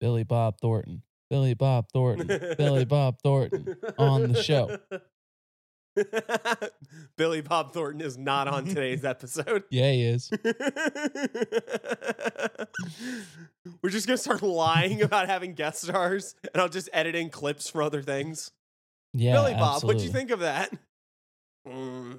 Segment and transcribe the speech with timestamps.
[0.00, 1.02] Billy Bob Thornton.
[1.28, 2.26] Billy Bob Thornton.
[2.58, 4.78] Billy Bob Thornton on the show.
[7.16, 9.64] Billy Bob Thornton is not on today's episode.
[9.70, 10.30] Yeah, he is.
[13.82, 17.68] We're just gonna start lying about having guest stars, and I'll just edit in clips
[17.68, 18.50] for other things.
[19.12, 19.32] Yeah.
[19.34, 20.72] Billy Bob, what'd you think of that?
[21.68, 22.18] Mm,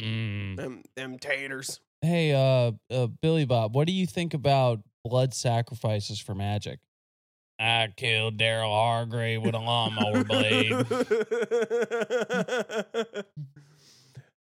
[0.00, 0.56] Mm.
[0.56, 1.80] them, them taters.
[2.02, 6.80] Hey, uh, uh, Billy Bob, what do you think about blood sacrifices for magic?
[7.60, 10.72] I killed Daryl Hargrave with a lawnmower blade.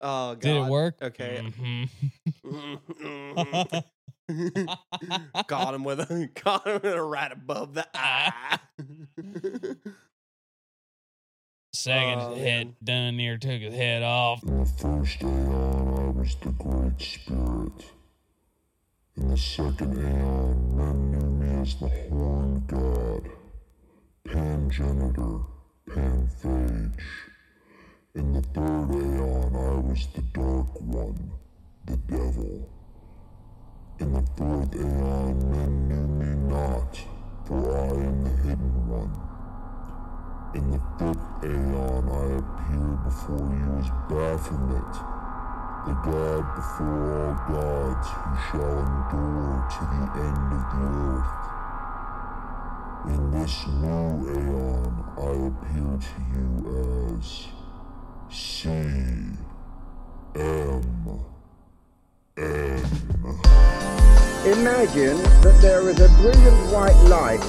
[0.02, 0.40] oh god.
[0.40, 0.96] Did it work?
[1.02, 1.50] Okay.
[4.30, 4.76] Mhm.
[5.46, 8.58] got him with a got him with a right above the eye.
[11.72, 14.42] Second Oh, hit, done near took his head off.
[14.42, 17.86] In the first aeon, I was the Great Spirit.
[19.16, 23.28] In the second aeon, men knew me as the Horned God,
[24.24, 25.44] Pangenitor,
[25.88, 27.08] Panphage.
[28.14, 31.33] In the third aeon, I was the Dark One,
[31.84, 32.68] the Devil.
[33.98, 36.96] In the fourth aeon, men knew me not,
[37.44, 39.14] for I am the Hidden One.
[40.55, 44.92] In the fifth aeon I appeared before you as Baphomet,
[45.86, 51.47] the god before all gods who shall endure to the end of the earth.
[53.09, 56.51] In this new aeon I appear to you
[57.17, 57.28] as
[58.31, 59.39] C M
[62.36, 62.84] N.
[64.45, 67.41] Imagine that there is a brilliant white light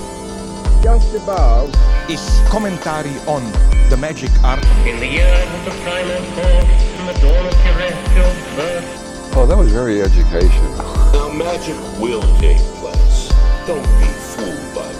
[0.81, 1.69] just above
[2.09, 3.43] is commentary on
[3.89, 4.63] the magic art.
[4.87, 8.87] In the years of the primal force and the dawn of terrestrial birth,
[9.35, 10.73] Oh, that was very educational.
[11.13, 13.29] Now magic will take place.
[13.67, 14.91] Don't be fooled by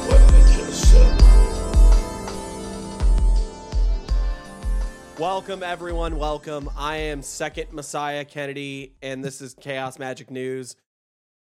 [5.19, 6.69] Welcome everyone, welcome.
[6.77, 10.77] I am Second Messiah Kennedy, and this is Chaos Magic News.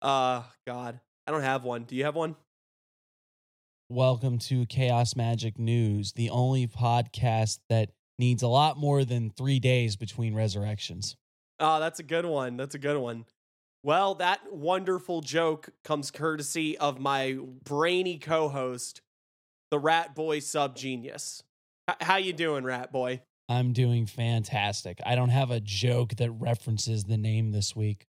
[0.01, 1.01] Uh God.
[1.27, 1.83] I don't have one.
[1.83, 2.37] Do you have one?
[3.89, 9.59] Welcome to Chaos Magic News, the only podcast that needs a lot more than three
[9.59, 11.17] days between resurrections.
[11.59, 12.55] Oh, that's a good one.
[12.55, 13.25] That's a good one.
[13.83, 19.01] Well, that wonderful joke comes courtesy of my brainy co-host,
[19.69, 21.43] the Rat Boy Sub Genius.
[21.89, 23.19] H- how you doing, Rat Boy?
[23.47, 24.99] I'm doing fantastic.
[25.05, 28.07] I don't have a joke that references the name this week.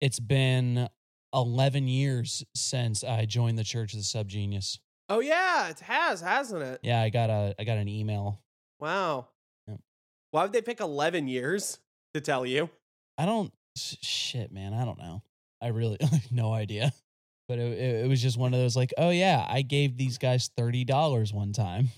[0.00, 0.88] It's been
[1.34, 4.78] 11 years since I joined the Church of the Subgenius.
[5.08, 6.80] Oh yeah, it has, hasn't it?
[6.82, 8.40] Yeah, I got a I got an email.
[8.78, 9.28] Wow.
[10.30, 11.78] Why would they pick 11 years
[12.14, 12.68] to tell you?
[13.16, 14.74] I don't shit, man.
[14.74, 15.22] I don't know.
[15.60, 15.98] I really
[16.30, 16.92] no idea.
[17.48, 20.18] But it, it, it was just one of those like, oh yeah, I gave these
[20.18, 21.88] guys thirty dollars one time.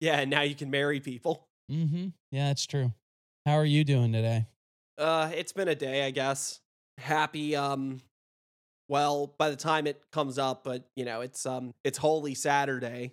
[0.00, 1.48] Yeah, and now you can marry people.
[1.70, 2.08] Mm-hmm.
[2.30, 2.92] Yeah, that's true.
[3.46, 4.46] How are you doing today?
[4.98, 6.60] Uh, it's been a day, I guess.
[6.98, 8.00] Happy, um,
[8.88, 13.12] well, by the time it comes up, but you know, it's um, it's Holy Saturday.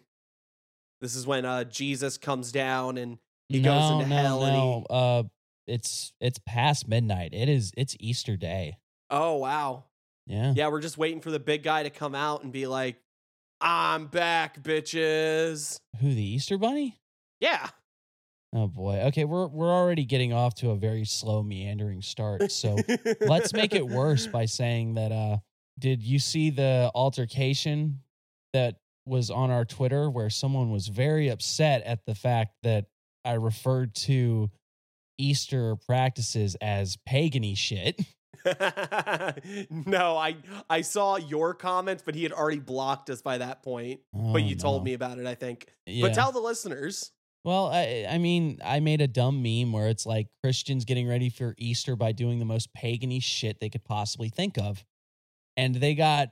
[1.00, 3.20] This is when uh Jesus comes down and
[3.50, 4.62] he no, goes into no, hell and he.
[4.62, 4.86] no.
[4.90, 5.24] Uh,
[5.68, 7.30] it's it's past midnight.
[7.34, 7.72] It is.
[7.78, 8.78] It's Easter day.
[9.10, 9.86] Oh wow,
[10.26, 10.54] Yeah.
[10.56, 12.98] yeah, we're just waiting for the big guy to come out and be like,
[13.62, 17.00] "I'm back, bitches." Who the Easter Bunny?
[17.40, 17.70] Yeah.
[18.58, 19.02] Oh boy.
[19.08, 22.52] Okay, we're we're already getting off to a very slow meandering start.
[22.52, 22.76] So
[23.22, 25.38] let's make it worse by saying that uh
[25.78, 28.00] did you see the altercation
[28.54, 32.86] that was on our Twitter where someone was very upset at the fact that
[33.24, 34.50] I referred to
[35.20, 38.02] Easter practices as pagany shit.
[39.70, 40.38] no, I
[40.70, 44.00] I saw your comments, but he had already blocked us by that point.
[44.14, 45.68] but Oh, you told me about it, I think.
[45.86, 46.08] Yeah.
[46.08, 47.12] But tell the listeners.
[47.44, 51.30] Well, I, I mean, I made a dumb meme where it's like Christians getting ready
[51.30, 54.84] for Easter by doing the most pagany shit they could possibly think of.
[55.56, 56.30] And they got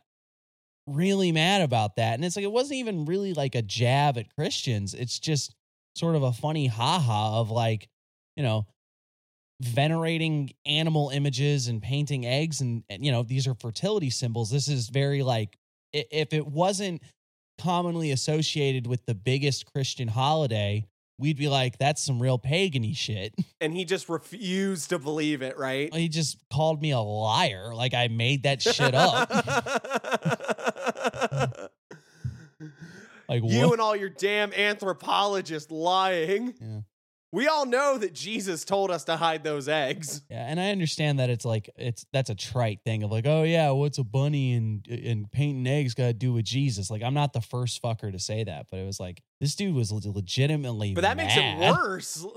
[0.88, 2.16] really mad about that.
[2.16, 4.94] And it's like, it wasn't even really like a jab at Christians.
[4.94, 5.56] It's just
[5.96, 7.88] sort of a funny haha of like,
[8.36, 8.66] you know,
[9.62, 12.60] venerating animal images and painting eggs.
[12.60, 14.52] And, and, you know, these are fertility symbols.
[14.52, 15.58] This is very like,
[15.94, 17.02] if it wasn't
[17.58, 20.86] commonly associated with the biggest Christian holiday,
[21.18, 23.34] we'd be like, that's some real pagany shit.
[23.62, 25.92] And he just refused to believe it, right?
[25.92, 27.74] He just called me a liar.
[27.74, 29.32] Like I made that shit up.
[33.28, 33.72] like you what?
[33.72, 36.54] and all your damn anthropologists lying.
[36.62, 36.82] Yeah.
[37.36, 40.22] We all know that Jesus told us to hide those eggs.
[40.30, 43.44] Yeah, and I understand that it's like it's that's a trite thing of like, oh
[43.44, 46.90] yeah, what's a bunny and and painting eggs got to do with Jesus?
[46.90, 49.76] Like, I'm not the first fucker to say that, but it was like this dude
[49.76, 50.94] was legitimately.
[50.94, 51.76] But that makes it mad.
[51.76, 52.26] worse.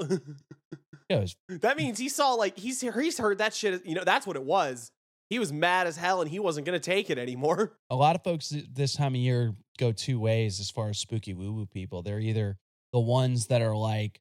[1.08, 3.86] It was that means he saw like he's he's heard that shit.
[3.86, 4.90] You know, that's what it was.
[5.30, 7.78] He was mad as hell and he wasn't gonna take it anymore.
[7.90, 11.32] a lot of folks this time of year go two ways as far as spooky
[11.32, 12.02] woo woo people.
[12.02, 12.58] They're either
[12.92, 14.20] the ones that are like,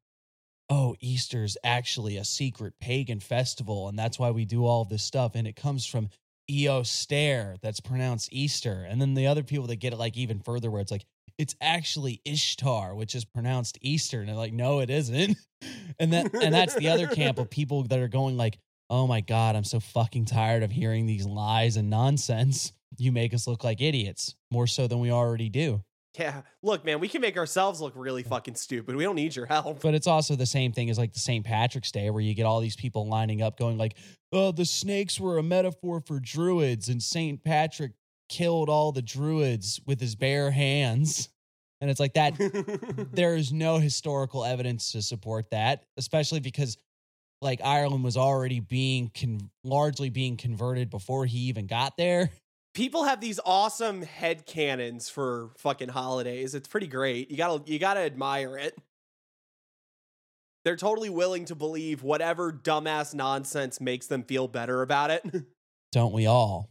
[0.69, 5.33] oh, Easter's actually a secret pagan festival, and that's why we do all this stuff,
[5.35, 6.09] and it comes from
[6.49, 8.85] Eoster, that's pronounced Easter.
[8.87, 11.05] And then the other people that get it like even further, where it's like,
[11.37, 14.19] it's actually Ishtar, which is pronounced Easter.
[14.19, 15.37] And they're like, no, it isn't.
[15.99, 18.59] And that and that's the other camp of people that are going like,
[18.91, 22.73] oh my God, I'm so fucking tired of hearing these lies and nonsense.
[22.99, 25.81] You make us look like idiots, more so than we already do.
[26.17, 26.41] Yeah.
[26.63, 28.95] Look, man, we can make ourselves look really fucking stupid.
[28.95, 29.81] We don't need your help.
[29.81, 31.45] But it's also the same thing as like the St.
[31.45, 33.95] Patrick's Day, where you get all these people lining up going like,
[34.33, 37.43] oh, the snakes were a metaphor for druids, and St.
[37.43, 37.91] Patrick
[38.29, 41.29] killed all the druids with his bare hands.
[41.79, 42.33] And it's like that
[43.13, 46.77] there is no historical evidence to support that, especially because
[47.41, 52.31] like Ireland was already being con- largely being converted before he even got there.
[52.77, 56.53] People have these awesome head cannons for fucking holidays.
[56.53, 57.31] It's pretty great.
[57.31, 58.77] You gotta you gotta admire it.
[60.63, 65.25] They're totally willing to believe whatever dumbass nonsense makes them feel better about it.
[65.91, 66.69] Don't we all?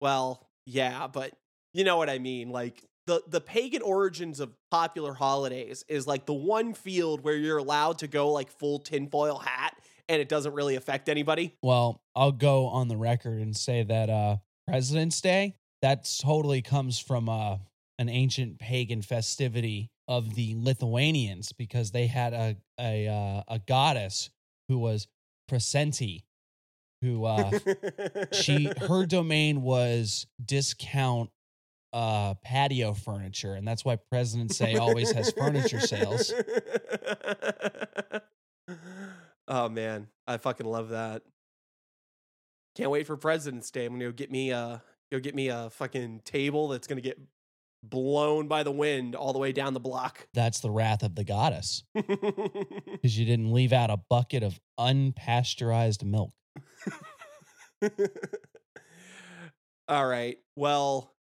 [0.00, 1.32] well, yeah, but
[1.74, 2.50] you know what I mean.
[2.50, 7.58] Like the the pagan origins of popular holidays is like the one field where you're
[7.58, 9.76] allowed to go like full tinfoil hat
[10.08, 11.56] and it doesn't really affect anybody.
[11.60, 14.36] Well, I'll go on the record and say that uh
[14.66, 17.58] President's Day, that totally comes from uh
[17.98, 24.30] an ancient pagan festivity of the Lithuanians because they had a a uh, a goddess
[24.68, 25.08] who was
[25.50, 26.24] Presenti,
[27.00, 27.50] who uh
[28.32, 31.30] she her domain was discount
[31.92, 36.32] uh patio furniture and that's why President's Day always has furniture sales.
[39.48, 41.22] oh man, I fucking love that.
[42.74, 43.84] Can't wait for President's Day.
[43.84, 47.18] I'm gonna go get me a go get me a fucking table that's gonna get
[47.82, 50.26] blown by the wind all the way down the block.
[50.34, 56.04] That's the wrath of the goddess because you didn't leave out a bucket of unpasteurized
[56.04, 56.32] milk.
[59.88, 60.38] all right.
[60.56, 61.12] Well,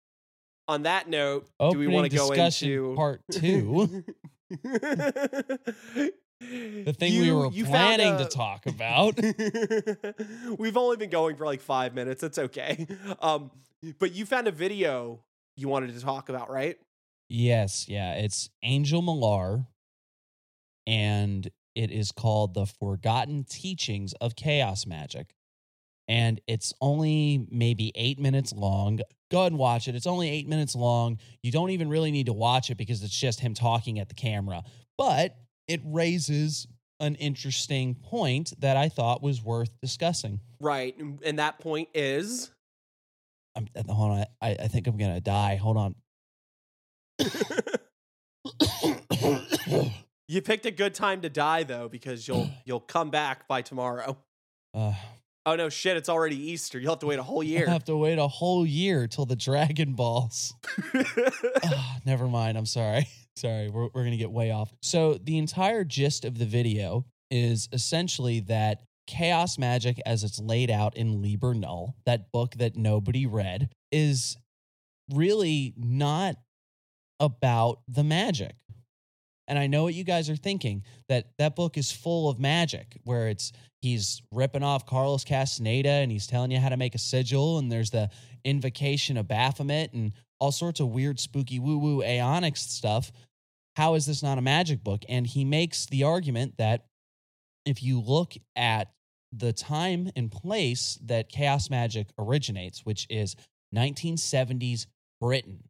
[0.68, 4.04] on that note, do we want to go into part two?
[6.42, 9.20] the thing we were you planning to talk about.
[10.58, 12.24] We've only been going for like five minutes.
[12.24, 12.88] It's okay.
[13.22, 13.52] Um,
[14.00, 15.20] but you found a video
[15.56, 16.78] you wanted to talk about, right?
[17.30, 19.66] yes, yeah, it's Angel Millar,
[20.88, 25.34] and it is called "The Forgotten Teachings of Chaos Magic."
[26.08, 29.00] And it's only maybe eight minutes long.
[29.30, 29.96] Go ahead and watch it.
[29.96, 31.20] It's only eight minutes long.
[31.42, 34.16] You don't even really need to watch it because it's just him talking at the
[34.16, 34.64] camera.
[34.98, 35.38] But
[35.68, 36.68] it raises
[37.00, 40.40] an interesting point that I thought was worth discussing.
[40.60, 40.96] Right.
[40.98, 42.52] And that point is
[43.56, 44.26] I'm, uh, hold on.
[44.42, 45.56] I, I think I'm going to die.
[45.56, 45.96] Hold on.
[50.28, 54.18] you picked a good time to die though, because you'll you'll come back by tomorrow.
[54.74, 54.94] Uh,
[55.46, 55.98] Oh no, shit!
[55.98, 56.80] It's already Easter.
[56.80, 57.66] You'll have to wait a whole year.
[57.66, 60.54] I'll have to wait a whole year till the Dragon Balls.
[61.64, 62.58] Ah, never mind.
[62.58, 63.08] I'm sorry.
[63.38, 63.70] Sorry.
[63.70, 64.74] We're, we're going to get way off.
[64.82, 70.70] So, the entire gist of the video is essentially that chaos magic, as it's laid
[70.70, 74.38] out in Liber Null, that book that nobody read, is
[75.14, 76.36] really not
[77.20, 78.56] about the magic.
[79.52, 82.98] And I know what you guys are thinking that that book is full of magic,
[83.04, 86.98] where it's he's ripping off Carlos Castaneda and he's telling you how to make a
[86.98, 88.10] sigil, and there's the
[88.46, 93.12] invocation of Baphomet and all sorts of weird, spooky, woo woo aeonics stuff.
[93.76, 95.04] How is this not a magic book?
[95.10, 96.86] And he makes the argument that
[97.66, 98.90] if you look at
[99.34, 103.36] the time and place that chaos magic originates, which is
[103.76, 104.86] 1970s
[105.20, 105.66] Britain,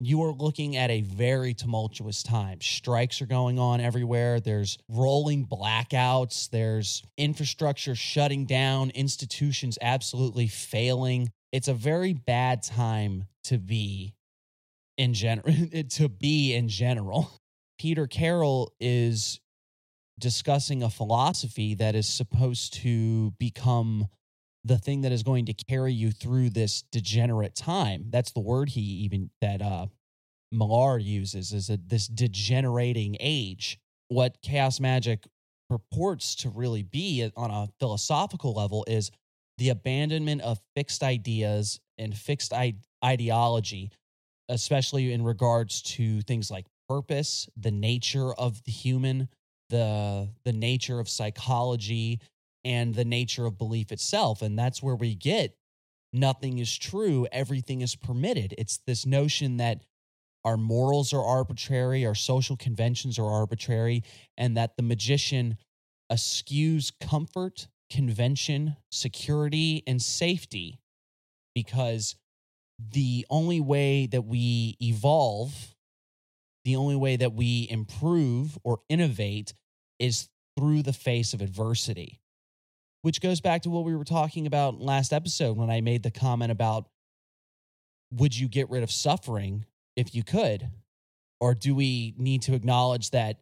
[0.00, 2.60] you are looking at a very tumultuous time.
[2.60, 4.38] Strikes are going on everywhere.
[4.40, 6.50] There's rolling blackouts.
[6.50, 11.32] There's infrastructure shutting down, institutions absolutely failing.
[11.52, 14.14] It's a very bad time to be
[14.96, 15.54] in general
[15.90, 17.30] to be in general.
[17.78, 19.40] Peter Carroll is
[20.18, 24.08] discussing a philosophy that is supposed to become
[24.64, 28.06] the thing that is going to carry you through this degenerate time.
[28.10, 29.86] That's the word he even that uh
[30.50, 33.78] Millar uses is a, this degenerating age.
[34.08, 35.26] What chaos magic
[35.68, 39.10] purports to really be on a philosophical level is
[39.58, 43.90] the abandonment of fixed ideas and fixed I- ideology,
[44.48, 49.28] especially in regards to things like purpose, the nature of the human,
[49.68, 52.20] the the nature of psychology,
[52.64, 54.42] and the nature of belief itself.
[54.42, 55.56] And that's where we get
[56.12, 58.54] nothing is true, everything is permitted.
[58.56, 59.82] It's this notion that
[60.44, 64.04] our morals are arbitrary, our social conventions are arbitrary,
[64.36, 65.58] and that the magician
[66.10, 70.80] eschews comfort, convention, security, and safety
[71.54, 72.16] because
[72.78, 75.74] the only way that we evolve,
[76.64, 79.52] the only way that we improve or innovate
[79.98, 82.20] is through the face of adversity.
[83.02, 86.10] Which goes back to what we were talking about last episode when I made the
[86.10, 86.86] comment about
[88.10, 90.68] would you get rid of suffering if you could?
[91.40, 93.40] Or do we need to acknowledge that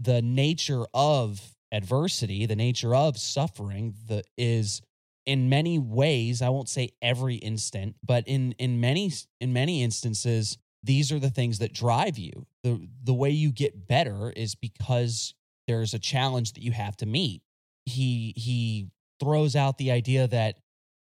[0.00, 1.40] the nature of
[1.72, 4.82] adversity, the nature of suffering, the is
[5.26, 10.58] in many ways, I won't say every instant, but in in many in many instances,
[10.82, 12.46] these are the things that drive you.
[12.62, 15.34] The the way you get better is because
[15.66, 17.42] there's a challenge that you have to meet.
[17.84, 18.88] He he
[19.20, 20.56] throws out the idea that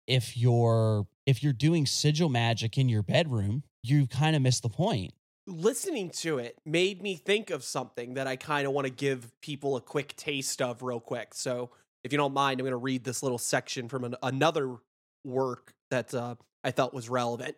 [0.07, 4.69] if you're if you're doing sigil magic in your bedroom, you kind of miss the
[4.69, 5.13] point.
[5.49, 9.33] Listening to it made me think of something that I kind of want to give
[9.41, 11.35] people a quick taste of, real quick.
[11.35, 11.71] So,
[12.03, 14.77] if you don't mind, I'm going to read this little section from an, another
[15.25, 17.57] work that uh, I felt was relevant.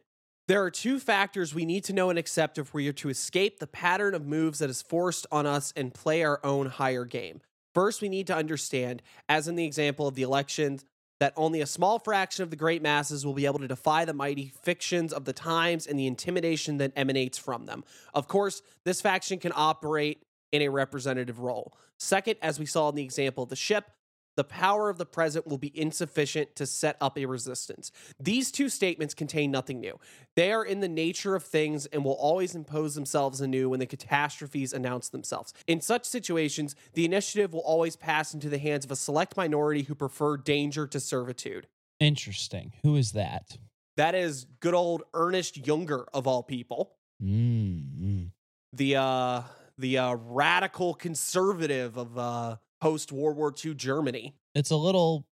[0.48, 3.58] There are two factors we need to know and accept if we are to escape
[3.58, 7.42] the pattern of moves that is forced on us and play our own higher game.
[7.78, 10.84] First, we need to understand, as in the example of the elections,
[11.20, 14.12] that only a small fraction of the great masses will be able to defy the
[14.12, 17.84] mighty fictions of the times and the intimidation that emanates from them.
[18.14, 21.72] Of course, this faction can operate in a representative role.
[21.98, 23.84] Second, as we saw in the example of the ship,
[24.38, 27.90] the power of the present will be insufficient to set up a resistance.
[28.20, 29.98] These two statements contain nothing new.
[30.36, 33.86] They are in the nature of things and will always impose themselves anew when the
[33.86, 35.52] catastrophes announce themselves.
[35.66, 39.82] In such situations, the initiative will always pass into the hands of a select minority
[39.82, 41.66] who prefer danger to servitude.
[41.98, 42.74] Interesting.
[42.84, 43.58] Who is that?
[43.96, 46.92] That is good old Ernest Jünger of all people.
[47.20, 48.30] Mm,
[48.72, 49.42] The uh
[49.78, 54.34] the uh radical conservative of uh post World War II Germany.
[54.54, 55.26] It's a little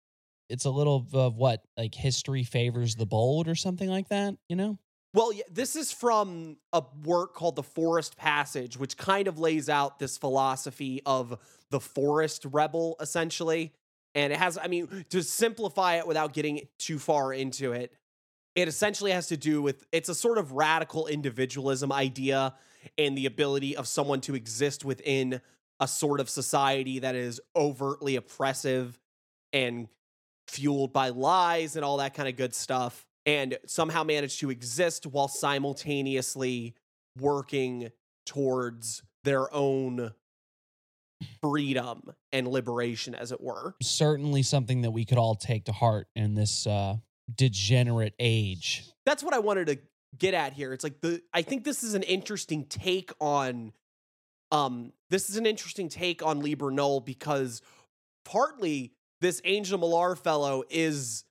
[0.49, 4.55] it's a little of what like history favors the bold or something like that, you
[4.55, 4.77] know?
[5.13, 9.69] Well, yeah, this is from a work called The Forest Passage, which kind of lays
[9.69, 13.73] out this philosophy of the forest rebel, essentially.
[14.15, 17.93] And it has, I mean, to simplify it without getting too far into it,
[18.55, 22.53] it essentially has to do with it's a sort of radical individualism idea
[22.97, 25.41] and the ability of someone to exist within
[25.83, 28.97] a sort of society that is overtly oppressive
[29.51, 29.89] and
[30.47, 35.05] fueled by lies and all that kind of good stuff and somehow manage to exist
[35.05, 36.73] while simultaneously
[37.19, 37.89] working
[38.25, 40.11] towards their own
[41.41, 46.07] freedom and liberation as it were Certainly something that we could all take to heart
[46.15, 46.95] in this uh
[47.35, 48.85] degenerate age.
[49.05, 49.79] that's what i wanted to
[50.17, 53.73] get at here it's like the i think this is an interesting take on
[54.53, 57.61] um this is an interesting take on Liber Null because
[58.23, 61.25] partly this Angel Millar fellow is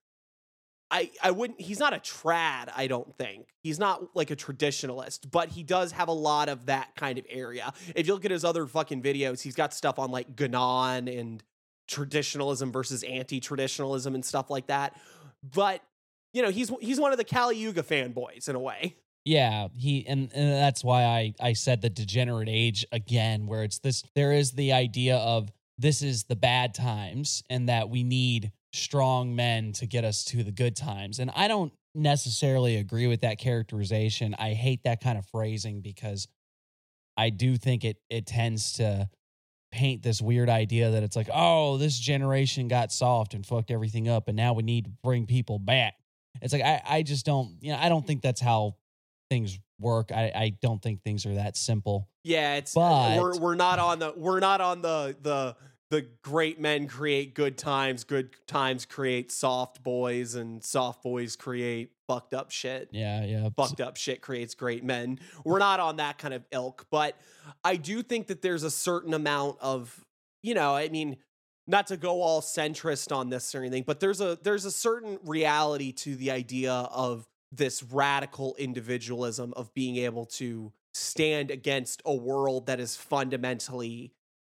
[0.90, 3.48] I I wouldn't he's not a trad, I don't think.
[3.62, 7.24] He's not like a traditionalist, but he does have a lot of that kind of
[7.30, 7.72] area.
[7.96, 11.42] If you look at his other fucking videos, he's got stuff on like Guénon and
[11.88, 15.00] traditionalism versus anti-traditionalism and stuff like that.
[15.42, 15.82] But
[16.32, 18.96] you know, he's he's one of the Kali Yuga fanboys in a way.
[19.24, 23.78] Yeah, he and, and that's why I I said the degenerate age again where it's
[23.78, 28.52] this there is the idea of this is the bad times and that we need
[28.72, 31.18] strong men to get us to the good times.
[31.18, 34.34] And I don't necessarily agree with that characterization.
[34.38, 36.26] I hate that kind of phrasing because
[37.16, 39.08] I do think it it tends to
[39.70, 44.08] paint this weird idea that it's like, oh, this generation got soft and fucked everything
[44.08, 45.94] up, and now we need to bring people back.
[46.40, 48.76] It's like I, I just don't, you know, I don't think that's how
[49.32, 50.12] things work.
[50.12, 52.08] I, I don't think things are that simple.
[52.22, 55.56] Yeah, it's But- we're we're not on the we're not on the the
[55.90, 61.90] the great men create good times, good times create soft boys, and soft boys create
[62.08, 62.88] fucked up shit.
[62.92, 63.48] Yeah, yeah.
[63.56, 65.18] Fucked up shit creates great men.
[65.44, 67.18] We're not on that kind of ilk, but
[67.62, 70.02] I do think that there's a certain amount of,
[70.42, 71.16] you know, I mean,
[71.66, 75.18] not to go all centrist on this or anything, but there's a there's a certain
[75.24, 82.14] reality to the idea of this radical individualism of being able to stand against a
[82.14, 84.12] world that is fundamentally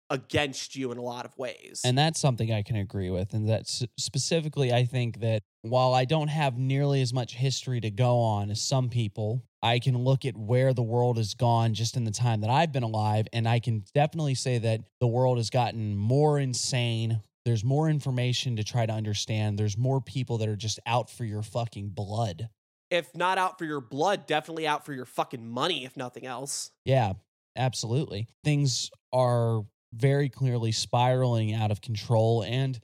[0.10, 1.82] against you in a lot of ways.
[1.84, 3.34] And that's something I can agree with.
[3.34, 7.90] And that's specifically, I think that while I don't have nearly as much history to
[7.90, 11.98] go on as some people, I can look at where the world has gone just
[11.98, 13.28] in the time that I've been alive.
[13.34, 17.22] And I can definitely say that the world has gotten more insane.
[17.44, 19.58] There's more information to try to understand.
[19.58, 22.50] There's more people that are just out for your fucking blood.
[22.90, 26.72] If not out for your blood, definitely out for your fucking money, if nothing else.
[26.86, 27.14] Yeah,
[27.56, 28.28] absolutely.
[28.44, 29.64] Things are
[29.94, 32.80] very clearly spiraling out of control, and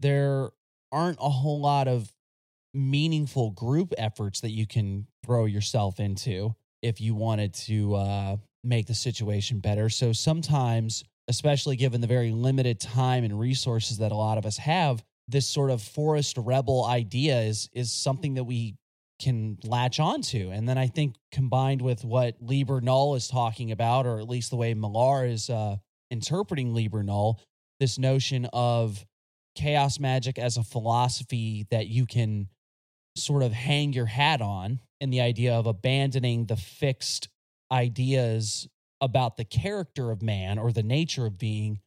[0.00, 0.50] there
[0.92, 2.12] aren't a whole lot of
[2.74, 8.86] meaningful group efforts that you can throw yourself into if you wanted to uh, make
[8.86, 9.88] the situation better.
[9.88, 14.58] So sometimes, especially given the very limited time and resources that a lot of us
[14.58, 18.76] have, this sort of forest rebel idea is is something that we
[19.18, 20.50] can latch onto.
[20.50, 24.50] And then I think combined with what Liber Null is talking about, or at least
[24.50, 25.76] the way Millar is uh,
[26.10, 27.40] interpreting Liber Null,
[27.80, 29.04] this notion of
[29.56, 32.48] chaos magic as a philosophy that you can
[33.16, 37.28] sort of hang your hat on, and the idea of abandoning the fixed
[37.70, 38.68] ideas
[39.00, 41.80] about the character of man or the nature of being.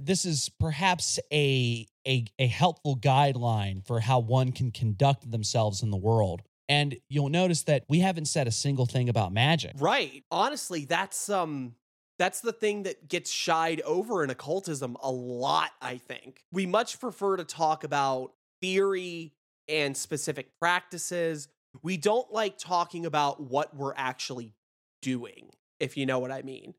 [0.00, 5.90] This is perhaps a, a, a helpful guideline for how one can conduct themselves in
[5.90, 6.42] the world.
[6.68, 9.72] And you'll notice that we haven't said a single thing about magic.
[9.78, 10.24] Right.
[10.30, 11.74] Honestly, that's um
[12.18, 16.42] that's the thing that gets shied over in occultism a lot, I think.
[16.52, 19.34] We much prefer to talk about theory
[19.68, 21.48] and specific practices.
[21.82, 24.54] We don't like talking about what we're actually
[25.00, 26.74] doing, if you know what I mean.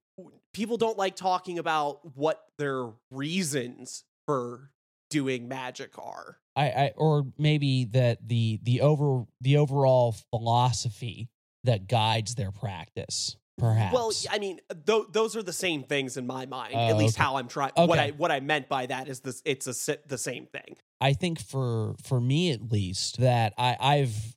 [0.54, 4.72] People don't like talking about what their reasons for
[5.10, 6.38] doing magic are.
[6.60, 11.30] I, I or maybe that the the over the overall philosophy
[11.64, 13.94] that guides their practice, perhaps.
[13.94, 16.74] Well, I mean, th- those are the same things in my mind.
[16.76, 17.24] Oh, at least okay.
[17.24, 17.72] how I'm trying.
[17.76, 20.76] What I what I meant by that is this: it's a the same thing.
[21.00, 24.36] I think for for me at least that I I've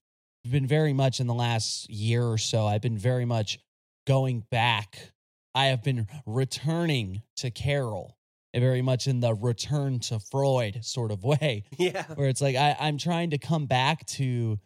[0.48, 3.58] been very much in the last year or so I've been very much
[4.06, 5.12] going back.
[5.54, 8.16] I have been returning to Carroll,
[8.60, 12.76] very much in the return to Freud sort of way, Yeah, where it's like I,
[12.78, 14.58] I'm trying to come back to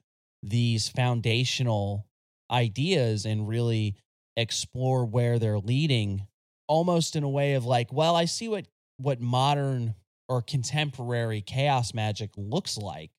[0.42, 2.06] these foundational
[2.50, 3.96] ideas and really
[4.36, 6.26] explore where they're leading,
[6.68, 8.66] almost in a way of like, well, I see what
[8.98, 9.94] what modern
[10.28, 13.10] or contemporary chaos magic looks like.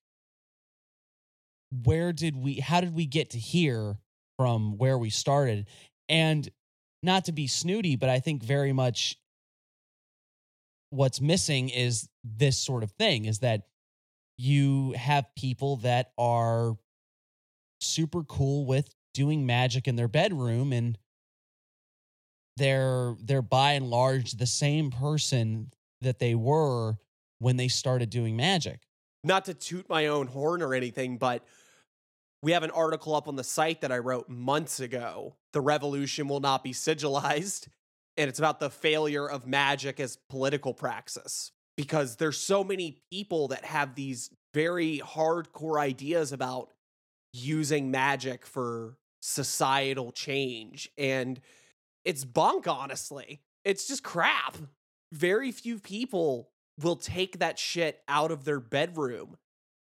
[1.84, 3.96] Where did we how did we get to here
[4.38, 5.66] from where we started?
[6.08, 6.48] And
[7.02, 9.16] not to be snooty, but I think very much
[10.90, 13.62] what's missing is this sort of thing is that
[14.36, 16.76] you have people that are
[17.80, 20.98] super cool with doing magic in their bedroom and
[22.56, 25.70] they're they're by and large the same person
[26.00, 26.96] that they were
[27.38, 28.80] when they started doing magic.
[29.24, 31.44] not to toot my own horn or anything, but
[32.42, 35.34] we have an article up on the site that I wrote months ago.
[35.52, 37.68] The revolution will not be sigilized,
[38.18, 43.48] and it's about the failure of magic as political praxis because there's so many people
[43.48, 46.72] that have these very hardcore ideas about
[47.32, 51.40] using magic for societal change and
[52.04, 53.40] it's bunk honestly.
[53.64, 54.56] It's just crap.
[55.12, 56.50] Very few people
[56.82, 59.36] will take that shit out of their bedroom.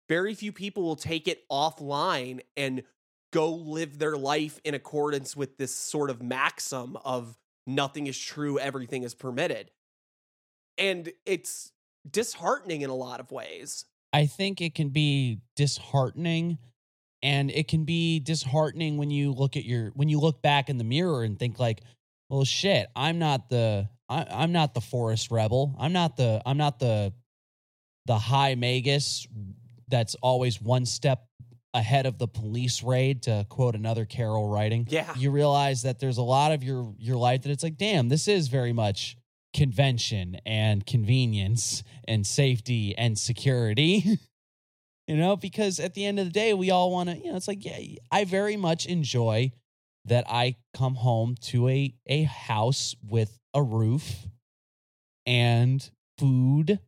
[0.10, 2.84] Very few people will take it offline and
[3.32, 8.60] go live their life in accordance with this sort of maxim of nothing is true
[8.60, 9.72] everything is permitted
[10.78, 11.72] and it's
[12.10, 16.58] disheartening in a lot of ways I think it can be disheartening
[17.22, 20.78] and it can be disheartening when you look at your when you look back in
[20.78, 21.82] the mirror and think like,
[22.30, 25.76] well shit, I'm not the I, I'm not the forest rebel.
[25.78, 27.12] I'm not the I'm not the
[28.06, 29.28] the high magus
[29.90, 31.26] that's always one step
[31.76, 34.88] ahead of the police raid to quote another Carroll writing.
[34.90, 38.10] yeah You realize that there's a lot of your your life that it's like, damn,
[38.10, 39.18] this is very much
[39.54, 44.20] convention and convenience and safety and security.
[45.08, 47.36] you know, because at the end of the day, we all want to, you know,
[47.38, 47.80] it's like, yeah,
[48.12, 49.52] I very much enjoy
[50.06, 54.28] that I come home to a a house with a roof
[55.26, 56.80] and food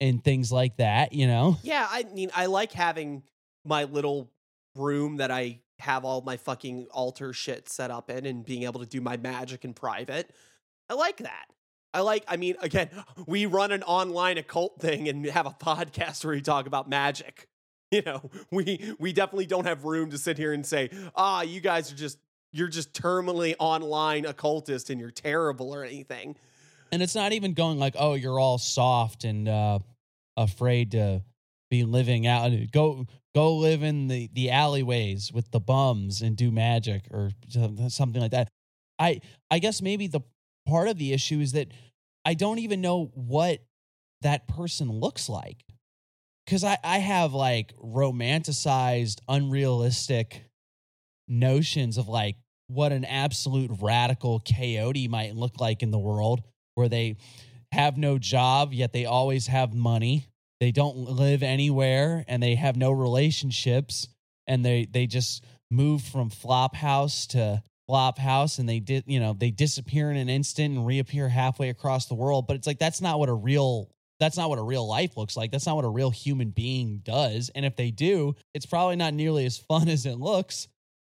[0.00, 1.56] and things like that, you know.
[1.62, 3.22] Yeah, I mean, I like having
[3.64, 4.30] my little
[4.74, 8.80] room that I have all my fucking altar shit set up in and being able
[8.80, 10.30] to do my magic in private.
[10.88, 11.46] I like that.
[11.94, 12.90] I like, I mean, again,
[13.26, 17.48] we run an online occult thing and have a podcast where we talk about magic.
[17.90, 21.62] You know, we we definitely don't have room to sit here and say, ah, you
[21.62, 22.18] guys are just
[22.52, 26.36] you're just terminally online occultist and you're terrible or anything.
[26.92, 29.78] and it's not even going like, oh, you're all soft and uh,
[30.36, 31.22] afraid to
[31.70, 32.52] be living out.
[32.52, 37.30] Uh, go go live in the the alleyways with the bums and do magic or
[37.88, 38.48] something like that.
[38.98, 40.20] I I guess maybe the
[40.66, 41.68] part of the issue is that
[42.24, 43.60] I don't even know what
[44.22, 45.64] that person looks like.
[46.46, 50.44] Cause I, I have like romanticized, unrealistic
[51.28, 52.36] notions of like
[52.68, 56.42] what an absolute radical coyote might look like in the world
[56.74, 57.16] where they
[57.72, 60.27] have no job, yet they always have money.
[60.60, 64.08] They don't live anywhere and they have no relationships
[64.46, 69.20] and they they just move from flop house to flop house and they did you
[69.20, 72.46] know they disappear in an instant and reappear halfway across the world.
[72.46, 75.36] But it's like that's not what a real that's not what a real life looks
[75.36, 75.52] like.
[75.52, 77.50] That's not what a real human being does.
[77.54, 80.66] And if they do it's probably not nearly as fun as it looks.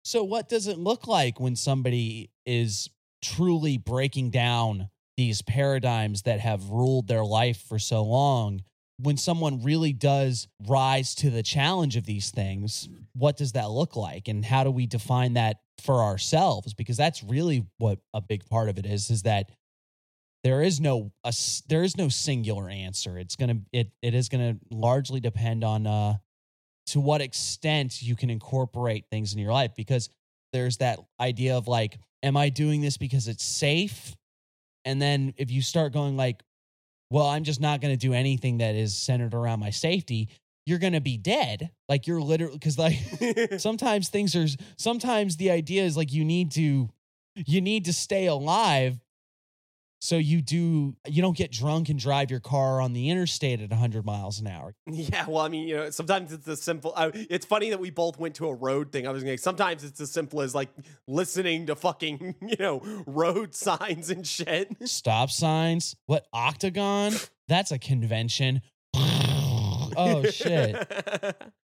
[0.04, 2.90] So what does it look like when somebody is
[3.22, 8.62] truly breaking down these paradigms that have ruled their life for so long
[9.02, 13.96] when someone really does rise to the challenge of these things, what does that look
[13.96, 14.28] like?
[14.28, 16.74] And how do we define that for ourselves?
[16.74, 19.52] Because that's really what a big part of it is, is that
[20.44, 21.34] there is no a,
[21.68, 23.18] there is no singular answer.
[23.18, 26.18] It's gonna it it is gonna largely depend on uh
[26.88, 30.10] to what extent you can incorporate things in your life because
[30.52, 34.16] there's that idea of like, am I doing this because it's safe?
[34.86, 36.42] And then if you start going like,
[37.10, 40.30] well, I'm just not going to do anything that is centered around my safety,
[40.66, 41.72] you're going to be dead.
[41.88, 42.98] Like you're literally, because like
[43.58, 46.90] sometimes things are, sometimes the idea is like you need to,
[47.36, 49.00] you need to stay alive.
[50.02, 53.70] So you do, you don't get drunk and drive your car on the interstate at
[53.70, 54.74] 100 miles an hour.
[54.88, 56.94] Yeah, well, I mean, you know, sometimes it's as simple.
[56.96, 59.08] Uh, it's funny that we both went to a road thing.
[59.08, 60.70] I was going sometimes it's as simple as like
[61.08, 64.76] listening to fucking, you know, road signs and shit.
[64.88, 65.96] Stop signs.
[66.06, 67.14] What octagon?
[67.48, 68.62] That's a convention.
[68.96, 70.92] oh shit.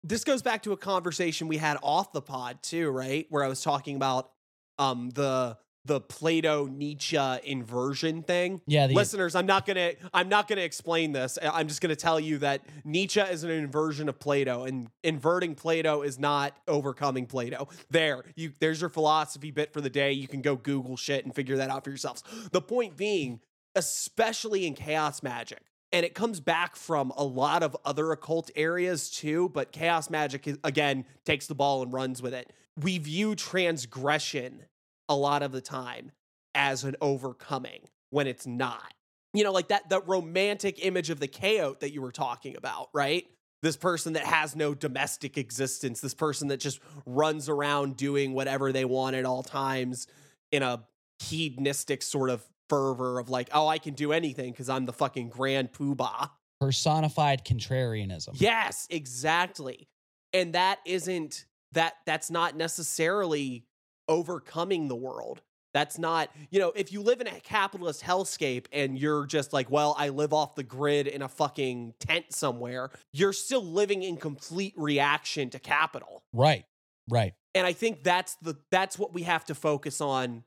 [0.04, 3.26] this goes back to a conversation we had off the pod too, right?
[3.30, 4.32] Where I was talking about
[4.78, 8.62] um the the Plato Nietzsche inversion thing.
[8.68, 11.38] Yeah, the- listeners, I'm not gonna I'm not gonna explain this.
[11.42, 16.02] I'm just gonna tell you that Nietzsche is an inversion of Plato, and inverting Plato
[16.02, 17.68] is not overcoming Plato.
[17.90, 20.12] There, you there's your philosophy bit for the day.
[20.12, 22.24] You can go Google shit and figure that out for yourselves.
[22.52, 23.40] The point being,
[23.76, 25.60] especially in chaos magic.
[25.92, 30.48] And it comes back from a lot of other occult areas too, but chaos magic
[30.48, 32.54] is, again takes the ball and runs with it.
[32.80, 34.66] We view transgression
[35.10, 36.12] a lot of the time
[36.56, 38.94] as an overcoming when it's not.
[39.34, 42.90] You know, like that the romantic image of the chaos that you were talking about,
[42.94, 43.26] right?
[43.62, 48.72] This person that has no domestic existence, this person that just runs around doing whatever
[48.72, 50.08] they want at all times
[50.52, 50.84] in a
[51.20, 55.30] hedonistic sort of fervor of like, oh, I can do anything because I'm the fucking
[55.30, 56.30] grand poobah.
[56.62, 58.30] Personified contrarianism.
[58.36, 59.88] Yes, exactly.
[60.34, 63.66] And that isn't that that's not necessarily
[64.10, 65.42] overcoming the world.
[65.74, 69.70] That's not, you know, if you live in a capitalist hellscape and you're just like,
[69.70, 74.18] well, I live off the grid in a fucking tent somewhere, you're still living in
[74.18, 76.24] complete reaction to capital.
[76.34, 76.66] Right.
[77.08, 77.34] Right.
[77.54, 80.44] And I think that's the that's what we have to focus on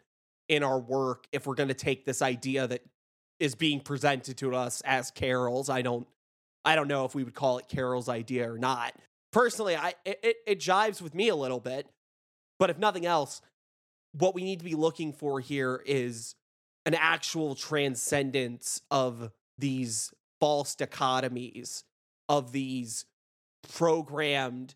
[0.48, 2.82] in our work if we're going to take this idea that
[3.40, 5.68] is being presented to us as Carroll's.
[5.68, 6.06] I don't
[6.64, 8.94] I don't know if we would call it Carroll's idea or not.
[9.32, 11.86] Personally, I it, it, it jives with me a little bit,
[12.58, 13.40] but if nothing else,
[14.12, 16.34] what we need to be looking for here is
[16.84, 21.84] an actual transcendence of these false dichotomies
[22.28, 23.04] of these
[23.74, 24.74] programmed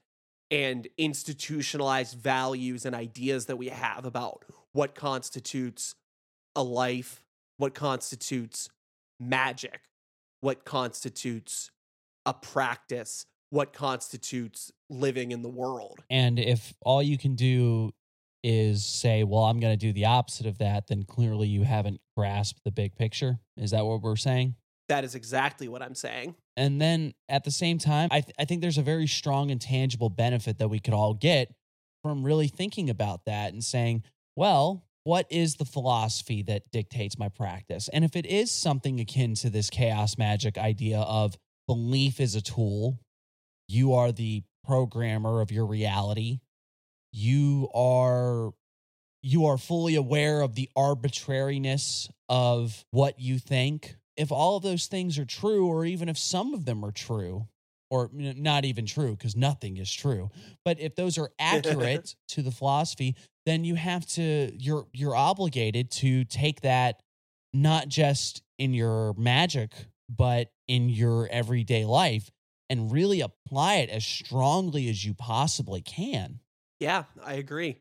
[0.50, 5.94] and institutionalized values and ideas that we have about what constitutes
[6.54, 7.24] a life,
[7.56, 8.68] what constitutes
[9.18, 9.80] magic,
[10.40, 11.70] what constitutes
[12.26, 16.04] a practice, what constitutes living in the world.
[16.10, 17.92] And if all you can do
[18.48, 22.00] is say, well, I'm going to do the opposite of that, then clearly you haven't
[22.16, 23.40] grasped the big picture.
[23.56, 24.54] Is that what we're saying?
[24.88, 26.36] That is exactly what I'm saying.
[26.56, 29.60] And then at the same time, I, th- I think there's a very strong and
[29.60, 31.52] tangible benefit that we could all get
[32.04, 34.04] from really thinking about that and saying,
[34.36, 37.88] well, what is the philosophy that dictates my practice?
[37.92, 42.40] And if it is something akin to this chaos magic idea of belief is a
[42.40, 43.00] tool,
[43.66, 46.38] you are the programmer of your reality,
[47.16, 48.50] you are
[49.22, 54.86] you are fully aware of the arbitrariness of what you think if all of those
[54.86, 57.46] things are true or even if some of them are true
[57.90, 60.28] or not even true because nothing is true
[60.64, 65.90] but if those are accurate to the philosophy then you have to you're you're obligated
[65.90, 67.00] to take that
[67.56, 69.72] not just in your magic,
[70.08, 72.30] but in your everyday life
[72.68, 76.40] and really apply it as strongly as you possibly can.
[76.78, 77.80] Yeah, I agree.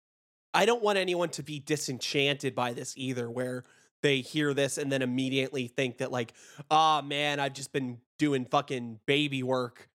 [0.53, 3.65] I don't want anyone to be disenchanted by this either, where
[4.01, 6.33] they hear this and then immediately think that, like,
[6.71, 9.89] oh man, I've just been doing fucking baby work,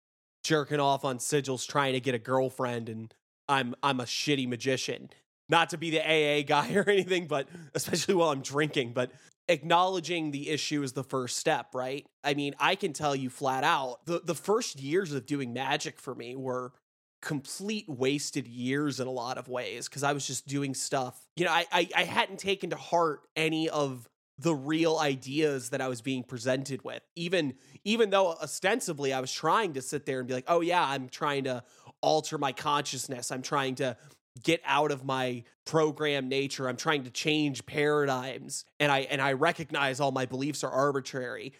[0.45, 3.15] jerking off on sigils trying to get a girlfriend, and
[3.49, 5.11] I'm I'm a shitty magician.
[5.49, 9.11] Not to be the AA guy or anything, but especially while I'm drinking, but
[9.49, 12.07] acknowledging the issue is the first step, right?
[12.23, 15.99] I mean, I can tell you flat out, the the first years of doing magic
[15.99, 16.73] for me were
[17.21, 21.27] complete wasted years in a lot of ways because I was just doing stuff.
[21.37, 25.83] You know, I, I I hadn't taken to heart any of the real ideas that
[25.83, 27.03] I was being presented with.
[27.15, 27.55] Even
[27.85, 31.09] even though ostensibly I was trying to sit there and be like, "Oh yeah, I'm
[31.09, 31.63] trying to
[32.01, 33.31] alter my consciousness.
[33.31, 33.97] I'm trying to
[34.43, 36.69] get out of my program nature.
[36.69, 41.53] I'm trying to change paradigms." And I and I recognize all my beliefs are arbitrary.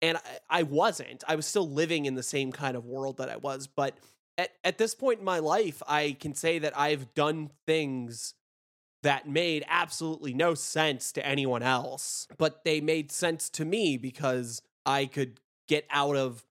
[0.00, 1.24] And I, I wasn't.
[1.26, 3.98] I was still living in the same kind of world that I was, but
[4.38, 8.34] at, at this point in my life, I can say that I've done things
[9.02, 14.62] that made absolutely no sense to anyone else, but they made sense to me because
[14.86, 16.44] I could get out of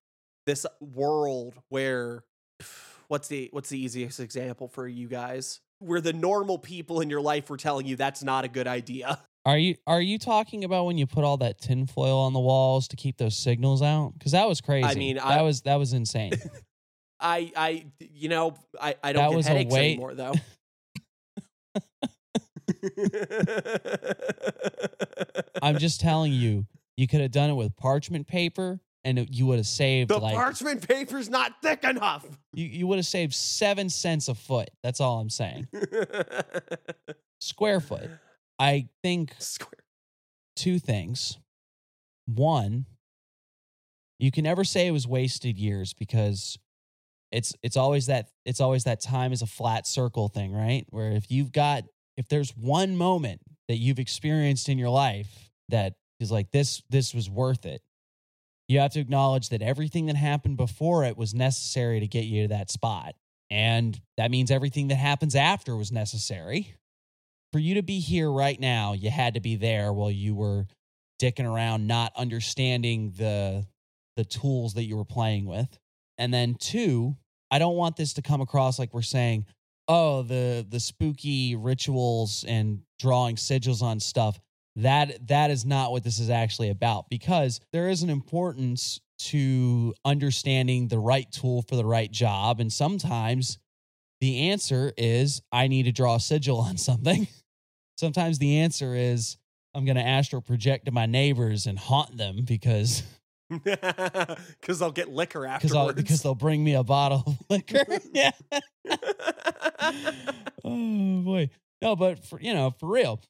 [0.45, 2.23] this world where
[3.07, 5.61] what's the what's the easiest example for you guys?
[5.79, 9.19] Where the normal people in your life were telling you that's not a good idea.
[9.45, 12.89] Are you are you talking about when you put all that tinfoil on the walls
[12.89, 14.11] to keep those signals out?
[14.11, 14.85] Because that was crazy.
[14.85, 16.33] I mean, that I- was that was insane.
[17.19, 20.33] I I you know, I, I don't That get headaches anymore though.
[25.61, 29.57] I'm just telling you, you could have done it with parchment paper, and you would
[29.57, 32.25] have saved the like parchment paper's not thick enough.
[32.53, 34.69] you, you would have saved seven cents a foot.
[34.83, 35.67] That's all I'm saying.
[37.41, 38.09] Square foot.
[38.59, 39.83] I think Square.
[40.55, 41.37] two things.
[42.25, 42.85] One,
[44.19, 46.57] you can never say it was wasted years because
[47.31, 50.85] it's it's always that it's always that time is a flat circle thing, right?
[50.89, 51.83] Where if you've got
[52.15, 57.13] if there's one moment that you've experienced in your life that is like this this
[57.13, 57.81] was worth it,
[58.67, 62.43] you have to acknowledge that everything that happened before it was necessary to get you
[62.43, 63.15] to that spot.
[63.49, 66.75] And that means everything that happens after was necessary.
[67.53, 70.65] For you to be here right now, you had to be there while you were
[71.21, 73.65] dicking around, not understanding the
[74.15, 75.77] the tools that you were playing with.
[76.17, 77.15] And then two,
[77.51, 79.45] I don't want this to come across like we're saying,
[79.87, 84.39] oh, the the spooky rituals and drawing sigils on stuff.
[84.75, 89.93] That that is not what this is actually about because there is an importance to
[90.05, 92.59] understanding the right tool for the right job.
[92.59, 93.57] And sometimes
[94.21, 97.27] the answer is I need to draw a sigil on something.
[97.97, 99.37] sometimes the answer is
[99.73, 103.03] I'm going to astral project to my neighbors and haunt them because
[104.59, 105.95] Because they'll get liquor afterwards.
[105.95, 107.85] because they'll bring me a bottle of liquor.
[108.13, 108.31] yeah.
[110.63, 111.49] oh boy.
[111.81, 113.21] No, but for you know, for real.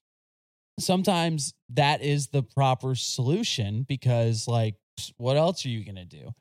[0.80, 4.76] Sometimes that is the proper solution because like
[5.18, 6.32] what else are you going to do?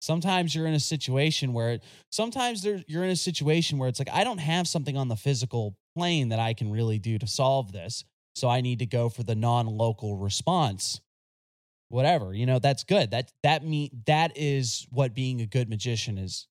[0.00, 3.98] Sometimes you're in a situation where it, sometimes there, you're in a situation where it's
[3.98, 7.26] like I don't have something on the physical plane that I can really do to
[7.26, 8.04] solve this.
[8.34, 11.00] So I need to go for the non-local response
[11.92, 13.10] whatever you know that's good.
[13.10, 16.48] That that me that is what being a good magician is.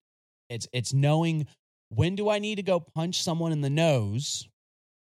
[0.50, 1.48] It's it's knowing
[1.90, 4.48] when do i need to go punch someone in the nose?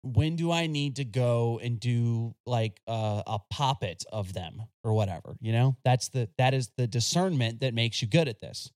[0.02, 4.94] When do i need to go and do like a, a poppet of them or
[4.94, 5.78] whatever you know?
[5.86, 8.72] That's the that is the discernment that makes you good at this.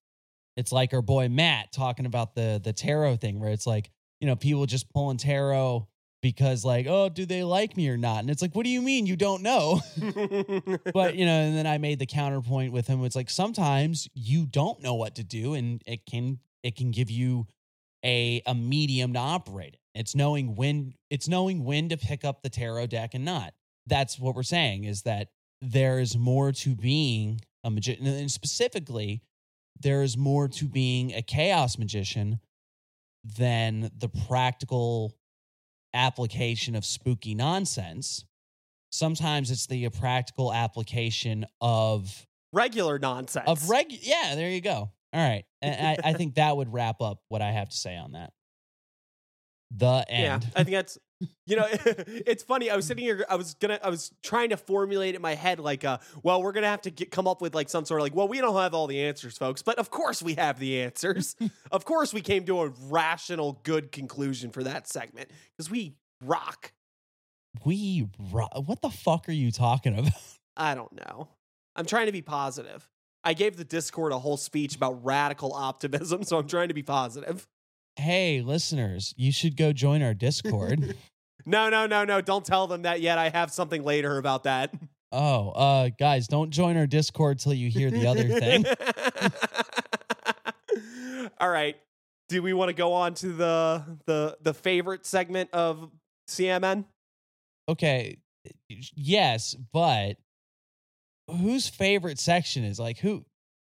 [0.56, 3.90] It's like our boy matt talking about the the tarot thing where it's like
[4.20, 5.88] you know people just pulling tarot
[6.22, 8.20] because like oh do they like me or not?
[8.20, 9.06] And it's like what do you mean?
[9.06, 9.80] You don't know.
[10.92, 13.04] But you know and then i made the counterpoint with him.
[13.04, 17.10] It's like sometimes you don't know what to do and it can it can give
[17.10, 17.46] you
[18.04, 22.42] a a medium to operate in it's knowing when it's knowing when to pick up
[22.42, 23.52] the tarot deck and not.
[23.86, 25.28] That's what we're saying is that
[25.60, 29.22] there is more to being a magician and specifically
[29.80, 32.38] there is more to being a chaos magician
[33.24, 35.16] than the practical
[35.94, 38.24] application of spooky nonsense
[38.90, 43.48] sometimes it's the practical application of Regular nonsense.
[43.48, 47.00] of reg yeah there you go all right and I, I think that would wrap
[47.00, 48.32] up what i have to say on that
[49.70, 50.44] the end.
[50.44, 50.98] Yeah, I think that's
[51.46, 52.70] you know it's funny.
[52.70, 53.24] I was sitting here.
[53.28, 53.78] I was gonna.
[53.82, 56.90] I was trying to formulate in my head like, uh, well, we're gonna have to
[56.90, 59.02] get, come up with like some sort of like, well, we don't have all the
[59.04, 61.36] answers, folks, but of course we have the answers.
[61.72, 66.72] of course we came to a rational, good conclusion for that segment because we rock.
[67.64, 70.12] we ro- what the fuck are you talking about
[70.56, 71.28] I don't know.
[71.76, 72.88] I'm trying to be positive.
[73.24, 76.82] I gave the Discord a whole speech about radical optimism, so I'm trying to be
[76.82, 77.46] positive.
[77.98, 80.96] Hey, listeners, you should go join our Discord.
[81.46, 82.20] No, no, no, no.
[82.20, 83.16] Don't tell them that yet.
[83.16, 84.74] I have something later about that.
[85.12, 88.66] oh, uh, guys, don't join our Discord till you hear the other thing.
[91.40, 91.76] All right.
[92.28, 95.90] Do we want to go on to the the the favorite segment of
[96.28, 96.84] CMN?
[97.66, 98.18] Okay,
[98.68, 100.18] yes, but
[101.30, 103.24] whose favorite section is like who?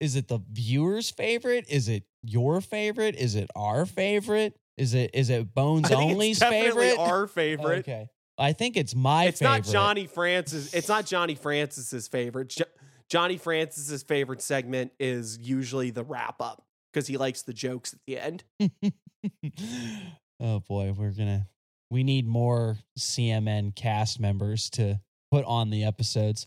[0.05, 1.65] Is it the viewer's favorite?
[1.67, 3.15] Is it your favorite?
[3.15, 4.55] Is it our favorite?
[4.77, 6.99] Is it is it Bones Only's favorite?
[6.99, 7.79] our favorite.
[7.79, 9.29] Okay, I think it's my favorite.
[9.29, 9.65] it's favorite.
[9.65, 10.73] not Johnny Francis.
[10.75, 12.49] It's not Johnny Francis's favorite.
[12.49, 12.65] Jo-
[13.09, 16.63] Johnny Francis's favorite segment is usually the wrap up
[16.93, 18.43] because he likes the jokes at the end.
[20.39, 21.47] oh boy, we're gonna
[21.89, 24.99] we need more CMN cast members to
[25.31, 26.45] put on the episodes.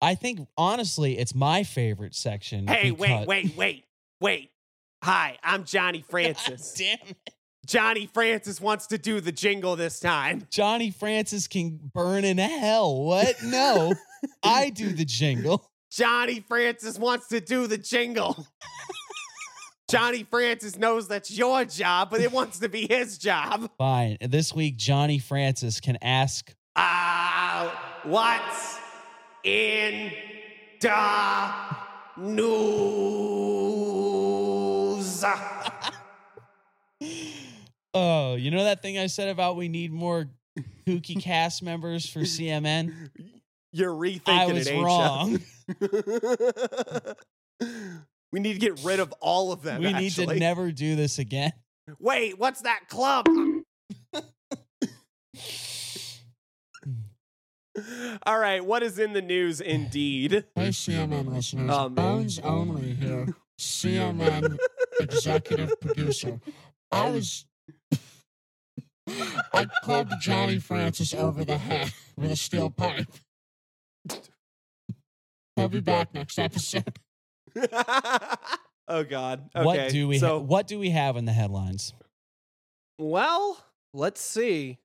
[0.00, 2.66] I think honestly, it's my favorite section.
[2.66, 3.84] Hey, because- wait, wait, wait,
[4.20, 4.50] wait.
[5.02, 6.74] Hi, I'm Johnny God Francis.
[6.74, 7.16] damn it.
[7.66, 10.46] Johnny Francis wants to do the jingle this time.
[10.50, 13.02] Johnny Francis can burn in hell.
[13.02, 13.42] What?
[13.42, 13.92] No,
[14.42, 15.68] I do the jingle.
[15.90, 18.46] Johnny Francis wants to do the jingle.
[19.90, 23.70] Johnny Francis knows that's your job, but it wants to be his job.
[23.78, 24.18] Fine.
[24.20, 26.52] This week, Johnny Francis can ask.
[26.74, 28.78] Ah, what's
[29.46, 30.12] in
[30.80, 31.54] the
[32.18, 32.44] news?
[37.98, 40.28] Oh, you know that thing I said about we need more
[40.86, 43.08] kooky cast members for CMN?
[43.72, 45.40] You're rethinking I was it, wrong.
[48.32, 49.80] we need to get rid of all of them.
[49.80, 51.54] We need to never do this again.
[51.98, 53.26] Wait, what's that club?
[58.26, 60.44] All right, what is in the news indeed?
[60.54, 61.70] Hey, CMN listeners.
[61.72, 61.88] Oh.
[61.88, 63.34] Bones Only here.
[63.58, 64.58] CMN
[65.00, 66.40] executive producer.
[66.92, 67.46] I was.
[69.54, 73.06] I clubbed Johnny Francis over the head with a steel pipe.
[75.56, 76.98] I'll be back next episode.
[78.88, 79.48] oh god.
[79.54, 79.64] Okay.
[79.64, 81.94] What do we so, what do we have in the headlines?
[82.98, 83.58] Well,
[83.94, 84.78] let's see.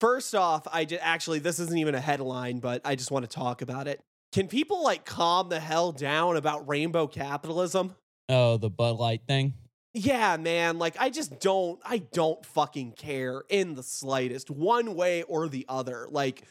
[0.00, 3.34] First off, I just actually this isn't even a headline, but I just want to
[3.34, 4.00] talk about it.
[4.32, 7.94] Can people like calm the hell down about rainbow capitalism?
[8.28, 9.54] Oh, the Bud Light thing.
[9.94, 15.22] Yeah, man, like I just don't I don't fucking care in the slightest one way
[15.22, 16.06] or the other.
[16.10, 16.42] Like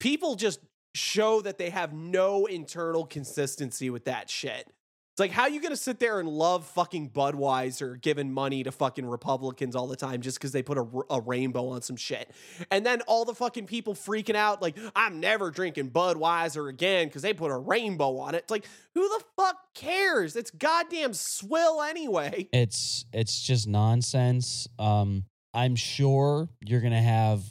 [0.00, 0.60] people just
[0.94, 4.68] show that they have no internal consistency with that shit.
[5.22, 9.06] Like how you going to sit there and love fucking Budweiser giving money to fucking
[9.06, 12.28] Republicans all the time just cuz they put a rainbow on some shit.
[12.72, 17.22] And then all the fucking people freaking out like I'm never drinking Budweiser again cuz
[17.22, 18.38] they put a rainbow on it.
[18.38, 20.34] It's like who the fuck cares?
[20.34, 22.48] It's goddamn swill anyway.
[22.52, 24.66] It's it's just nonsense.
[24.80, 27.44] Um, I'm sure you're gonna have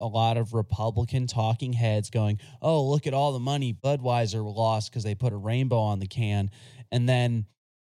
[0.00, 4.90] a lot of Republican talking heads going, "Oh, look at all the money Budweiser lost
[4.90, 6.50] because they put a rainbow on the can,"
[6.92, 7.46] and then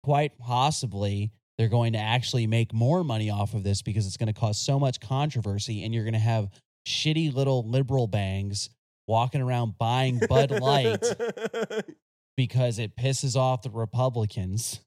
[0.03, 4.33] quite possibly they're going to actually make more money off of this because it's going
[4.33, 6.49] to cause so much controversy, and you're going to have
[6.87, 8.69] shitty little liberal bangs
[9.07, 11.03] walking around buying Bud Light
[12.37, 14.79] because it pisses off the Republicans.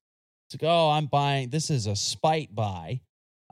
[0.49, 3.01] It's like, oh, I'm buying this is a spite buy.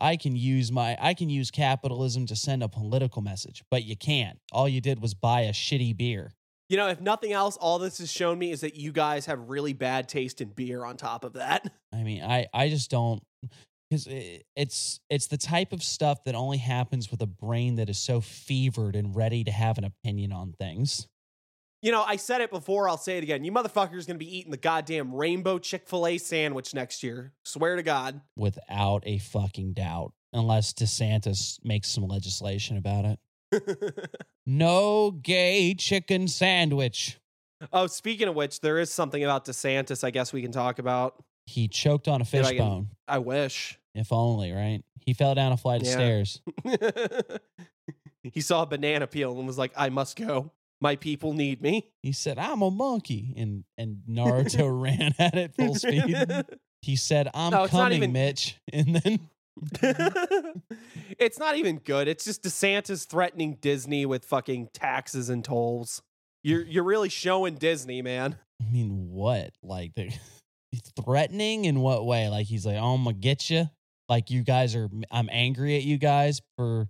[0.01, 3.97] I can use my I can use capitalism to send a political message, but you
[3.97, 4.39] can't.
[4.53, 6.33] All you did was buy a shitty beer.
[6.69, 9.51] You know, if nothing else, all this has shown me is that you guys have
[9.51, 11.71] really bad taste in beer on top of that.
[11.93, 13.23] I mean, I I just don't
[13.91, 14.09] because
[14.57, 18.21] it's it's the type of stuff that only happens with a brain that is so
[18.21, 21.07] fevered and ready to have an opinion on things.
[21.83, 23.45] You know, I said it before, I'll say it again.
[23.45, 27.35] You motherfuckers going to be eating the goddamn rainbow Chick fil A sandwich next year.
[27.45, 28.23] Swear to God.
[28.37, 33.19] Without a fucking doubt, unless DeSantis makes some legislation about it.
[34.47, 37.19] No gay chicken sandwich.
[37.73, 41.23] oh, speaking of which, there is something about DeSantis I guess we can talk about.
[41.47, 42.45] He choked on a fishbone.
[42.47, 42.89] I fish can- bone.
[43.09, 43.79] I wish.
[43.95, 44.83] If only, right?
[45.07, 45.93] He fell down a flight of Yeah.
[45.95, 46.41] stairs.
[48.23, 50.51] he saw a banana peel and was like, I must go.
[50.81, 51.91] My people need me.
[52.03, 56.15] He said, "I'm a monkey," and and Naruto ran at it full speed.
[56.83, 59.21] He said, "I'm No, coming, even- Mitch," and then
[61.19, 62.09] it's not even good.
[62.09, 66.03] It's just DeSantis threatening Disney with fucking taxes and tolls.
[66.43, 68.37] You're you're really showing Disney, man.
[68.61, 69.51] I mean, what?
[69.63, 70.13] Like the
[71.05, 72.29] threatening in what way?
[72.29, 73.71] Like he's like, "Oh, I'm gonna get you."
[74.09, 76.89] Like you guys are, I'm angry at you guys for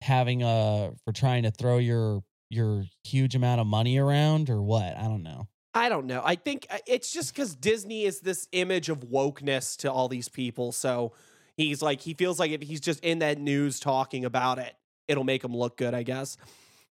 [0.00, 4.96] having a for trying to throw your your huge amount of money around or what?
[4.96, 5.48] I don't know.
[5.74, 6.22] I don't know.
[6.24, 10.28] I think uh, it's just because Disney is this image of wokeness to all these
[10.28, 10.70] people.
[10.70, 11.12] So
[11.56, 14.74] he's like, he feels like if he's just in that news talking about it,
[15.08, 16.36] it'll make him look good, I guess.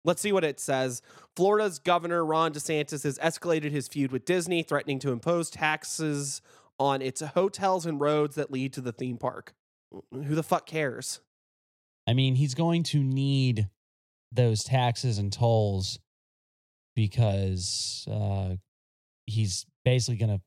[0.05, 1.01] Let's see what it says.
[1.35, 6.41] Florida's governor, Ron DeSantis, has escalated his feud with Disney, threatening to impose taxes
[6.79, 9.53] on its hotels and roads that lead to the theme park.
[10.13, 11.19] Who the fuck cares?
[12.07, 13.67] I mean, he's going to need
[14.31, 15.99] those taxes and tolls
[16.95, 18.55] because uh,
[19.25, 20.41] he's basically going to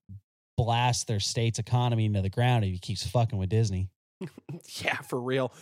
[0.57, 3.89] blast their state's economy into the ground if he keeps fucking with Disney.
[4.83, 5.53] Yeah, for real.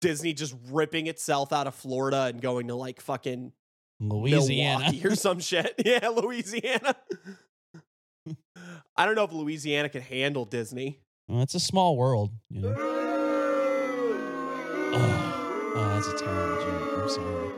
[0.00, 3.52] Disney just ripping itself out of Florida and going to like fucking
[4.00, 4.78] Louisiana.
[4.80, 5.74] Milwaukee or some shit.
[5.84, 6.96] Yeah, Louisiana.
[8.96, 11.00] I don't know if Louisiana can handle Disney.
[11.28, 12.74] Well, it's a small world, you know.
[14.92, 16.98] Oh, oh that's a terrible joke.
[17.02, 17.50] I'm sorry.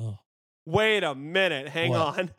[0.00, 0.18] Oh.
[0.66, 1.68] Wait a minute.
[1.68, 2.18] Hang What?
[2.18, 2.30] on.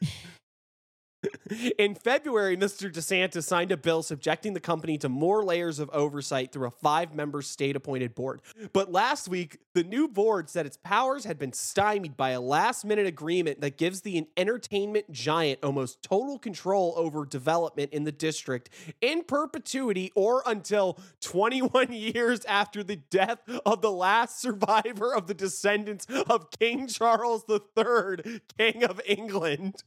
[1.78, 2.91] In February, Mr.
[2.91, 7.14] DeSantis signed a bill subjecting the company to more layers of oversight through a five
[7.14, 8.41] member state appointed board.
[8.72, 12.86] But last week, the new board said its powers had been stymied by a last
[12.86, 18.70] minute agreement that gives the entertainment giant almost total control over development in the district
[19.01, 25.34] in perpetuity or until 21 years after the death of the last survivor of the
[25.34, 29.84] descendants of King Charles III, King of England.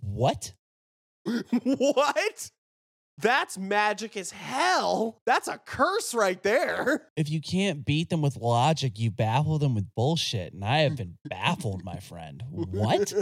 [0.00, 0.52] What?
[1.24, 2.50] what?
[3.20, 5.20] That's magic as hell.
[5.26, 7.08] That's a curse right there.
[7.16, 10.54] If you can't beat them with logic, you baffle them with bullshit.
[10.54, 12.42] And I have been baffled, my friend.
[12.50, 13.12] What?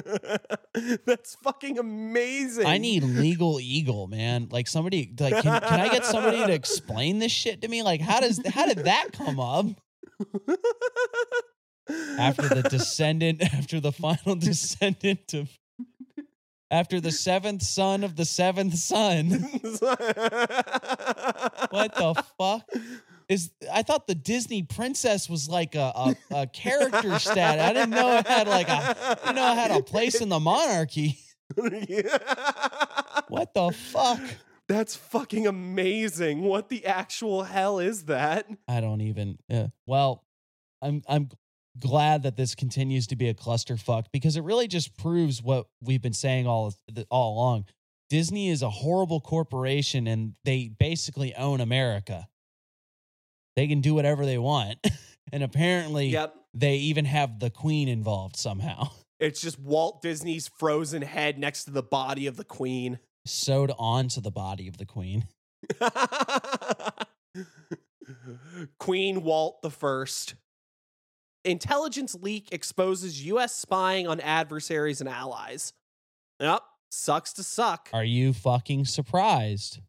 [1.07, 2.67] That's fucking amazing.
[2.67, 4.49] I need legal eagle, man.
[4.53, 7.83] Like somebody, like, can, can I get somebody to explain this shit to me?
[7.83, 9.67] Like, how does how did that come up?
[12.19, 15.49] After the descendant, after the final descendant of,
[16.71, 19.49] after the seventh son of the seventh son.
[21.71, 22.69] What the fuck?
[23.29, 27.59] Is I thought the Disney princess was like a, a, a character stat.
[27.59, 30.29] I didn't know it had like a I didn't know it had a place in
[30.29, 31.19] the monarchy.
[33.29, 34.21] What the fuck?
[34.69, 36.43] That's fucking amazing.
[36.43, 38.47] What the actual hell is that?
[38.67, 39.39] I don't even.
[39.49, 39.69] Yeah.
[39.87, 40.25] Well,
[40.81, 41.29] I'm I'm
[41.79, 46.03] glad that this continues to be a clusterfuck because it really just proves what we've
[46.03, 46.75] been saying all
[47.11, 47.67] all along.
[48.11, 52.27] Disney is a horrible corporation and they basically own America.
[53.57, 54.79] They can do whatever they want.
[55.31, 56.35] And apparently Yep.
[56.55, 58.91] they even have the queen involved somehow.
[59.21, 63.01] It's just Walt Disney's frozen head next to the body of the queen.
[63.27, 65.25] Sewed onto the body of the queen.
[68.79, 70.35] Queen Walt the First.
[71.49, 73.55] Intelligence leak exposes U.S.
[73.55, 75.73] spying on adversaries and allies.
[76.41, 77.89] Yep, sucks to suck.
[77.93, 79.81] Are you fucking surprised?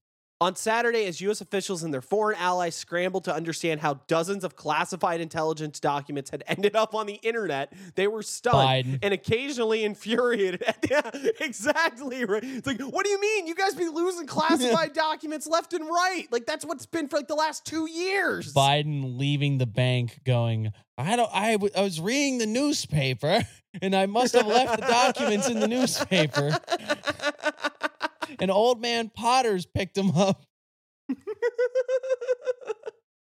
[0.41, 1.41] On Saturday, as U.S.
[1.41, 6.45] officials and their foreign allies scrambled to understand how dozens of classified intelligence documents had
[6.47, 8.99] ended up on the internet, they were stunned Biden.
[9.03, 10.63] and occasionally infuriated.
[10.89, 11.01] yeah,
[11.41, 12.23] exactly.
[12.23, 12.41] Right.
[12.41, 13.47] It's like, what do you mean?
[13.47, 16.25] You guys be losing classified documents left and right?
[16.31, 18.53] Like that's what's been for like the last two years.
[18.53, 23.41] Biden leaving the bank going, I don't I, w- I was reading the newspaper
[23.81, 26.57] and I must have left the documents in the newspaper.
[28.39, 30.45] And old man Potters picked him up.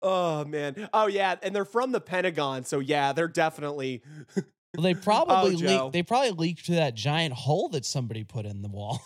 [0.02, 0.88] oh man.
[0.92, 4.02] Oh yeah, and they're from the Pentagon, so yeah, they're definitely.
[4.76, 5.66] Well, they oh, probably Oh, Joe.
[5.84, 9.00] leaked they probably leaked to that giant hole that somebody put in the wall.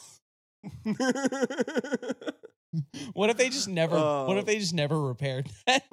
[3.13, 4.37] what if they just never what Oh.
[4.39, 5.85] if they just never repaired that?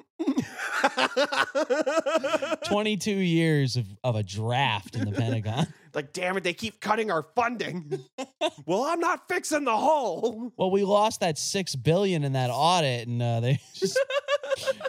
[2.65, 5.67] 22 years of, of a draft in the Pentagon.
[5.95, 7.99] Like, damn it, they keep cutting our funding.
[8.65, 10.51] well, I'm not fixing the hole.
[10.57, 13.99] Well, we lost that six billion in that audit, and uh, they just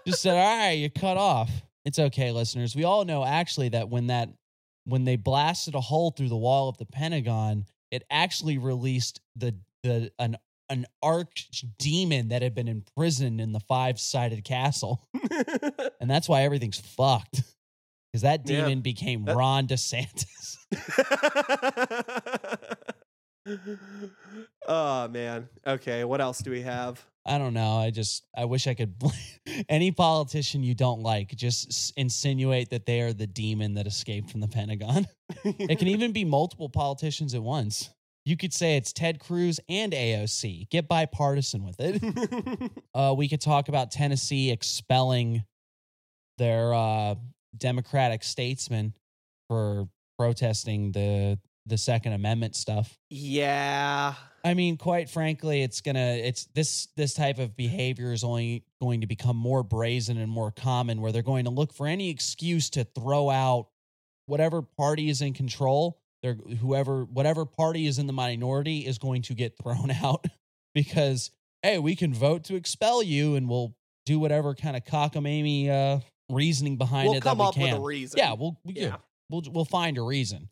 [0.07, 1.51] just said, "All right, you cut off."
[1.85, 2.75] It's okay, listeners.
[2.75, 4.31] We all know actually that when that
[4.85, 9.55] when they blasted a hole through the wall of the Pentagon, it actually released the
[9.83, 10.37] the an
[10.71, 15.03] an arch demon that had been imprisoned in the five sided castle,
[16.01, 17.43] and that's why everything's fucked.
[18.11, 18.63] Because that Yeah.
[18.63, 20.25] demon became That- Ron DeSantis.
[24.67, 25.49] oh man.
[25.67, 27.05] Okay, what else do we have?
[27.27, 27.79] I don't know.
[27.79, 28.95] I just I wish I could.
[29.69, 34.31] Any politician you don't like, just s- insinuate that they are the demon that escaped
[34.31, 35.07] from the Pentagon.
[35.45, 37.91] it can even be multiple politicians at once.
[38.27, 40.71] You could say it's Ted Cruz and AOC.
[40.71, 42.71] Get bipartisan with it.
[42.95, 45.45] uh, we could talk about Tennessee expelling
[46.39, 47.15] their uh,
[47.57, 48.95] Democratic statesman
[49.49, 49.89] for
[50.19, 52.99] protesting the the Second Amendment stuff.
[53.09, 54.15] Yeah.
[54.45, 59.01] I mean, quite frankly, it's gonna it's this this type of behavior is only going
[59.01, 62.69] to become more brazen and more common where they're going to look for any excuse
[62.71, 63.69] to throw out
[64.27, 65.99] whatever party is in control.
[66.23, 70.27] They're whoever whatever party is in the minority is going to get thrown out
[70.75, 71.31] because
[71.63, 76.01] hey, we can vote to expel you and we'll do whatever kind of cockamamie uh
[76.31, 77.63] reasoning behind We'll it come that we up can.
[77.73, 78.19] with a reason.
[78.19, 78.97] Yeah, we'll we, Yeah.
[79.31, 80.49] We'll we'll find a reason.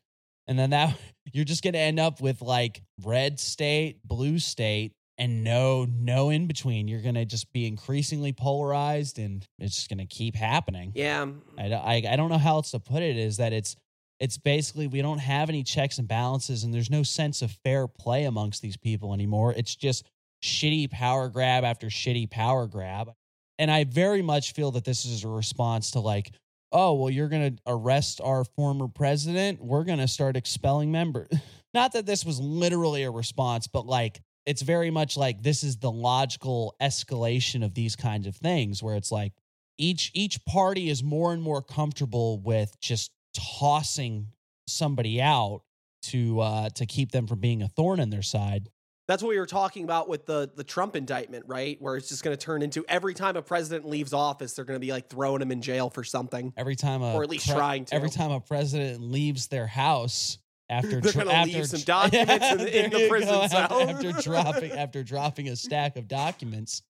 [0.47, 0.97] And then that
[1.33, 6.31] you're just going to end up with like red state, blue state and no no
[6.31, 6.89] in between.
[6.89, 10.93] You're going to just be increasingly polarized and it's just going to keep happening.
[10.95, 11.27] Yeah.
[11.59, 13.77] I, I I don't know how else to put it is that it's
[14.21, 17.89] it's basically we don't have any checks and balances and there's no sense of fair
[17.89, 19.53] play amongst these people anymore.
[19.53, 20.05] It's just
[20.43, 23.13] shitty power grab after shitty power grab.
[23.59, 26.33] And I very much feel that this is a response to like,
[26.73, 29.63] oh, well, you're going to arrest our former president.
[29.63, 31.29] We're going to start expelling members.
[31.75, 35.77] Not that this was literally a response, but like it's very much like this is
[35.79, 39.33] the logical escalation of these kinds of things where it's like
[39.79, 44.29] each each party is more and more comfortable with just tossing
[44.67, 45.63] somebody out
[46.03, 48.69] to uh to keep them from being a thorn in their side.
[49.09, 51.77] That's what we were talking about with the the Trump indictment, right?
[51.81, 54.81] Where it's just going to turn into every time a president leaves office, they're going
[54.81, 56.53] to be like throwing him in jail for something.
[56.57, 57.95] Every time a Or at least trying to.
[57.95, 60.39] Every time a president leaves their house
[60.71, 63.89] after They're gonna after leave some documents in the- in the prison go, after- cell.
[63.91, 66.83] after dropping after dropping a stack of documents.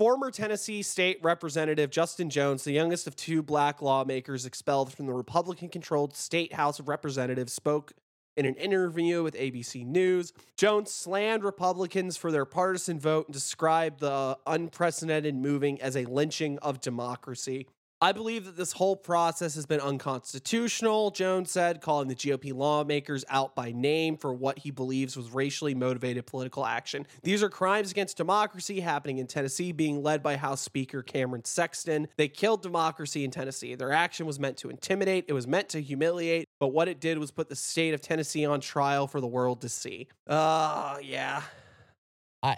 [0.00, 5.12] Former Tennessee State Representative Justin Jones, the youngest of two black lawmakers expelled from the
[5.12, 7.92] Republican controlled State House of Representatives, spoke
[8.36, 10.32] in an interview with ABC News.
[10.56, 16.58] Jones slammed Republicans for their partisan vote and described the unprecedented moving as a lynching
[16.58, 17.66] of democracy.
[18.00, 23.24] I believe that this whole process has been unconstitutional, Jones said, calling the GOP lawmakers
[23.30, 27.06] out by name for what he believes was racially motivated political action.
[27.22, 32.08] These are crimes against democracy happening in Tennessee, being led by House Speaker Cameron Sexton.
[32.16, 33.74] They killed democracy in Tennessee.
[33.74, 37.18] Their action was meant to intimidate, it was meant to humiliate, but what it did
[37.18, 40.08] was put the state of Tennessee on trial for the world to see.
[40.26, 41.42] Oh, yeah.
[42.42, 42.56] I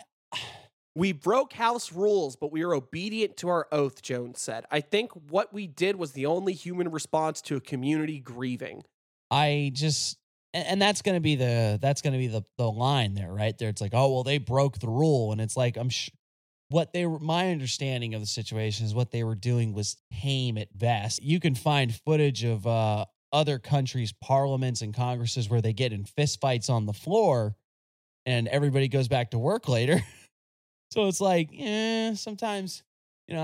[0.97, 4.64] We broke house rules, but we are obedient to our oath, Jones said.
[4.70, 8.82] I think what we did was the only human response to a community grieving.
[9.30, 10.16] I just
[10.55, 13.30] and, and that's going to be the that's going to be the the line there,
[13.30, 13.57] right?
[13.59, 16.09] There it's like, "Oh, well they broke the rule." And it's like I'm sh-
[16.70, 20.57] what they were my understanding of the situation is what they were doing was tame
[20.57, 21.22] at best.
[21.22, 26.05] You can find footage of uh other countries' parliaments and congresses where they get in
[26.05, 27.55] fistfights on the floor
[28.24, 30.01] and everybody goes back to work later.
[30.91, 32.82] so it's like, eh, sometimes,
[33.28, 33.43] you know,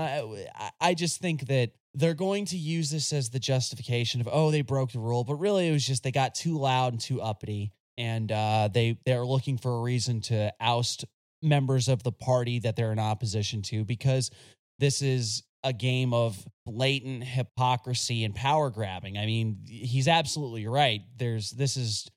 [0.55, 4.49] I, I- just think that they're going to use this as the justification of, oh,
[4.51, 5.23] they broke the rule.
[5.23, 7.71] But really, it was just they got too loud and too uppity.
[7.97, 11.05] And uh, they, they're looking for a reason to oust
[11.43, 14.31] members of the party that they're in opposition to because
[14.79, 19.17] this is a game of blatant hypocrisy and power grabbing.
[19.17, 21.01] I mean, he's absolutely right.
[21.17, 22.09] There's this is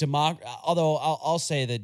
[0.00, 0.38] democ.
[0.64, 1.80] Although I'll, I'll say that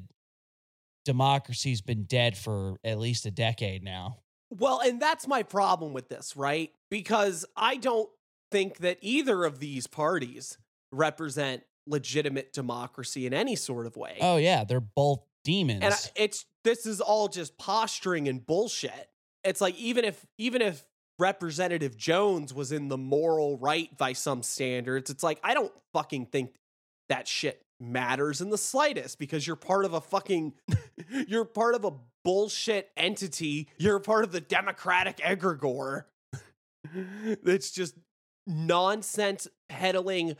[1.04, 4.18] democracy's been dead for at least a decade now.
[4.50, 6.72] Well, and that's my problem with this, right?
[6.90, 8.08] Because I don't
[8.50, 10.58] think that either of these parties
[10.92, 14.18] represent legitimate democracy in any sort of way.
[14.20, 15.80] Oh yeah, they're both demons.
[15.82, 19.08] and I, it's this is all just posturing and bullshit.
[19.44, 20.84] It's like even if even if
[21.18, 26.26] Representative Jones was in the moral right by some standards, it's like I don't fucking
[26.26, 26.54] think
[27.08, 30.54] that shit matters in the slightest because you're part of a fucking
[31.28, 31.92] you're part of a
[32.24, 33.68] bullshit entity.
[33.78, 36.04] You're part of the Democratic egregore.
[37.42, 37.94] That's just
[38.46, 40.36] nonsense peddling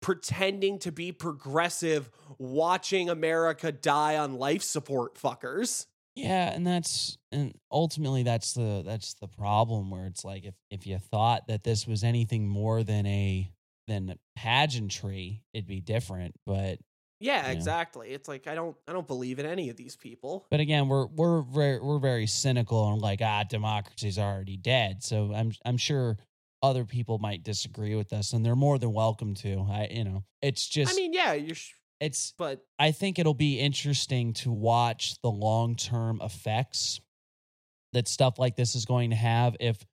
[0.00, 5.86] pretending to be progressive, watching America die on life support fuckers.
[6.14, 10.86] Yeah, and that's and ultimately that's the that's the problem where it's like if if
[10.86, 13.50] you thought that this was anything more than a
[13.88, 16.34] than pageantry, it'd be different.
[16.46, 16.78] But
[17.20, 18.10] Yeah, exactly.
[18.10, 20.46] It's like I don't I don't believe in any of these people.
[20.50, 25.02] but again, we're we're very we're very cynical and like ah, democracy's already dead.
[25.02, 26.18] So I'm I'm sure
[26.62, 29.66] other people might disagree with us, and they're more than welcome to.
[29.68, 33.34] I you know it's just I mean, yeah, you're sh- it's but I think it'll
[33.34, 37.00] be interesting to watch the long term effects
[37.92, 39.84] that stuff like this is going to have if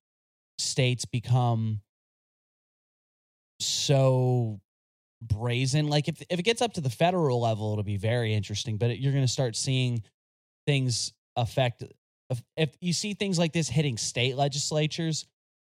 [0.58, 1.82] states become
[3.60, 4.60] so
[5.22, 5.88] brazen.
[5.88, 8.78] Like if if it gets up to the federal level, it'll be very interesting.
[8.78, 10.04] But you're going to start seeing
[10.66, 11.84] things affect.
[12.30, 15.26] If, if you see things like this hitting state legislatures,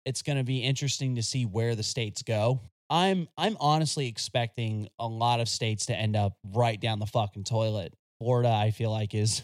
[0.05, 2.61] it's going to be interesting to see where the states go.
[2.89, 7.43] I'm I'm honestly expecting a lot of states to end up right down the fucking
[7.43, 7.93] toilet.
[8.19, 9.41] Florida, I feel like, is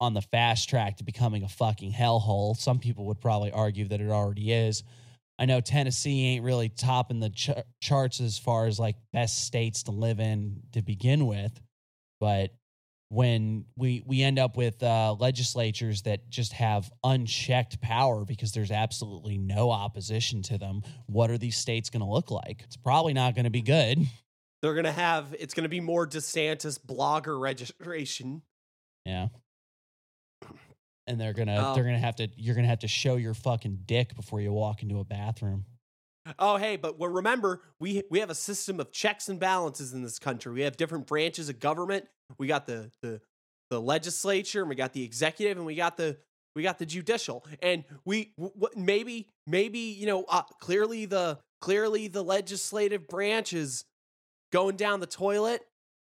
[0.00, 2.56] on the fast track to becoming a fucking hellhole.
[2.56, 4.82] Some people would probably argue that it already is.
[5.38, 9.84] I know Tennessee ain't really topping the ch- charts as far as like best states
[9.84, 11.60] to live in to begin with,
[12.20, 12.50] but
[13.08, 18.70] when we we end up with uh, legislatures that just have unchecked power because there's
[18.70, 22.62] absolutely no opposition to them, what are these states going to look like?
[22.64, 23.98] It's probably not going to be good.
[24.62, 28.42] They're gonna have it's gonna be more DeSantis blogger registration.
[29.04, 29.28] Yeah.
[31.06, 31.74] And they're gonna Oh.
[31.74, 34.82] they're gonna have to you're gonna have to show your fucking dick before you walk
[34.82, 35.64] into a bathroom.
[36.38, 40.02] Oh, hey, but well, remember, we we have a system of checks and balances in
[40.02, 40.52] this country.
[40.52, 42.06] We have different branches of government.
[42.38, 43.20] We got the the
[43.70, 46.18] the legislature, and we got the executive, and we got the
[46.54, 47.44] we got the judicial.
[47.60, 53.84] And we w- maybe maybe you know uh, clearly the clearly the legislative branch is
[54.52, 55.66] going down the toilet.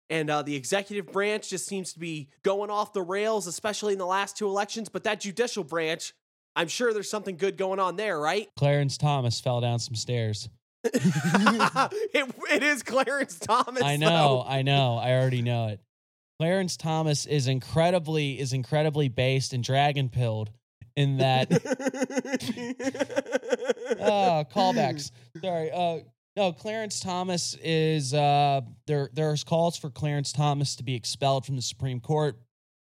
[0.08, 3.98] And uh, the executive branch just seems to be going off the rails, especially in
[3.98, 4.88] the last two elections.
[4.88, 6.14] But that judicial branch,
[6.54, 8.48] I'm sure there's something good going on there, right?
[8.56, 10.48] Clarence Thomas fell down some stairs.
[10.84, 13.82] it, it is Clarence Thomas.
[13.82, 14.44] I know, though.
[14.46, 15.80] I know, I already know it.
[16.38, 20.50] Clarence Thomas is incredibly is incredibly based and dragon pilled
[20.94, 21.48] in that
[24.00, 25.10] oh callbacks.
[25.42, 25.70] Sorry.
[25.70, 26.00] Uh
[26.36, 31.56] no, Clarence Thomas is uh there there's calls for Clarence Thomas to be expelled from
[31.56, 32.38] the Supreme Court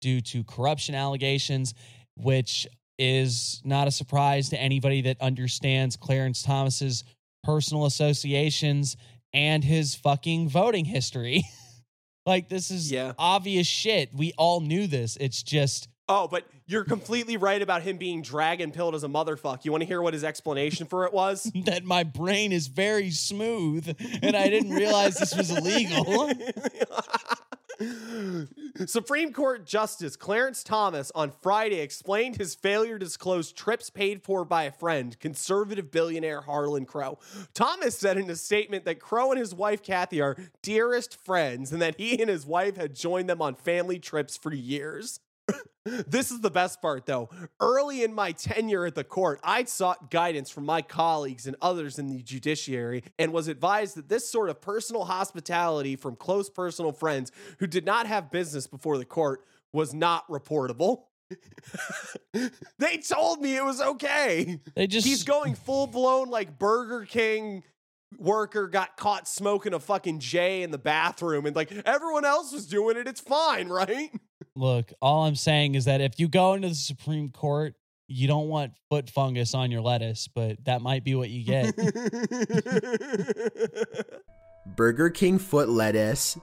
[0.01, 1.73] due to corruption allegations,
[2.15, 2.67] which
[2.97, 7.03] is not a surprise to anybody that understands Clarence Thomas's
[7.43, 8.97] personal associations
[9.33, 11.43] and his fucking voting history.
[12.25, 13.13] like this is Yeah.
[13.17, 14.13] obvious shit.
[14.13, 15.17] We all knew this.
[15.19, 19.63] It's just Oh, but you're completely right about him being dragon pilled as a motherfucker.
[19.63, 21.43] You want to hear what his explanation for it was?
[21.65, 26.31] that my brain is very smooth and I didn't realize this was illegal.
[28.87, 34.43] Supreme Court Justice Clarence Thomas on Friday explained his failure to disclose trips paid for
[34.43, 37.19] by a friend, conservative billionaire Harlan Crow.
[37.53, 41.81] Thomas said in a statement that Crow and his wife Kathy are dearest friends and
[41.81, 45.19] that he and his wife had joined them on family trips for years.
[46.07, 47.29] This is the best part, though.
[47.59, 51.97] Early in my tenure at the court, I sought guidance from my colleagues and others
[51.97, 56.91] in the judiciary and was advised that this sort of personal hospitality from close personal
[56.91, 59.43] friends who did not have business before the court
[59.73, 61.03] was not reportable.
[62.79, 64.59] they told me it was okay.
[64.75, 67.63] They just He's going full blown like Burger King
[68.17, 72.65] worker got caught smoking a fucking J in the bathroom and like everyone else was
[72.65, 73.07] doing it.
[73.07, 74.11] It's fine, right?
[74.59, 77.75] Look, all I'm saying is that if you go into the Supreme Court,
[78.07, 81.75] you don't want foot fungus on your lettuce, but that might be what you get.
[84.75, 86.37] Burger King foot lettuce.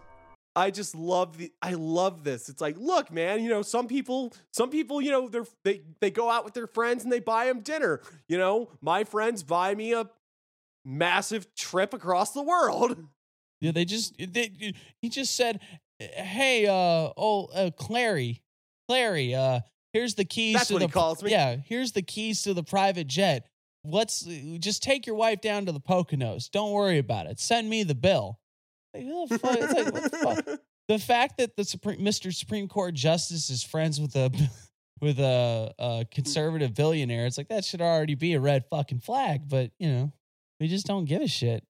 [0.55, 2.49] I just love the I love this.
[2.49, 6.11] It's like, look, man, you know, some people some people, you know, they're they they
[6.11, 8.01] go out with their friends and they buy them dinner.
[8.27, 10.09] You know, my friends buy me a
[10.85, 12.97] massive trip across the world.
[13.61, 15.61] Yeah, they just they, he just said,
[15.99, 18.43] "Hey, uh, oh, uh, Clary,
[18.89, 19.61] Clary, uh,
[19.93, 21.31] here's the keys That's to what the he calls me.
[21.31, 23.47] yeah, here's the keys to the private jet.
[23.85, 24.23] Let's
[24.59, 26.51] just take your wife down to the Poconos.
[26.51, 27.39] Don't worry about it.
[27.41, 28.39] Send me the bill."
[28.95, 30.61] Like, the fuck- it's like, what the fuck?
[30.89, 32.33] The fact that the Supreme, Mr.
[32.33, 34.31] Supreme Court Justice is friends with a
[35.01, 39.49] with a, a conservative billionaire, it's like that should already be a red fucking flag.
[39.49, 40.13] But you know,
[40.61, 41.65] we just don't give a shit.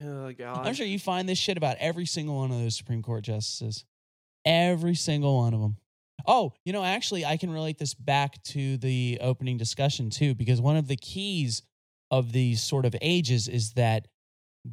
[0.04, 0.64] Oh god.
[0.64, 3.84] I'm sure you find this shit about every single one of those Supreme Court justices.
[4.44, 5.76] Every single one of them.
[6.26, 10.60] Oh, you know, actually, I can relate this back to the opening discussion too, because
[10.60, 11.62] one of the keys
[12.10, 14.06] of these sort of ages is that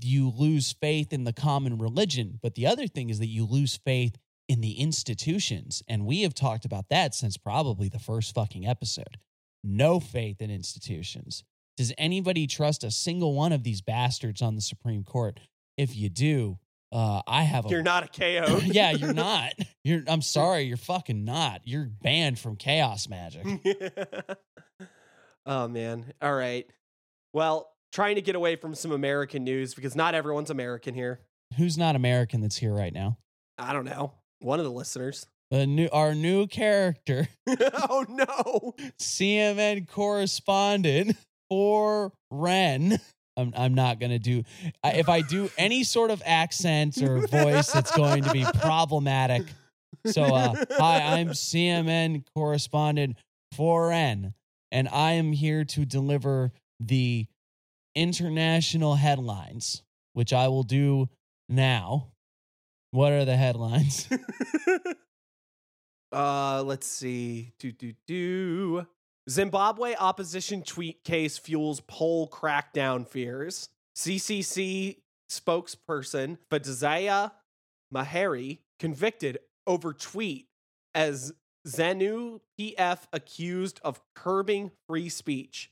[0.02, 2.40] you lose faith in the common religion.
[2.42, 4.18] But the other thing is that you lose faith
[4.48, 5.82] in the institutions.
[5.88, 9.18] And we have talked about that since probably the first fucking episode.
[9.64, 11.44] No faith in institutions.
[11.78, 15.40] Does anybody trust a single one of these bastards on the Supreme Court?
[15.78, 16.58] If you do,
[16.92, 17.70] uh, I have a.
[17.70, 18.62] You're not a chaote.
[18.74, 19.54] yeah, you're not.
[19.84, 20.04] You're.
[20.08, 21.62] I'm sorry, you're fucking not.
[21.66, 23.46] You're banned from chaos magic.
[25.46, 26.14] oh man.
[26.22, 26.66] All right.
[27.34, 31.20] Well, trying to get away from some American news because not everyone's American here.
[31.58, 33.18] Who's not American that's here right now?
[33.58, 34.14] I don't know.
[34.40, 35.28] One of the listeners.
[35.52, 38.74] The new, our new character, oh no.
[39.00, 41.16] CMN correspondent
[41.50, 43.00] for Ren.
[43.38, 44.44] I'm, I'm not gonna do.
[44.84, 49.44] I, if I do any sort of accent or voice, it's going to be problematic.
[50.06, 53.18] So, uh, hi, I'm CMN correspondent
[53.52, 54.34] for Ren,
[54.72, 57.28] and I am here to deliver the
[57.96, 59.82] international headlines.
[60.14, 61.10] which I will do
[61.50, 62.12] now.
[62.92, 64.08] What are the headlines?
[66.12, 67.52] uh, let's see.
[67.60, 68.88] Do do do.
[69.30, 73.70] Zimbabwe opposition tweet case fuels poll crackdown fears.
[73.96, 74.98] CCC
[75.30, 77.32] spokesperson Fadzayi
[77.94, 80.48] Mahere convicted over tweet
[80.94, 81.34] as
[81.68, 85.72] ZANU PF accused of curbing free speech.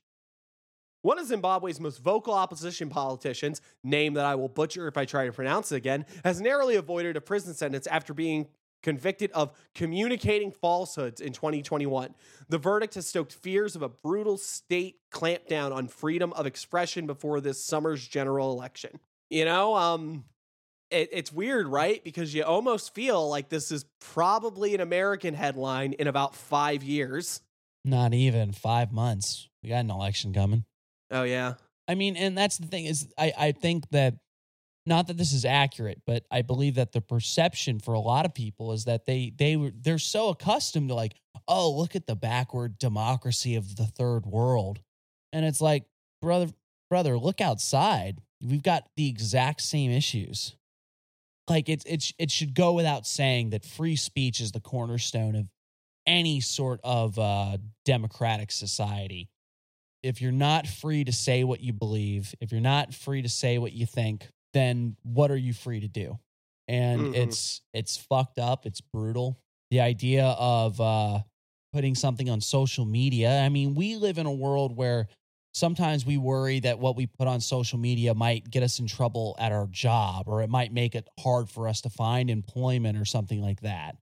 [1.04, 5.26] One of Zimbabwe's most vocal opposition politicians, name that I will butcher if I try
[5.26, 8.48] to pronounce it again, has narrowly avoided a prison sentence after being
[8.84, 12.14] convicted of communicating falsehoods in 2021.
[12.50, 17.42] The verdict has stoked fears of a brutal state clampdown on freedom of expression before
[17.42, 19.00] this summer's general election.
[19.30, 20.26] You know, um,
[20.92, 22.04] it, it's weird, right?
[22.04, 27.42] Because you almost feel like this is probably an American headline in about five years.
[27.86, 29.50] Not even five months.
[29.64, 30.66] We got an election coming.
[31.10, 31.56] Oh yeah.
[31.88, 34.16] I mean, and that's the thing is I, I think that
[34.86, 38.34] not that this is accurate, but I believe that the perception for a lot of
[38.34, 41.16] people is that they they were they're so accustomed to like,
[41.48, 44.82] oh, look at the backward democracy of the third world.
[45.32, 45.86] And it's like,
[46.22, 46.52] brother,
[46.90, 48.20] brother, look outside.
[48.42, 50.56] We've got the exact same issues.
[51.50, 55.48] Like it's it's it should go without saying that free speech is the cornerstone of
[56.06, 59.30] any sort of uh, democratic society
[60.04, 63.58] if you're not free to say what you believe, if you're not free to say
[63.58, 66.20] what you think, then what are you free to do?
[66.68, 67.16] And Mhm.
[67.16, 69.40] it's it's fucked up, it's brutal.
[69.72, 71.22] The idea of uh
[71.74, 73.42] putting something on social media.
[73.42, 75.08] I mean, we live in a world where
[75.56, 79.36] sometimes we worry that what we put on social media might get us in trouble
[79.40, 83.06] at our job or it might make it hard for us to find employment or
[83.06, 83.98] something like that.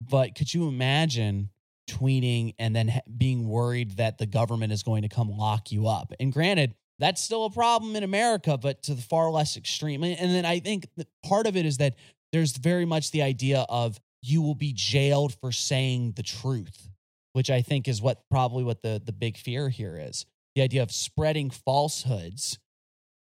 [0.00, 1.50] But could you imagine
[1.88, 6.12] tweeting and then being worried that the government is going to come lock you up?
[6.18, 10.02] And granted, that's still a problem in America, but to the far less extreme.
[10.04, 10.88] And then I think
[11.24, 11.96] part of it is that
[12.32, 16.88] there's very much the idea of you will be jailed for saying the truth,
[17.32, 20.24] which I think is what probably what the the big fear here is.
[20.54, 22.58] The idea of spreading falsehoods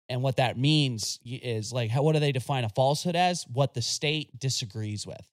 [0.09, 3.45] and what that means is like how what do they define a falsehood as?
[3.53, 5.29] What the state disagrees with.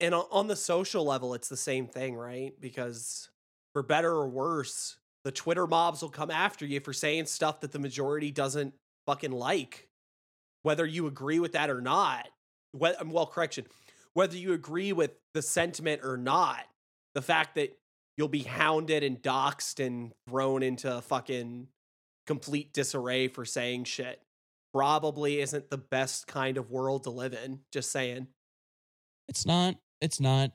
[0.00, 2.52] And on the social level, it's the same thing, right?
[2.60, 3.30] Because
[3.72, 4.96] for better or worse,
[5.28, 8.72] the Twitter mobs will come after you for saying stuff that the majority doesn't
[9.06, 9.86] fucking like,
[10.62, 12.26] whether you agree with that or not.
[12.72, 13.66] Well, um, well, correction,
[14.14, 16.64] whether you agree with the sentiment or not,
[17.14, 17.76] the fact that
[18.16, 21.68] you'll be hounded and doxxed and thrown into fucking
[22.26, 24.22] complete disarray for saying shit
[24.72, 27.60] probably isn't the best kind of world to live in.
[27.70, 28.28] Just saying.
[29.28, 29.74] It's not.
[30.00, 30.52] It's not.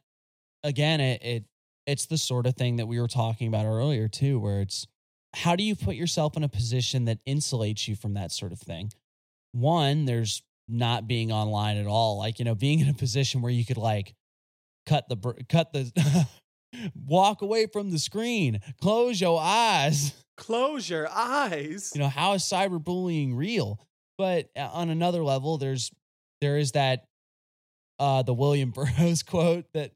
[0.64, 1.44] Again, it, it
[1.86, 4.88] it's the sort of thing that we were talking about earlier too, where it's
[5.36, 8.60] how do you put yourself in a position that insulates you from that sort of
[8.60, 8.92] thing?
[9.52, 12.18] One, there's not being online at all.
[12.18, 14.14] Like you know, being in a position where you could like
[14.86, 16.28] cut the cut the
[16.96, 20.14] walk away from the screen, close your eyes.
[20.36, 21.92] Close your eyes.
[21.94, 23.80] you know how is cyberbullying real
[24.18, 25.92] but uh, on another level there's
[26.42, 27.06] there is that
[28.00, 29.92] uh the william burroughs quote that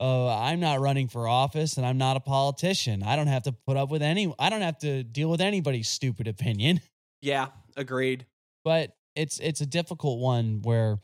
[0.00, 3.02] uh i'm not running for office and i'm not a politician.
[3.02, 5.88] I don't have to put up with any i don't have to deal with anybody's
[5.88, 6.80] stupid opinion.
[7.22, 8.26] Yeah, agreed.
[8.64, 10.98] but it's it's a difficult one where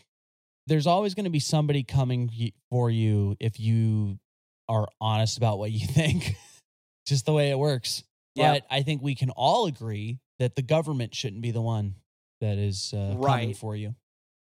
[0.67, 2.31] there's always going to be somebody coming
[2.71, 4.19] for you if you
[4.69, 6.37] are honest about what you think
[7.07, 8.05] just the way it works.
[8.35, 8.53] Yeah.
[8.53, 11.97] but i think we can all agree that the government shouldn't be the one
[12.41, 13.95] that is uh, coming for you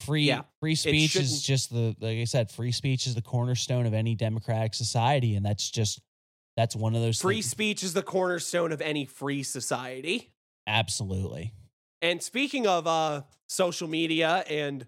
[0.00, 3.84] free Yeah, free speech is just the like i said free speech is the cornerstone
[3.86, 6.00] of any democratic society and that's just
[6.56, 7.46] that's one of those Free things.
[7.50, 10.32] speech is the cornerstone of any free society.
[10.66, 11.52] absolutely
[12.02, 14.86] And speaking of uh, social media and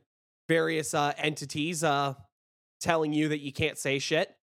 [0.48, 2.14] various uh, entities uh,
[2.80, 4.34] telling you that you can't say shit,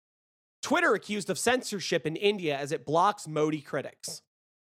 [0.62, 4.22] Twitter accused of censorship in India as it blocks Modi critics.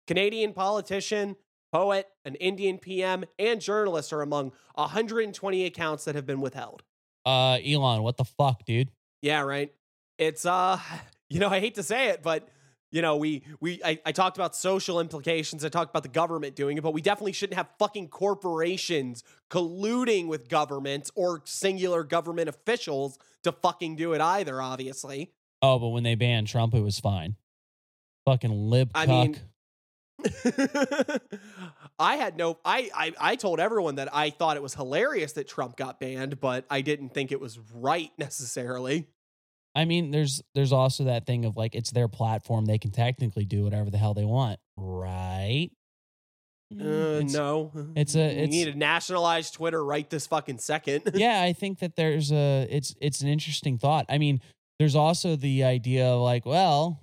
[0.06, 1.36] Canadian politician,
[1.72, 6.82] poet, an Indian PM, and journalist are among 120 accounts that have been withheld.
[7.26, 8.90] uh elon what the fuck dude
[9.22, 9.72] Yeah, right.
[10.18, 10.78] It's uh,
[11.30, 12.48] you know, I hate to say it, but
[12.92, 15.64] you know, we we I, I talked about social implications.
[15.64, 20.26] I talked about the government doing it, but we definitely shouldn't have fucking corporations colluding
[20.26, 24.60] with governments or singular government officials to fucking do it either.
[24.60, 25.30] Obviously,
[25.62, 27.36] oh but when they banned trump it was fine
[28.26, 29.26] fucking lib I cuck.
[29.28, 29.36] mean-
[31.98, 32.58] I had no.
[32.64, 36.40] I, I I told everyone that I thought it was hilarious that Trump got banned,
[36.40, 39.06] but I didn't think it was right necessarily.
[39.74, 43.44] I mean, there's there's also that thing of like it's their platform; they can technically
[43.44, 45.70] do whatever the hell they want, right?
[46.72, 46.84] Uh,
[47.18, 51.10] It's- no, it's a- You need to nationalize Twitter right this fucking second.
[51.14, 54.06] yeah, I think that there's a it's it's an interesting thought.
[54.08, 54.40] I mean,
[54.78, 57.02] there's also the idea of like, well,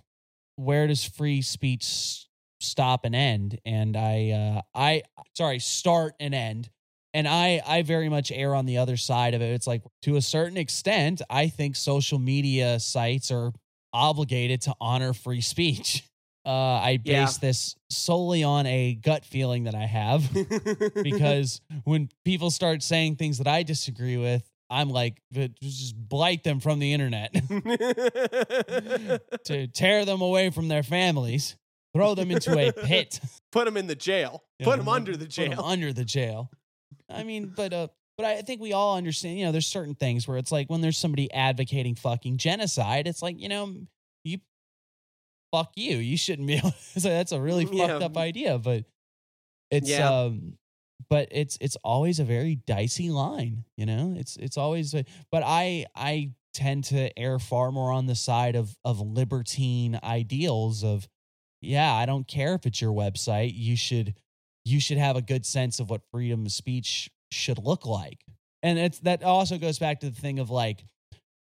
[0.56, 2.27] where does free speech
[2.60, 3.60] stop and end?
[3.66, 5.04] And I uh I
[5.36, 6.70] sorry, start and end.
[7.14, 9.52] And I I very much err on the other side of it.
[9.54, 13.52] It's like to a certain extent, I think social media sites are
[13.94, 16.04] obligated to honor free speech.
[16.46, 17.26] Uh, I Yeah.
[17.26, 20.32] base this solely on a gut feeling that I have
[21.04, 25.22] because when people start saying things that I disagree with, I'm like,
[25.62, 27.34] just blight them from the internet,
[29.46, 31.56] to tear them away from their families,
[31.98, 33.20] throw them into a pit,
[33.52, 34.44] put them in the jail.
[34.60, 35.62] Yeah, put them under the jail.
[35.64, 36.50] under the jail.
[37.10, 37.88] I mean, but uh,
[38.18, 39.38] but I think we all understand.
[39.40, 43.22] You know, there's certain things where it's like when there's somebody advocating fucking genocide, it's
[43.22, 43.74] like you know,
[44.24, 44.40] you
[45.54, 45.98] fuck you.
[45.98, 46.54] You shouldn't be.
[46.58, 47.88] Able so that's a really Yeah.
[47.88, 48.86] fucked up idea, but
[49.72, 50.10] it's Yeah.
[50.10, 50.58] um,
[51.10, 53.64] but it's it's always a very dicey line.
[53.78, 54.94] You know, it's it's always.
[54.94, 60.00] A, but I I tend to err far more on the side of of libertine
[60.04, 61.08] ideals of
[61.62, 64.14] yeah i don't care if it's your website you should
[64.66, 68.20] you should have a good sense of what freedom of speech should look like
[68.64, 70.84] and it's that also goes back to the thing of like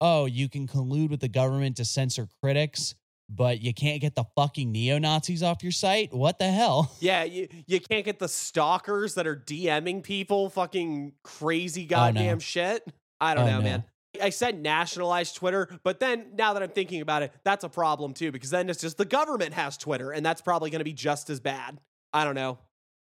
[0.00, 2.94] oh you can collude with the government to censor critics
[3.30, 7.46] but you can't get the fucking neo-nazis off your site what the hell Yeah, you,
[7.66, 11.96] you can't get the stalkers that are DMing people fucking crazy Oh, no.
[11.96, 12.86] goddamn shit.
[13.20, 13.64] I don't Oh, know, no.
[13.64, 13.84] man.
[14.20, 18.14] I said nationalize Twitter, but then now that I'm thinking about it, that's a problem
[18.14, 20.92] too, because then it's just the government has Twitter, and that's probably going to be
[20.92, 21.78] just as bad.
[22.12, 22.58] I don't know.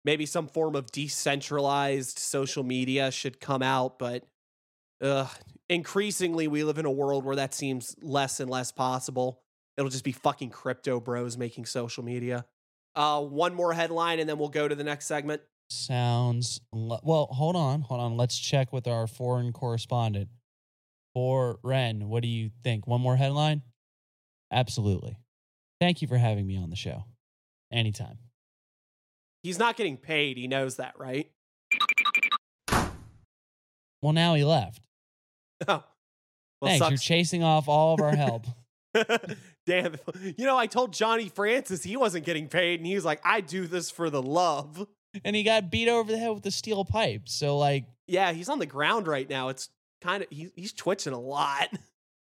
[0.04, 4.24] Maybe some form of decentralized social media should come out, but
[5.02, 5.26] uh,
[5.68, 9.40] increasingly we live in a world where that seems less and less possible.
[9.76, 12.44] It'll just be fucking crypto bros making social media.
[12.94, 15.42] Uh, one more headline, and then we'll go to the next segment.
[15.70, 20.28] sounds well hold on hold on let's check with our foreign correspondent
[21.14, 22.86] for ren what do you think?
[22.86, 23.62] One more headline?
[24.52, 25.16] Absolutely.
[25.80, 27.04] Thank you for having me on the show.
[27.72, 28.18] Anytime.
[29.42, 30.36] He's not getting paid.
[30.36, 31.30] He knows that, right?
[34.02, 34.82] well now he left.
[35.68, 35.84] Oh,
[36.62, 36.88] well, thanks.
[36.90, 38.46] You're chasing off all of our help.
[39.66, 39.96] Damn.
[40.36, 43.40] You know, I told Johnny Francis he wasn't getting paid, and he was like, I
[43.42, 44.86] do this for the love.
[45.24, 47.28] and he got beat over the head with a steel pipe.
[47.28, 49.48] So like Yeah, he's on the ground right now.
[49.50, 49.68] It's
[50.00, 51.68] kind of, he, he's twitching a lot.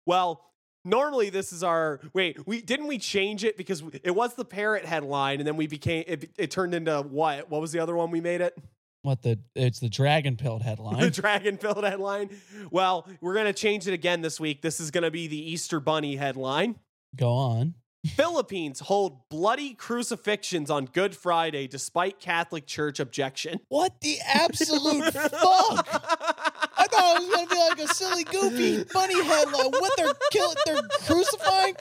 [0.07, 0.43] Well,
[0.87, 4.87] normally this is our, wait, we didn't we change it because it was the parrot
[4.87, 7.51] headline, and then we became, it, it turned into what?
[7.51, 8.57] What was the other one we made it?
[9.03, 11.01] what the it's the dragon pilled headline.
[11.01, 12.31] the dragon filled headline.
[12.71, 14.63] Well, we're going to change it again this week.
[14.63, 16.77] This is going to be the Easter Bunny headline.
[17.17, 17.75] go on
[18.07, 23.61] Philippines hold bloody crucifixions on Good Friday despite Catholic Church objection.
[23.69, 26.58] what the absolute fuck
[27.01, 29.71] Oh, thought it was gonna be like a silly, goofy, funny headline.
[29.71, 30.57] What they're killing?
[30.67, 31.75] They're crucifying.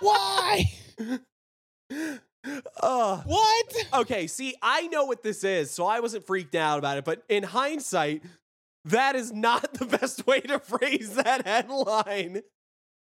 [0.00, 0.64] Why?
[2.82, 3.22] Ugh.
[3.26, 3.74] What?
[3.94, 7.04] okay, see, I know what this is, so I wasn't freaked out about it.
[7.04, 8.22] But in hindsight,
[8.84, 12.42] that is not the best way to phrase that headline.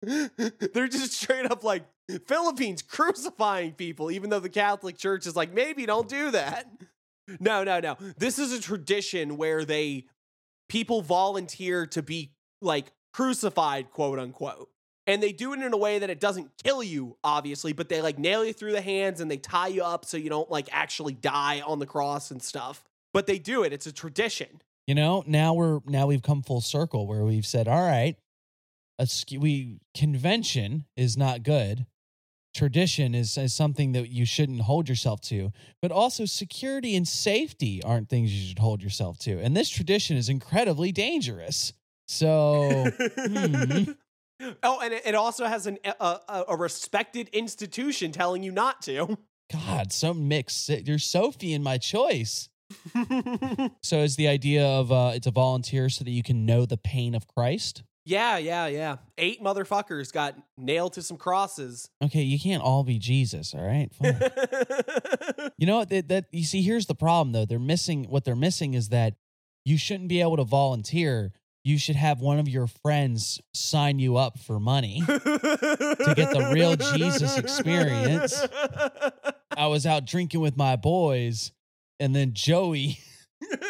[0.01, 1.83] They're just straight up like
[2.27, 6.67] Philippines crucifying people, even though the Catholic Church is like, maybe don't do that.
[7.39, 7.95] No, no, no.
[8.17, 10.05] This is a tradition where they
[10.69, 14.69] people volunteer to be like crucified, quote unquote.
[15.07, 17.99] And they do it in a way that it doesn't kill you, obviously, but they
[18.01, 20.69] like nail you through the hands and they tie you up so you don't like
[20.71, 22.83] actually die on the cross and stuff.
[23.11, 23.73] But they do it.
[23.73, 24.61] It's a tradition.
[24.85, 28.17] You know, now we're now we've come full circle where we've said, all right,
[28.99, 29.07] a
[29.37, 31.87] we convention is not good.
[32.59, 37.81] Tradition is, is something that you shouldn't hold yourself to, but also security and safety
[37.81, 39.39] aren't things you should hold yourself to.
[39.39, 41.71] And this tradition is incredibly dangerous.
[42.09, 43.83] So, hmm.
[44.61, 49.17] Oh, and it, also has an, a, a, a respected institution telling you not to.
[49.53, 50.69] God, so mixed.
[50.69, 52.49] You're Sophie in my choice.
[53.81, 56.77] So is the idea of uh, it's a volunteer so that you can know the
[56.77, 57.83] pain of Christ?
[58.09, 58.95] Yeah, yeah, yeah.
[59.19, 61.89] Eight motherfuckers got nailed to some crosses.
[62.03, 63.93] Okay, you can't all be Jesus, all right?
[63.93, 65.51] Fine.
[65.57, 65.89] you know what?
[65.89, 67.45] That, that you see, here's the problem though.
[67.45, 69.13] They're missing what they're missing is that
[69.63, 71.33] you shouldn't be able to volunteer.
[71.63, 75.03] You should have one of your friends sign you up for money.
[75.05, 78.43] to get the real Jesus experience.
[79.55, 81.51] I was out drinking with my boys,
[81.99, 82.99] and then Joey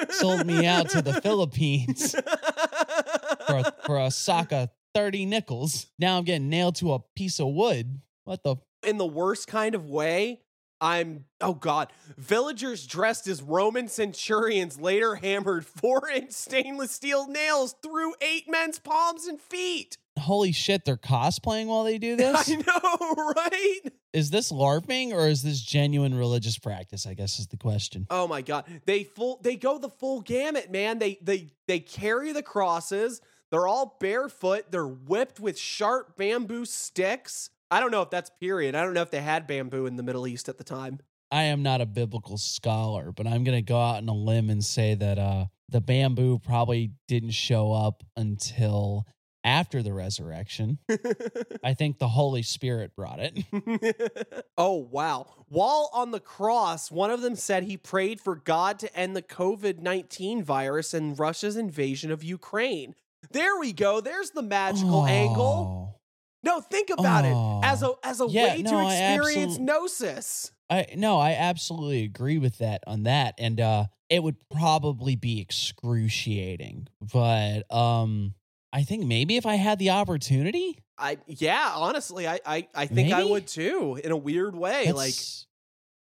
[0.10, 5.88] sold me out to the Philippines for a, for a sock of 30 nickels.
[5.98, 8.02] Now I'm getting nailed to a piece of wood.
[8.24, 8.58] What the?
[8.84, 10.42] in the worst kind of way,
[10.82, 11.92] I'm oh god.
[12.18, 18.80] Villagers dressed as Roman centurions later hammered four inch stainless steel nails through eight men's
[18.80, 19.98] palms and feet.
[20.20, 22.50] Holy shit, they're cosplaying while they do this?
[22.50, 23.80] I know, right?
[24.14, 27.06] is this LARPing or is this genuine religious practice?
[27.06, 28.08] I guess is the question.
[28.10, 28.66] Oh my god.
[28.86, 31.00] They full they go the full gamut, man.
[31.00, 33.22] They they they carry the crosses.
[33.52, 34.72] They're all barefoot.
[34.72, 37.50] They're whipped with sharp bamboo sticks.
[37.72, 38.76] I don't know if that's period.
[38.76, 41.00] I don't know if they had bamboo in the Middle East at the time.
[41.32, 44.50] I am not a biblical scholar, but I'm going to go out on a limb
[44.50, 49.06] and say that uh, the bamboo probably didn't show up until
[49.44, 50.80] after the resurrection.
[51.64, 54.44] I think the Holy Spirit brought it.
[54.58, 55.26] oh, wow.
[55.48, 59.22] While on the cross, one of them said he prayed for God to end the
[59.22, 62.96] COVID 19 virus and Russia's invasion of Ukraine.
[63.32, 64.02] There we go.
[64.02, 65.94] There's the magical angle.
[65.94, 66.00] Oh.
[66.42, 67.60] No, think about Oh.
[67.62, 70.52] it as a as a Yeah, way no, to experience absolute- gnosis.
[70.70, 75.42] I no, I absolutely agree with that on that, and uh, it would probably be
[75.42, 76.88] excruciating.
[77.12, 78.36] But um,
[78.72, 83.12] I think maybe if I had the opportunity, I yeah, honestly, I I, I think
[83.14, 84.00] I would too.
[84.04, 85.14] In a weird way, like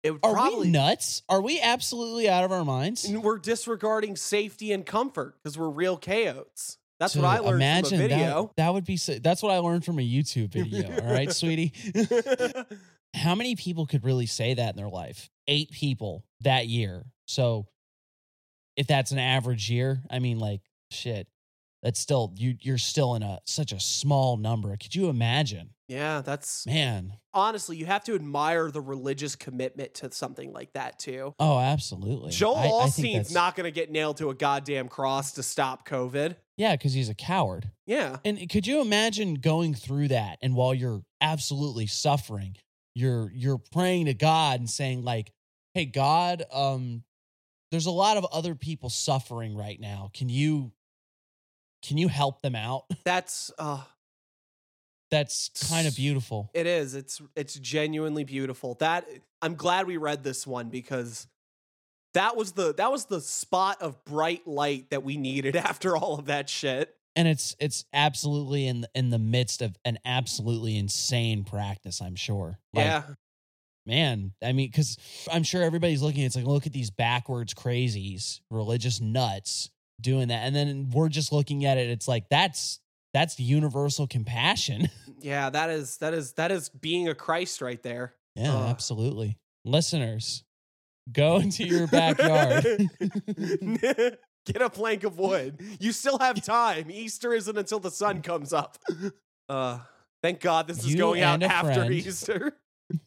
[0.03, 0.67] it would are probably.
[0.67, 1.23] we nuts?
[1.29, 3.05] Are we absolutely out of our minds?
[3.05, 6.77] and we're disregarding safety and comfort because we're real chaos.
[6.99, 8.51] That's what I learned imagine from a That, video.
[8.55, 11.01] that would be so, that's what I learned from a YouTube video.
[11.01, 11.73] all right, sweetie.
[13.15, 15.29] How many people could really say that in their life?
[15.47, 17.03] Eight people that year.
[17.25, 17.67] So
[18.77, 20.61] if that's an average year, I mean, like
[20.91, 21.27] shit,
[21.83, 22.55] that's still you.
[22.61, 24.75] You're still in a such a small number.
[24.77, 27.17] Could you imagine, yeah, that's man?
[27.33, 31.35] honestly, you have to admire the religious commitment to something like that too.
[31.39, 32.31] Oh, absolutely.
[32.31, 36.37] Joel I- not going to get nailed to a goddamn cross to stop COVID.
[36.57, 37.69] Yeah, because he's a coward.
[37.85, 38.17] Yeah.
[38.23, 42.55] And could you imagine going through that and while you're absolutely suffering,
[42.95, 45.31] you're you're praying to God and saying like,
[45.73, 47.03] "Hey God, um
[47.71, 50.11] there's a lot of other people suffering right now.
[50.13, 50.71] Can you
[51.85, 53.83] can you help them out?" That's uh
[55.11, 56.49] That's kind of beautiful.
[56.53, 56.95] It is.
[56.95, 58.75] It's it's genuinely beautiful.
[58.75, 59.07] That
[59.41, 61.27] I'm glad we read this one because
[62.13, 66.17] that was the that was the spot of bright light that we needed after all
[66.17, 66.95] of that shit.
[67.15, 72.15] And it's it's absolutely in the, in the midst of an absolutely insane practice, I'm
[72.15, 72.57] sure.
[72.73, 73.03] Like, yeah.
[73.85, 74.97] man i mean because
[75.31, 79.69] i'm sure everybody's looking it's like look at these backwards crazies religious nuts
[80.01, 82.79] doing that and then we're just looking at it it's like that's
[83.13, 84.89] that's universal compassion
[85.21, 88.13] Yeah, that is that is that is being a Christ right there.
[88.35, 88.69] yeah Ugh.
[88.69, 90.43] absolutely listeners
[91.11, 92.65] go into your backyard
[94.45, 95.61] Get a plank of wood.
[95.79, 96.91] You still have time.
[96.91, 98.77] Easter isn't until the sun comes up.
[99.47, 99.79] Uh
[100.21, 101.93] thank God this is You going out after friend.
[101.93, 102.51] Easter.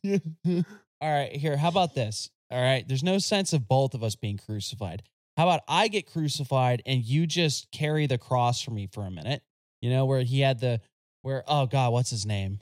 [0.07, 0.63] all
[1.03, 4.39] right here how about this all right there's no sense of both of us being
[4.39, 5.03] crucified
[5.37, 9.11] how about i get crucified and you just carry the cross for me for a
[9.11, 9.43] minute?
[9.81, 10.81] You know where he had the
[11.23, 12.61] where oh god what's his name?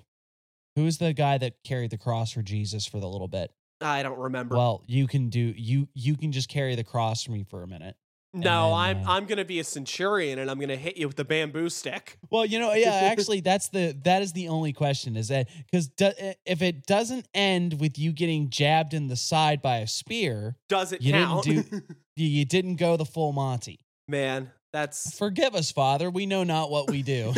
[0.77, 3.53] Who's the guy that carried the cross for jesus for the little bit?
[3.81, 4.57] I don't remember.
[4.57, 7.67] well you can do you you can just carry the cross for me for a
[7.67, 7.97] minute
[8.35, 11.25] no, I'm uh, I'm gonna be a centurion and I'm gonna hit you with the
[11.25, 12.19] bamboo stick.
[12.31, 15.89] well you know yeah actually that's the that is the only question is that because
[15.89, 16.11] do,
[16.45, 20.93] if it doesn't end with you getting jabbed in the side by a spear Does
[20.93, 21.81] it You didn't do-
[22.17, 26.11] you, you didn't go the full monty Man, that's Forgive us, Father.
[26.11, 27.33] We know not what we do.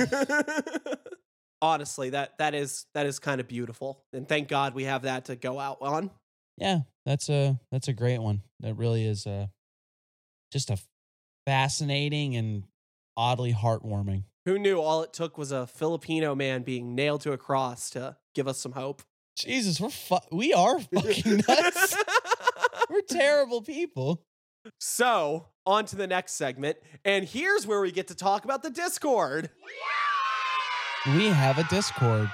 [1.63, 4.03] honestly that that is that is kind of beautiful.
[4.13, 6.11] And thank God we have that to go out on.
[6.57, 8.43] yeah, that's a that's a great one.
[8.61, 9.47] That really is uh
[10.53, 10.79] just a
[11.47, 12.65] fascinating and
[13.17, 14.25] oddly heartwarming.
[14.45, 18.17] Who knew all it took was a Filipino man being nailed to a cross to
[18.35, 19.03] give us some hope?
[19.37, 21.97] Jesus, we're fu- we are fucking nuts.
[22.89, 24.23] we're terrible people.
[24.81, 26.79] So, on to the next segment.
[27.05, 29.51] And here's where we get to talk about the Discord.
[31.07, 32.31] We have a Discord.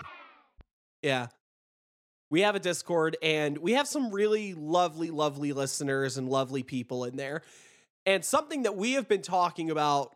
[1.03, 1.27] Yeah.
[2.31, 7.05] We have a Discord and we have some really lovely, lovely listeners and lovely people
[7.05, 7.43] in there.
[8.05, 10.15] And something that we have been talking about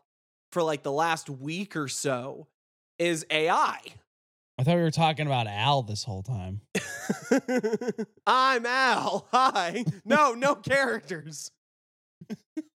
[0.50, 2.48] for like the last week or so
[2.98, 3.78] is AI.
[4.58, 6.62] I thought we were talking about Al this whole time.
[8.26, 9.28] I'm Al.
[9.32, 9.84] Hi.
[10.04, 11.50] No, no characters.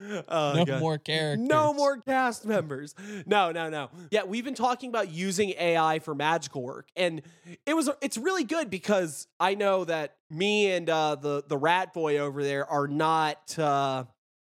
[0.00, 0.80] Oh, no God.
[0.80, 1.48] more characters.
[1.48, 2.94] No more cast members.
[3.26, 3.90] No, no, no.
[4.10, 7.22] Yeah, we've been talking about using AI for magical work, and
[7.66, 11.92] it was it's really good because I know that me and uh, the the rat
[11.92, 14.04] boy over there are not uh,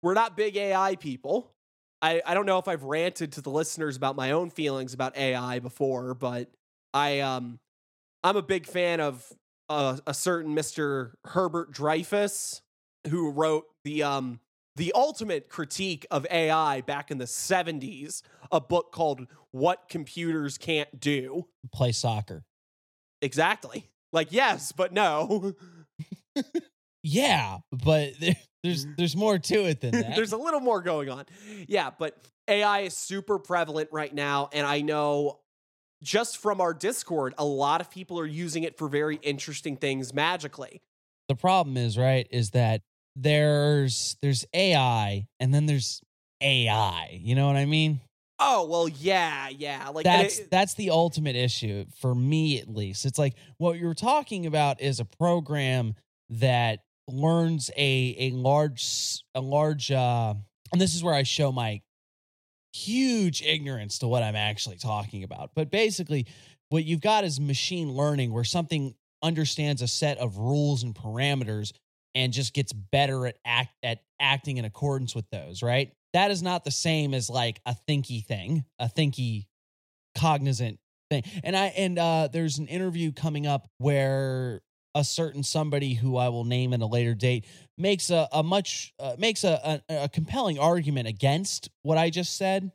[0.02, 1.52] we're not big AI people.
[2.02, 5.16] I I don't know if I've ranted to the listeners about my own feelings about
[5.16, 6.50] AI before, but
[6.92, 7.58] I um
[8.22, 9.32] I'm a big fan of
[9.68, 11.12] a, a certain Mr.
[11.32, 12.62] Hubert Dreyfus,
[13.08, 14.40] who wrote the um
[14.80, 20.98] the ultimate critique of AI back in the 70s, a book called What Computers Can't
[20.98, 21.46] Do.
[21.70, 22.44] Play soccer.
[23.20, 23.84] Exactly.
[24.10, 25.54] Like yes, but no.
[27.02, 28.12] Yeah, but
[28.62, 30.16] there's there's more to it than that.
[30.16, 31.26] There's a little more going on.
[31.66, 32.16] Yeah, but
[32.48, 34.50] AI is super prevalent right now.
[34.52, 35.40] And I know
[36.02, 40.12] just from our Discord, a lot of people are using it for very interesting things
[40.14, 40.82] magically.
[41.28, 42.82] the problem is right is that
[43.16, 46.00] there's there's AI and then there's
[46.40, 47.18] AI.
[47.22, 48.00] You know what I mean?
[48.42, 49.88] Oh, well, yeah, yeah.
[49.90, 53.04] Like that's it- that's the ultimate issue for me at least.
[53.04, 55.94] It's like what you're talking about is a program
[56.30, 60.32] that learns a a large a large uh
[60.72, 61.80] and this is where I show my
[62.72, 65.50] huge ignorance to what I'm actually talking about.
[65.54, 66.26] But basically
[66.68, 71.72] what you've got is machine learning where something understands a set of rules and parameters
[72.14, 75.92] and just gets better at act at acting in accordance with those, right?
[76.12, 79.46] That is not the same as like a thinky thing, a thinky
[80.16, 80.78] cognizant
[81.10, 81.22] thing.
[81.44, 84.60] And I and uh there's an interview coming up where
[84.94, 87.46] a certain somebody who I will name in a later date
[87.78, 92.36] makes a, a much uh, makes a, a a compelling argument against what I just
[92.36, 92.72] said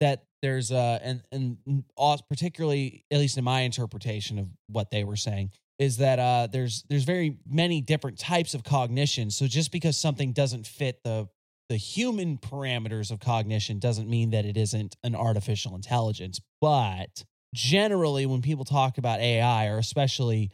[0.00, 1.84] that there's uh and and
[2.28, 6.84] particularly at least in my interpretation of what they were saying is that uh there's
[6.88, 9.30] there's very many different types of cognition.
[9.30, 11.28] So just because something doesn't fit the
[11.68, 16.40] the human parameters of cognition doesn't mean that it isn't an artificial intelligence.
[16.60, 20.50] But generally when people talk about AI or especially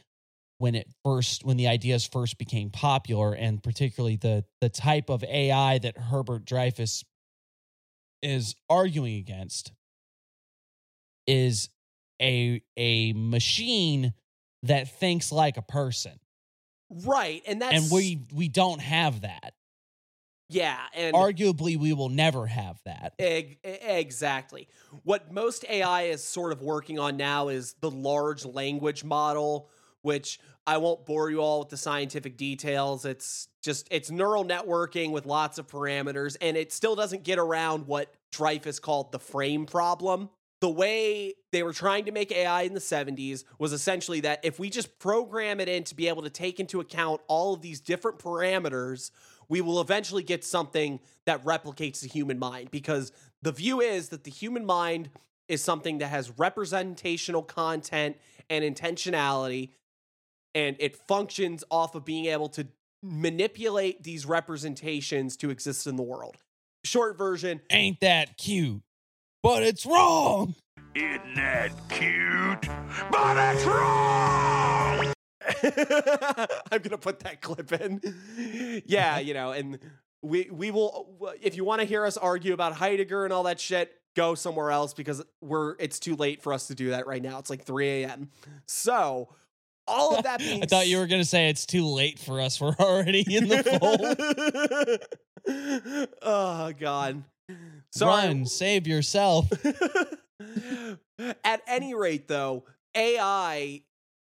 [0.59, 5.23] when it first when the ideas first became popular and particularly the the type of
[5.25, 7.05] AI that Hubert Dreyfus
[8.23, 9.73] is arguing against
[11.27, 11.69] is
[12.21, 14.13] a a machine
[14.65, 16.19] that thinks like a person
[17.05, 17.43] right.
[17.47, 19.55] And that's and we we don't have that
[20.51, 24.69] yeah, and arguably we will never have that Eg- exactly.
[25.03, 29.69] What most AI is sort of working on now is the large language model,
[30.01, 33.05] which I won't bore you all with the scientific details.
[33.05, 37.87] It's just it's neural networking with lots of parameters, and it still doesn't get around
[37.87, 40.31] what Dreyfus called the frame problem.
[40.61, 44.59] The way they were trying to make AI in the 70s was essentially that if
[44.59, 47.81] we just program it in to be able to take into account all of these
[47.81, 49.11] different parameters,
[49.49, 54.25] we will eventually get something that replicates the human mind because the view is that
[54.25, 55.11] the human mind
[55.47, 58.17] is something that has representational content
[58.51, 59.71] and intentionality
[60.55, 62.67] and it functions off of being able to
[63.03, 66.37] manipulate these representations to exist in the world.
[66.85, 68.83] Short version, ain't that cute
[69.43, 70.55] but it's wrong
[70.95, 72.69] Isn't that cute?
[73.11, 75.13] But it's wrong!
[76.73, 78.01] I'm gonna put that clip in.
[78.87, 79.79] yeah, you know, and
[80.23, 83.61] we we will if you want to hear us argue about Heidegger and all that
[83.61, 87.23] shit, go somewhere else because we're it's too late for us to do that right
[87.23, 87.39] now.
[87.39, 88.31] It's like 3 a.m.
[88.67, 89.29] So
[89.87, 92.41] all of that being I thought you were going to say it's too late for
[92.41, 92.61] us.
[92.61, 94.89] We're already in the
[95.47, 96.09] fold.
[96.23, 97.23] oh god.
[97.91, 98.27] Sorry.
[98.29, 99.51] Run, save yourself.
[101.45, 103.83] At any rate, though, AI,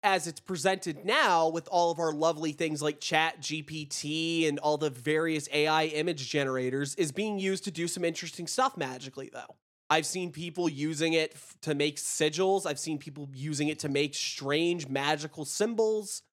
[0.03, 4.77] as it's presented now with all of our lovely things like Chat GPT and all
[4.77, 9.55] the various AI image generators, is being used to do some interesting stuff magically, though.
[9.89, 12.65] I've seen people using it f- to make sigils.
[12.65, 16.23] I've seen people using it to make strange magical symbols.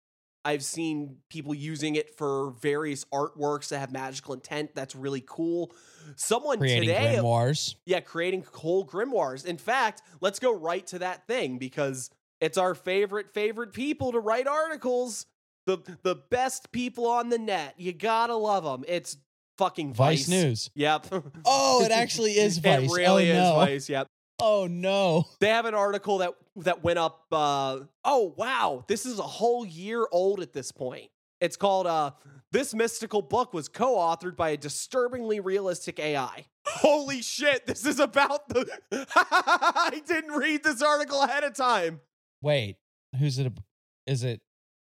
[0.48, 4.74] I've seen people using it for various artworks that have magical intent.
[4.74, 5.72] That's really cool.
[6.16, 7.74] Someone Creating today, grimoires.
[7.84, 9.44] yeah, creating whole grimoires.
[9.44, 12.08] In fact, let's go right to that thing because
[12.40, 15.26] it's our favorite favorite people to write articles.
[15.66, 17.74] The the best people on the net.
[17.76, 18.86] You gotta love them.
[18.88, 19.18] It's
[19.58, 20.70] fucking Vice Vice, News.
[20.76, 21.08] Yep.
[21.44, 22.90] Oh, it actually is Vice.
[22.90, 23.54] It really oh, is no.
[23.56, 23.88] Vice.
[23.90, 24.06] Yep.
[24.40, 25.26] Oh no.
[25.40, 26.32] They have an article that
[26.64, 27.26] that went up.
[27.32, 31.10] Uh, oh wow, this is a whole year old at this point.
[31.40, 32.12] It's called uh,
[32.52, 37.66] "This Mystical Book was co-authored by a disturbingly realistic AI." Holy shit!
[37.66, 38.66] This is about the.
[39.14, 42.00] I didn't read this article ahead of time.
[42.42, 42.76] Wait,
[43.18, 43.46] who's it?
[43.46, 43.62] ab-
[44.06, 44.40] Is it?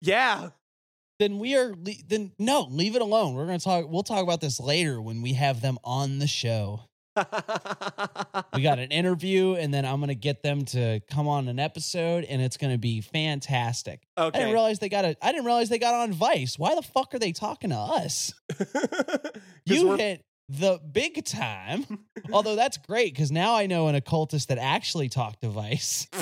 [0.02, 0.50] Yeah.
[1.20, 1.70] Then we are.
[1.74, 3.34] le- Then no, leave it alone.
[3.36, 3.86] We're gonna talk.
[3.90, 6.82] We'll talk about this later when we have them on the show.
[8.54, 12.24] We got an interview, and then I'm gonna get them to come on an episode,
[12.26, 14.02] and it's gonna be fantastic.
[14.18, 14.38] Okay.
[14.38, 15.16] I didn't realize they got a.
[15.22, 16.58] I didn't realize they got on Vice.
[16.60, 18.34] Why the fuck are they talking to us?
[19.66, 21.86] You we're- hit the big time.
[22.32, 26.08] Although that's great because now I know an occultist that actually talked to Vice.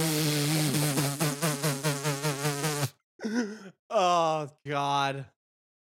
[3.90, 5.26] Oh God.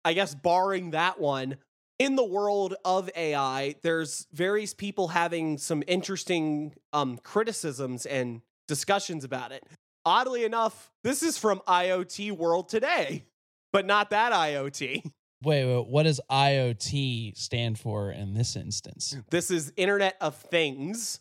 [0.04, 1.58] I guess barring that one,
[2.02, 9.24] in the world of AI, there's various people having some interesting um, criticisms and discussions
[9.24, 9.64] about it.
[10.04, 13.26] Oddly enough, this is from IoT World Today,
[13.72, 15.12] but not that IoT.
[15.44, 19.16] Wait, wait, what does IoT stand for in this instance?
[19.30, 21.20] This is Internet of Things.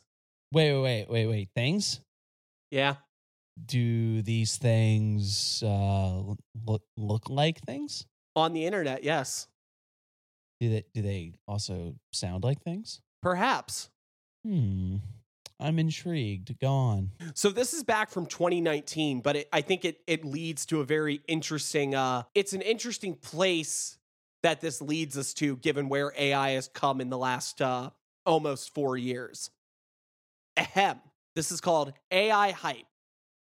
[0.50, 1.48] Wait, wait, wait, wait, wait.
[1.54, 2.00] Things?
[2.70, 2.96] Yeah.
[3.66, 6.22] Do these things uh,
[6.66, 8.06] look look like things?
[8.34, 9.46] On the internet, yes.
[10.60, 13.00] Do they do they also sound like things?
[13.22, 13.90] Perhaps.
[14.44, 14.96] Hmm.
[15.58, 16.58] I'm intrigued.
[16.58, 17.10] Go on.
[17.34, 20.84] So this is back from 2019, but it, I think it it leads to a
[20.84, 21.94] very interesting.
[21.94, 23.98] Uh, it's an interesting place
[24.42, 27.90] that this leads us to, given where AI has come in the last uh,
[28.24, 29.50] almost four years.
[30.56, 31.00] Ahem.
[31.36, 32.86] This is called AI hype.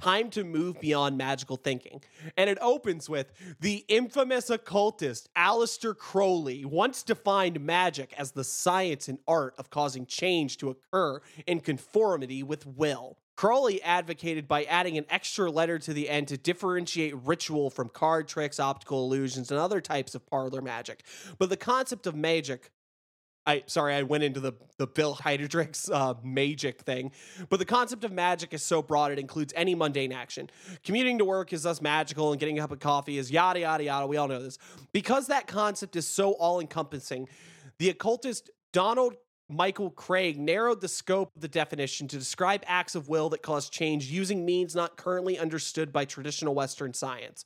[0.02, 2.02] Time to move beyond magical thinking.
[2.36, 9.08] And it opens with the infamous occultist Aleister Crowley once defined magic as the science
[9.08, 13.18] and art of causing change to occur in conformity with will.
[13.36, 18.28] Crowley advocated by adding an extra letter to the end to differentiate ritual from card
[18.28, 21.04] tricks, optical illusions, and other types of parlor magic.
[21.40, 22.72] But the concept of magic
[23.46, 27.12] I sorry, I went into the the Bill Heidricks uh, magic thing,
[27.50, 30.50] but the concept of magic is so broad it includes any mundane action.
[30.84, 33.84] Commuting to work is thus magical, and getting a cup of coffee is yada yada
[33.84, 34.08] yada.
[34.08, 34.58] We all know this
[34.94, 37.28] because that concept is so all encompassing.
[37.80, 39.16] The occultist Donald
[39.50, 43.70] Michael Kraig narrowed the scope of the definition to describe acts of will that cause
[43.70, 47.46] change using means not currently understood by traditional Western science.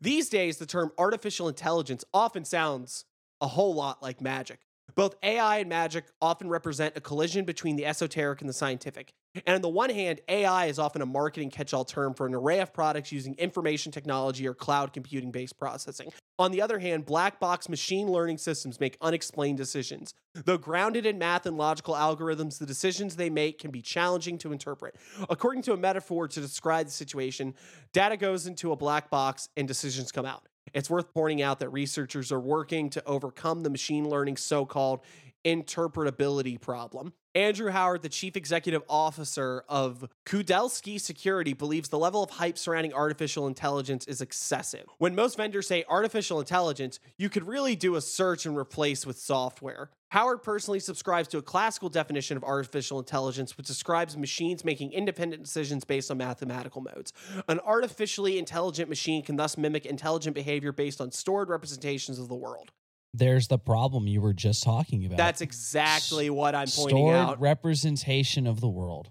[0.00, 3.04] These days, the term artificial intelligence often sounds
[3.44, 4.58] a whole lot like magic.
[4.94, 9.12] Both AI and magic often represent a collision between the esoteric and the scientific.
[9.46, 12.34] And on the one hand, AI is often a marketing catch all term for an
[12.34, 16.10] array of products using information technology or cloud computing based processing.
[16.38, 20.14] On the other hand, black box machine learning systems make unexplained decisions.
[20.34, 24.52] Though grounded in math and logical algorithms, the decisions they make can be challenging to
[24.52, 24.96] interpret.
[25.28, 27.54] According to a metaphor to describe the situation,
[27.92, 30.48] data goes into a black box and decisions come out.
[30.72, 35.00] It's worth pointing out that researchers are working to overcome the machine learning so called
[35.44, 37.12] interpretability problem.
[37.34, 42.94] Andrew Howard, the chief executive officer of Kudelski Security, believes the level of hype surrounding
[42.94, 44.86] artificial intelligence is excessive.
[44.98, 49.18] When most vendors say artificial intelligence, you could really do a search and replace with
[49.18, 49.90] software.
[50.14, 55.42] Howard personally subscribes to a classical definition of artificial intelligence, which describes machines making independent
[55.42, 57.12] decisions based on mathematical modes.
[57.48, 62.36] An artificially intelligent machine can thus mimic intelligent behavior based on stored representations of the
[62.36, 62.70] world.
[63.12, 65.18] There's the problem you were just talking about.
[65.18, 67.40] That's exactly what I'm pointing stored out.
[67.40, 69.10] representation of the world.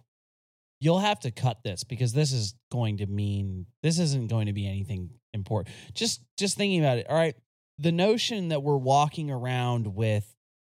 [0.80, 4.54] You'll have to cut this because this is going to mean this isn't going to
[4.54, 5.76] be anything important.
[5.94, 7.08] Just just thinking about it.
[7.10, 7.36] All right,
[7.78, 10.33] the notion that we're walking around with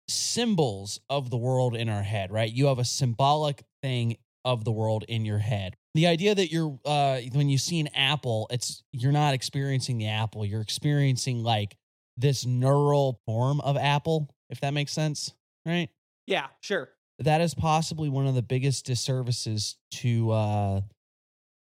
[0.07, 2.51] symbols of the world in our head, right?
[2.51, 5.75] You have a symbolic thing of the world in your head.
[5.95, 10.07] The idea that you're uh when you see an apple, it's you're not experiencing the
[10.07, 11.75] apple, you're experiencing like
[12.17, 15.33] this neural form of apple, if that makes sense,
[15.65, 15.89] right?
[16.27, 16.89] yeah, sure.
[17.19, 20.81] That is possibly one of the biggest disservices to uh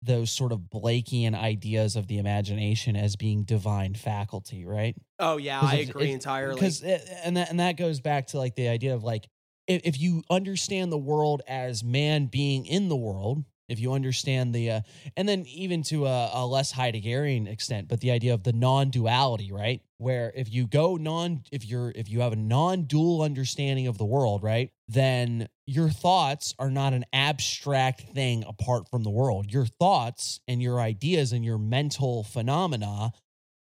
[0.02, 4.94] those sort of Blakean ideas of the imagination as being divine faculty, right?
[5.18, 6.54] Oh yeah, I agree if- entirely.
[6.54, 9.28] Because and that and that goes back to like the idea of like
[9.66, 14.54] if, if you understand the world as man being in the world, if you understand
[14.54, 14.80] the uh,
[15.16, 19.52] and then even to a, a less Heideggerian extent, but the idea of the non-duality,
[19.52, 19.82] right?
[19.98, 24.06] Where if you go non, if you're if you have a non-dual understanding of the
[24.06, 29.52] world, right, then your thoughts are not an abstract thing apart from the world.
[29.52, 33.12] Your thoughts and your ideas and your mental phenomena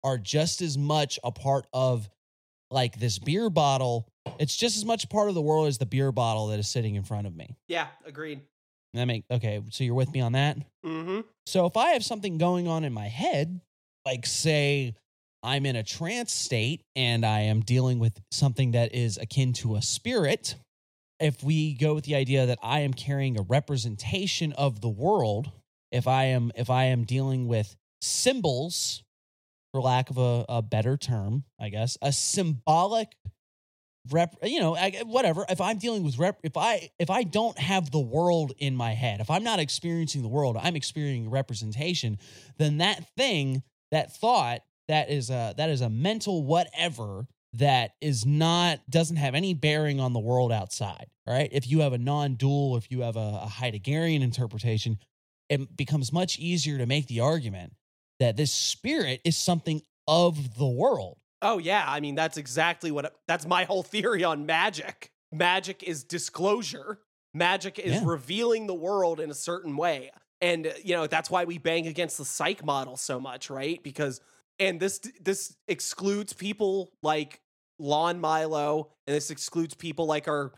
[0.03, 2.11] are just as much a part of
[2.73, 4.09] like this beer bottle.
[4.41, 6.97] It's just as much part of the world as the beer bottle that is sitting
[6.97, 7.55] in front of me.
[7.69, 8.41] yeah, agreed.
[8.95, 9.63] That make okay.
[9.71, 10.57] So you're with me on that.
[10.85, 11.21] Mm-hmm.
[11.47, 13.61] So if I have something going on in my head,
[14.05, 14.97] like say
[15.45, 19.77] I'm in a trance state and I am dealing with something that is akin to
[19.77, 20.57] a spirit,
[21.23, 25.51] if we go with the idea that I am carrying a representation of the world,
[25.91, 29.03] if I am if I am dealing with symbols,
[29.73, 33.09] for lack of a, a better term, I guess, a symbolic
[34.11, 37.93] rep you know whatever if i'm dealing with rep if i if i don't have
[37.93, 42.19] the world in my head if i'm not experiencing the world i'm experiencing representation
[42.59, 43.63] then that thing
[43.93, 49.35] that thought that is a that is a mental whatever that is not doesn't have
[49.35, 53.17] any bearing on the world outside right if you have a non-dual if you have
[53.17, 54.99] a, a heideggerian interpretation
[55.49, 57.75] it becomes much easier to make the argument
[58.19, 61.19] that this spirit is something of the world.
[61.43, 65.11] Oh yeah, I mean that's exactly what that's my whole theory on magic.
[65.33, 67.01] Magic is disclosure.
[67.35, 68.03] Magic is Yeah.
[68.05, 70.11] revealing the world in a certain way.
[70.41, 73.83] And you know, that's why we bang against the psych model so much, right?
[73.83, 74.21] Because
[74.63, 77.41] and this this excludes people like
[77.79, 80.53] Lon Milo and this excludes people like our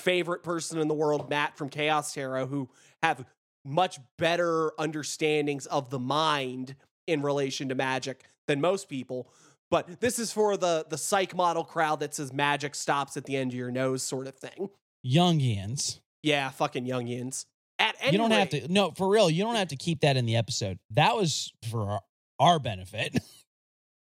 [0.00, 2.68] favorite person in the world, Matt from Chaos Tarot, who
[3.02, 3.24] have
[3.64, 6.74] much better understandings of the mind
[7.06, 9.28] in relation to magic than most people.
[9.70, 13.36] But this is for the the psych model crowd that says magic stops at the
[13.36, 14.70] end of your nose, sort of thing.
[15.04, 16.00] Jungians.
[16.22, 17.46] Yeah, fucking Jungians.
[17.78, 20.16] At any you don't have to no for real you don't have to keep that
[20.16, 22.00] in the episode that was for
[22.38, 23.18] our, benefit.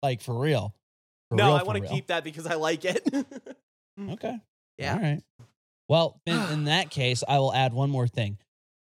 [0.01, 0.73] Like for real.
[1.29, 3.05] For no, real, I want to keep that because I like it.
[3.99, 4.13] Mm.
[4.13, 4.37] okay.
[4.77, 4.93] Yeah.
[4.93, 5.21] all right.
[5.89, 8.37] Well in, in that case i will add one more thing.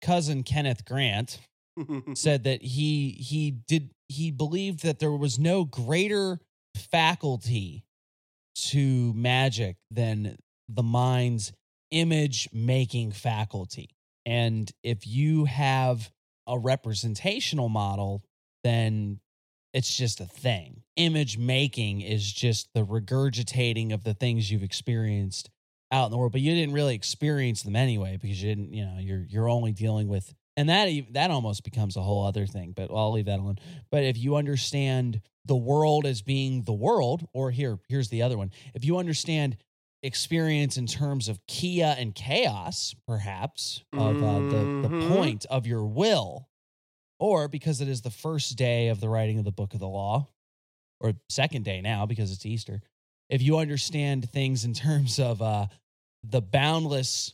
[0.01, 1.39] Cousin kenneth grant
[2.15, 6.41] said that he he did he believed that there was no greater
[6.75, 7.85] faculty
[8.55, 10.35] to magic than
[10.67, 11.53] the mind's
[11.91, 13.89] image making faculty.
[14.25, 16.11] And if you have
[16.45, 18.21] a representational model
[18.63, 19.19] then
[19.73, 20.83] it's just a thing.
[20.95, 25.49] Image making is just the regurgitating of the things you've experienced
[25.91, 28.85] out in the world but you didn't really experience them anyway because you didn't you
[28.85, 32.73] know you're you're only dealing with and that that almost becomes a whole other thing
[32.75, 33.57] but i'll leave that alone.
[33.89, 38.37] But if you understand the world as being the world or here here's the other
[38.37, 38.51] one.
[38.75, 39.57] If you understand
[40.03, 45.07] experience in terms of kia and chaos perhaps of uh, the, the Mhm.
[45.07, 46.47] point of your will
[47.19, 49.87] or because it is the first day of the writing of the book of the
[49.87, 50.27] law
[51.01, 52.81] or second day now because it's easter
[53.29, 55.67] if you understand things in terms of uh,
[56.23, 57.33] the boundless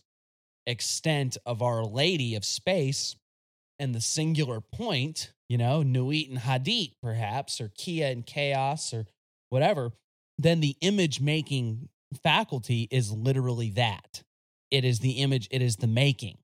[0.68, 3.16] extent of Our Lady of Space
[3.80, 9.06] and the singular point, you know, Nuit and Hadit, perhaps, or Kia and Chaos, or
[9.50, 9.92] whatever,
[10.38, 11.90] then the image making
[12.24, 14.24] faculty is literally that.
[14.72, 16.38] It is the image, it is the making.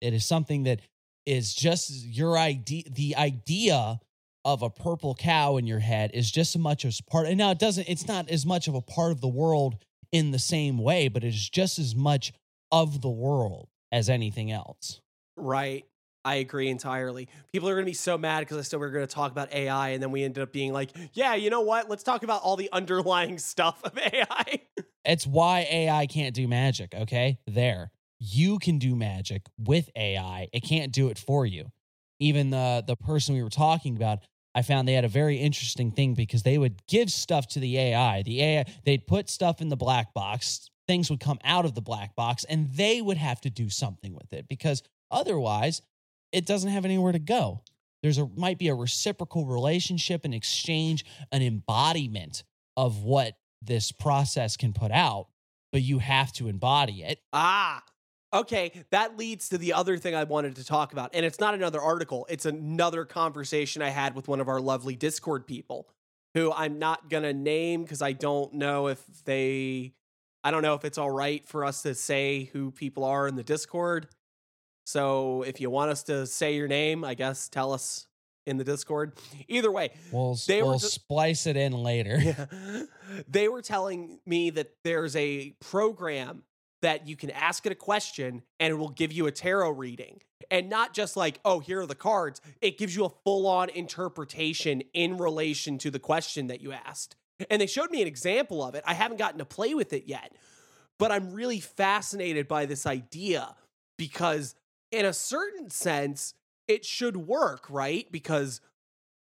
[0.00, 0.80] It is something that
[1.28, 4.00] is just your idea, the idea
[4.46, 7.26] of a purple cow in your head is just as much as part.
[7.26, 9.76] And now it doesn't, it's not as much of a part of the world
[10.10, 12.32] in the same way, but it is just as much
[12.72, 15.02] of the world as anything else.
[15.36, 15.84] Right.
[16.24, 17.28] I agree entirely.
[17.52, 19.30] People are going to be so mad because I said we are going to talk
[19.30, 21.88] about AI, and then we ended up being like, yeah, you know what?
[21.88, 24.62] Let's talk about all the underlying stuff of AI.
[25.04, 27.38] It's why AI can't do magic, okay?
[27.46, 27.92] There.
[28.18, 30.48] You can do magic with AI.
[30.52, 31.70] It can't do it for you.
[32.20, 34.20] Even the the person we were talking about,
[34.54, 37.78] I found they had a very interesting thing because they would give stuff to the
[37.78, 38.22] AI.
[38.22, 41.80] The AI they'd put stuff in the black box, things would come out of the
[41.80, 45.82] black box and they would have to do something with it because otherwise
[46.32, 47.62] it doesn't have anywhere to go.
[48.02, 52.42] There's a might be a reciprocal relationship, an exchange, an embodiment
[52.76, 55.28] of what this process can put out,
[55.72, 57.20] but you have to embody it.
[57.32, 57.82] Ah,
[58.32, 58.84] okay.
[58.90, 61.10] That leads to the other thing I wanted to talk about.
[61.14, 64.96] And it's not another article, it's another conversation I had with one of our lovely
[64.96, 65.88] Discord people
[66.34, 69.94] who I'm not going to name because I don't know if they,
[70.44, 73.34] I don't know if it's all right for us to say who people are in
[73.34, 74.08] the Discord.
[74.86, 78.06] So if you want us to say your name, I guess tell us
[78.46, 79.12] in the Discord.
[79.48, 82.18] Either way, We'll, They we'll ju- splice it in later.
[82.18, 82.46] yeah.
[83.28, 86.42] They were telling me that there's a program
[86.82, 90.20] that you can ask it a question and it will give you a tarot reading.
[90.50, 92.40] And not just like, oh, here are the cards.
[92.60, 97.16] It gives you a full on interpretation in relation to the question that you asked.
[97.50, 98.82] And they showed me an example of it.
[98.86, 100.34] I haven't gotten to play with it yet,
[100.98, 103.54] but I'm really fascinated by this idea
[103.96, 104.54] because,
[104.90, 106.34] in a certain sense,
[106.66, 108.10] it should work, right?
[108.10, 108.60] Because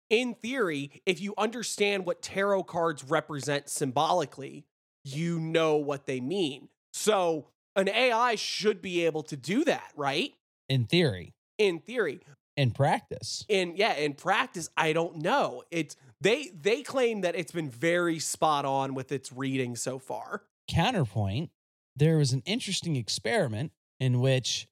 [0.09, 4.65] in theory, if you understand what tarot cards represent symbolically,
[5.03, 6.69] you know what they mean.
[6.95, 10.33] So an AI should be able to do that, right?
[10.69, 12.21] In theory, In theory.
[12.55, 13.45] in practice.
[13.49, 15.63] In yeah, in practice, I don't know.
[15.71, 20.43] It's they they claim that it's been very spot on with its reading so far.
[20.69, 21.49] Counterpoint,
[21.97, 24.67] there was an interesting experiment in which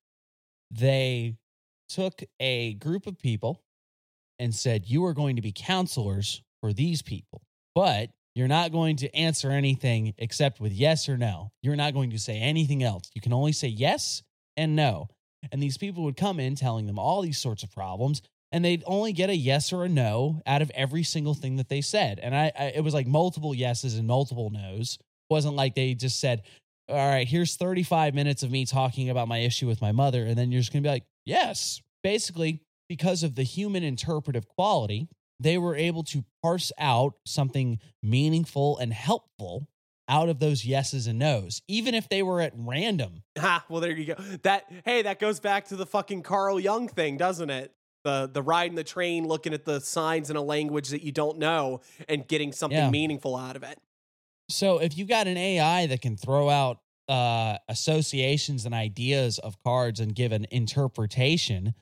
[0.72, 1.36] they
[1.90, 3.62] took a group of people
[4.40, 7.42] and said, You are going to be counselors for these people,
[7.76, 11.52] but you're not going to answer anything except with yes or no.
[11.62, 13.10] You're not going to say anything else.
[13.14, 14.24] You can only say yes
[14.58, 15.08] and no.
[15.52, 18.84] And these people would come in telling them all these sorts of problems, and they'd
[18.86, 22.20] only get a yes or a no out of every single thing that they said.
[22.20, 24.98] And I, I it was like multiple yeses and multiple nos.
[25.00, 26.44] It wasn't like they just said,
[26.88, 30.38] All right, here's 35 minutes of me talking about my issue with my mother, and
[30.38, 31.82] then you're just gonna be like, Yes.
[32.04, 35.08] Basically, because of the human interpretive quality
[35.40, 39.68] they were able to parse out something meaningful and helpful
[40.10, 43.24] out of those yeses and nos, even if they were at random.
[43.38, 44.16] Ha, well, there you go.
[44.44, 47.74] That hey, that goes back to the fucking Carl Jung thing, doesn't it?
[48.04, 51.38] The the riding the train, looking at the signs in a language that you don't
[51.40, 52.90] know, and getting something Yeah.
[52.90, 53.80] meaningful out of it.
[54.50, 59.58] So if you've got an AI that can throw out uh, associations and ideas of
[59.64, 61.74] cards and give an interpretation,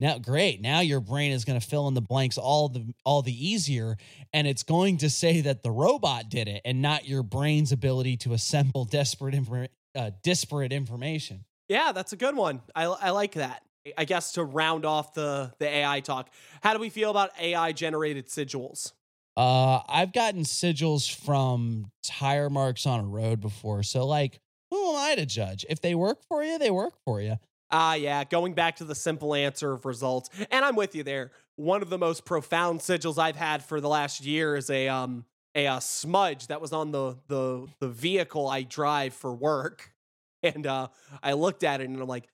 [0.00, 0.60] now great.
[0.60, 3.96] Now your brain is going to fill in the blanks all the all the easier,
[4.32, 8.16] and it's going to say that the robot did it and not your brain's ability
[8.18, 11.44] to assemble desperate infor- uh, disparate information.
[11.68, 12.62] Yeah, that's a good one.
[12.74, 13.62] I I like that.
[13.96, 16.30] I guess to round off the the AI talk,
[16.62, 18.92] how do we feel about AI generated sigils?
[19.36, 24.40] Uh, I've gotten sigils from tire marks on a road before, so like,
[24.70, 25.64] who am I to judge?
[25.70, 27.36] If they work for you, they work for you.
[27.72, 30.28] Ah, yeah, going back to the simple answer of results.
[30.50, 31.32] And I'm with you there.
[31.56, 35.24] One of the most profound sigils I've had for the last year is a um
[35.54, 39.90] a, uh smudge that was on the the the vehicle I drive for work.
[40.44, 40.88] And uh
[41.22, 42.28] I looked at it and I'm like,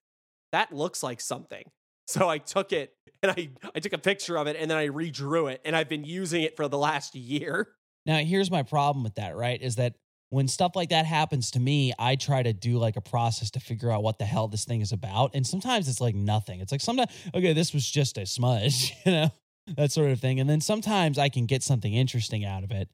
[0.53, 1.65] that looks like something.
[2.09, 4.89] So I took it and I I took a picture of it and then I
[4.89, 7.69] redrew it and I've been using it for the last year.
[8.07, 9.61] Now, here's my problem with that, right?
[9.61, 9.97] Is that
[10.31, 13.61] when stuff like that happens to me, I try to do like a process to
[13.61, 15.31] figure out what the hell this thing is about.
[15.35, 16.61] And sometimes it's like nothing.
[16.61, 19.31] It's like sometimes, okay, this was just a smudge, you know,
[19.77, 20.39] that sort of thing.
[20.41, 22.89] And then sometimes I can get something interesting out of it,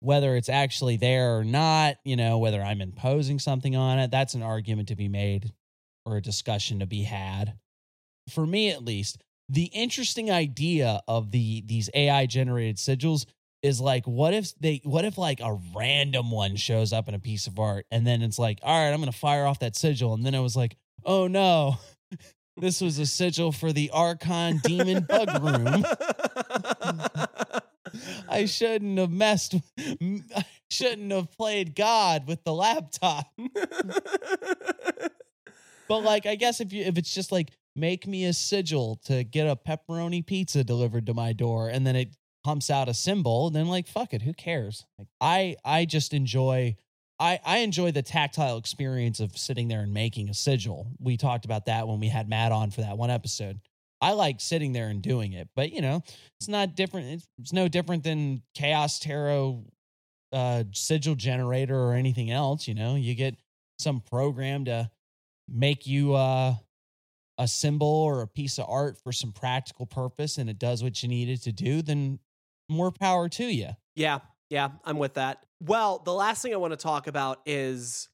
[0.00, 4.10] whether it's actually there or not, you know, whether I'm imposing something on it.
[4.10, 5.52] That's an argument to be made
[6.04, 7.54] or a discussion to be had.
[8.28, 13.26] For me, at least, the interesting idea of the these AI generated sigils
[13.62, 17.18] is like what if they what if like a random one shows up in a
[17.18, 20.14] piece of art and then it's like all right i'm gonna fire off that sigil
[20.14, 21.76] and then it was like oh no.
[22.58, 25.84] This was a sigil for the archon demon bug room.
[28.30, 33.26] I shouldn't have messed i shouldn't have played god with the laptop.
[35.86, 39.22] But like i guess if you if it's just like make me a sigil to
[39.22, 42.16] get a pepperoni pizza delivered to my door and then it
[42.46, 44.86] pumps out a symbol then like fuck it who cares?
[44.98, 46.76] Like i i just enjoy
[47.18, 50.86] i i enjoy the tactile experience of sitting there and making a sigil.
[51.00, 53.58] We talked about that when we had matt on for that one episode.
[54.00, 56.04] I like sitting there and doing it but you know
[56.38, 59.64] it's not different it's, it's no different than chaos tarot
[60.32, 62.94] uh sigil generator or anything else you know?
[62.94, 63.34] You get
[63.80, 64.88] some program to
[65.48, 66.54] make you uh
[67.38, 71.02] a symbol or a piece of art for some practical purpose and it does what
[71.02, 72.18] you need it to do, then
[72.68, 73.70] more power to you.
[73.94, 74.20] Yeah,
[74.50, 75.44] yeah, I'm with that.
[75.62, 78.08] Well, the last thing I want to talk about is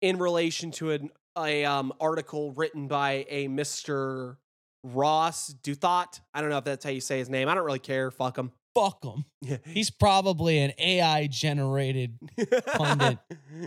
[0.00, 4.36] in relation to an a um article written by a Mr.
[4.82, 6.20] Ross Douthat.
[6.34, 7.48] I don't know if that's how you say his name.
[7.48, 8.10] I don't really care.
[8.10, 8.52] Fuck him.
[8.74, 9.24] Fuck him.
[9.64, 12.18] He's probably an AI generated
[12.76, 13.18] pundit.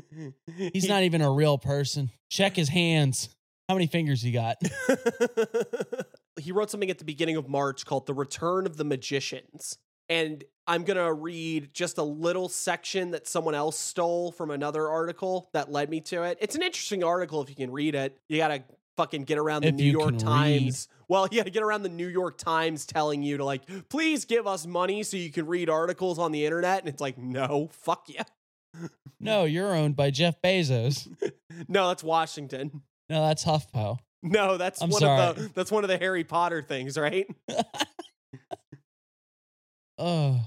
[0.74, 2.12] He's not even a real person.
[2.30, 3.30] Check his hands.
[3.68, 4.58] How many fingers he got?
[6.40, 9.78] he wrote something at the beginning of March called The Return of the Magicians.
[10.12, 14.90] And I'm going to read just a little section that someone else stole from another
[14.90, 16.38] article that led me to it.
[16.42, 18.18] It's an interesting article if you can read it.
[18.28, 18.62] You got to
[18.98, 20.90] fucking get around the If New you York Times.
[21.08, 24.26] Well, you got to get around the New York Times telling you to like, please
[24.26, 26.82] give us money so you can read articles on the internet.
[26.82, 28.24] And it's like, no, fuck yeah.
[29.18, 31.08] No, you're owned by Jeff Bezos.
[31.68, 32.82] No, that's Washington.
[33.10, 34.00] No, that's HuffPo.
[34.24, 35.22] No, that's I'm one sorry.
[35.22, 37.28] of the that's one of the Harry Potter things, right?
[40.02, 40.40] Oh,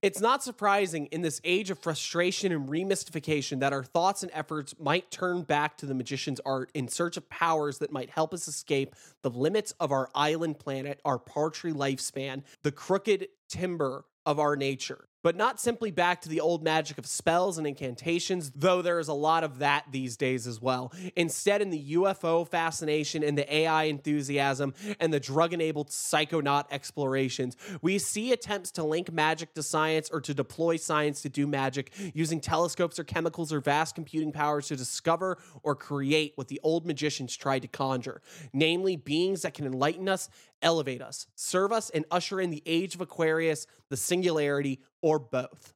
[0.00, 4.74] It's not surprising in this age of frustration and remystification that our thoughts and efforts
[4.78, 8.46] might turn back to the magician's art in search of powers that might help us
[8.46, 14.56] escape the limits of our island planet, our paltry lifespan, the crooked timber of our
[14.56, 15.08] nature.
[15.22, 19.08] But not simply back to the old magic of spells and incantations, though there is
[19.08, 20.92] a lot of that these days as well.
[21.16, 27.56] Instead, in the UFO fascination and the AI enthusiasm and the drug enabled psychonaut explorations,
[27.82, 31.90] we see attempts to link magic to science or to deploy science to do magic
[32.14, 36.86] using telescopes or chemicals or vast computing powers to discover or create what the old
[36.86, 38.22] magicians tried to conjure
[38.52, 40.28] namely, beings that can enlighten us,
[40.66, 45.72] elevate us, serve us, and usher in the age of Aquarius, the singularity, or both.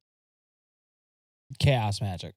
[1.60, 2.34] chaos magic.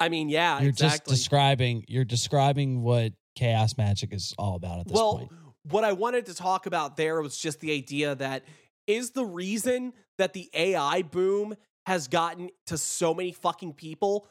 [0.00, 1.84] I mean, yeah, You're just describing.
[1.86, 5.32] You're describing what chaos magic is all about at this well, point.
[5.70, 8.44] what I wanted to talk about there was just the idea that
[8.86, 11.54] is the reason that the AI boom
[11.86, 14.26] has gotten to so many fucking people.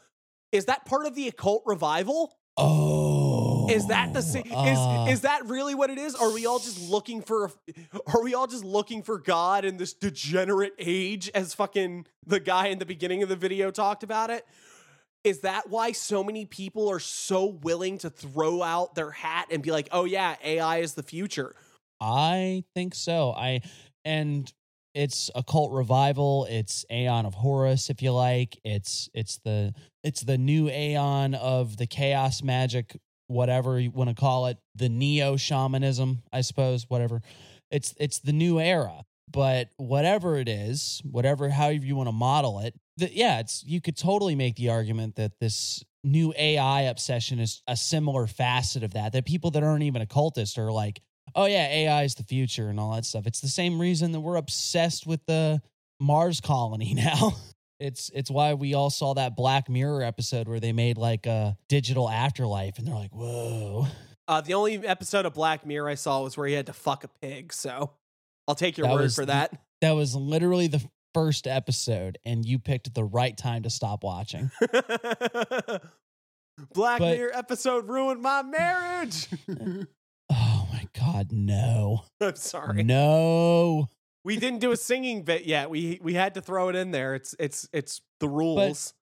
[0.51, 2.35] Is that part of the occult revival?
[2.57, 3.22] Oh,
[3.69, 4.51] Is that the same?
[4.53, 6.15] uh, is is that really what it is?
[6.15, 7.51] Are we all just looking for?
[8.13, 12.67] Are we all just looking for God in this degenerate age, as fucking the guy
[12.67, 14.45] in the beginning of the video talked about it?
[15.23, 19.63] Is that why so many people are so willing to throw out their hat and
[19.63, 21.55] be like, "Oh yeah, AI is the future"?
[22.01, 23.31] I think so.
[23.31, 23.61] I
[24.03, 24.51] and
[24.93, 26.45] it's a cult revival.
[26.49, 28.59] It's Aeon of Horus, if you like.
[28.63, 29.73] It's it's the
[30.03, 32.95] it's the new Aeon of the chaos magic,
[33.27, 37.21] whatever you want to call it, the neo shamanism, I suppose, whatever.
[37.71, 39.03] It's it's the new era.
[39.31, 43.81] But whatever it is, whatever however you want to model it, the, yeah, it's you
[43.81, 48.93] could totally make the argument that this new AI obsession is a similar facet of
[48.93, 49.13] that.
[49.13, 51.01] That people that aren't even occultists are like,
[51.35, 53.25] oh yeah, AI is the future and all that stuff.
[53.25, 55.61] It's the same reason that we're obsessed with the
[55.99, 57.33] Mars colony now.
[57.83, 61.57] It's it's why we all saw that Black Mirror episode where they made like a
[61.67, 63.87] digital afterlife, and they're like, whoa.
[64.25, 67.03] Uh, the only episode of Black Mirror I saw was where he had to fuck
[67.03, 67.51] a pig.
[67.51, 67.91] So
[68.47, 69.61] I'll take your That word for the- that.
[69.81, 70.81] That was literally the
[71.13, 74.49] first episode, and you picked the right time to stop watching.
[76.73, 79.27] Black But- Mirror episode ruined my marriage.
[80.35, 82.81] Oh my god, no, I'm sorry.
[82.83, 83.89] no.
[84.25, 85.69] We didn't do a singing bit yet.
[85.69, 87.15] We we had to throw it in there.
[87.15, 88.93] It's it's it's the rules.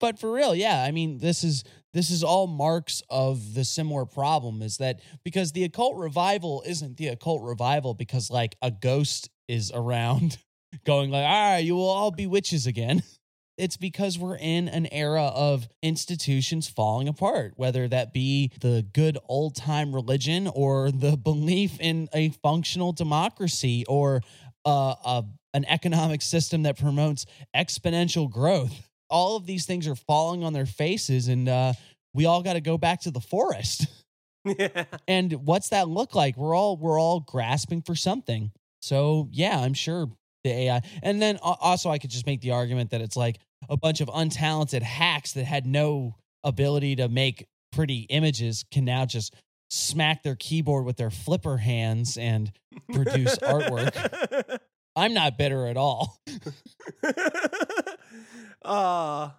[0.00, 4.04] but for real yeah i mean this is this is all marks of the similar
[4.04, 9.28] problem is that because the occult revival isn't the occult revival because like a ghost
[9.48, 10.38] is around
[10.84, 13.02] going like all right you will all be witches again
[13.56, 19.18] it's because we're in an era of institutions falling apart whether that be the good
[19.28, 24.20] old time religion or the belief in a functional democracy or
[24.64, 25.24] uh, a,
[25.54, 28.88] an economic system that promotes exponential growth.
[29.10, 31.72] All of these things are falling on their faces and uh,
[32.14, 33.86] we all got to go back to the forest.
[34.44, 34.84] Yeah.
[35.06, 36.36] and what's that look like?
[36.38, 38.50] We're all we're all grasping for something.
[38.80, 40.08] So yeah i'm sure
[40.44, 43.76] the ai and then also i could just make the argument that it's like a
[43.76, 46.14] bunch of untalented hacks that had no
[46.44, 49.34] ability to make pretty images can now just
[49.68, 52.52] smack their keyboard with their flipper hands and
[52.92, 54.58] produce artwork
[54.96, 56.20] i'm not bitter at all
[58.64, 59.30] uh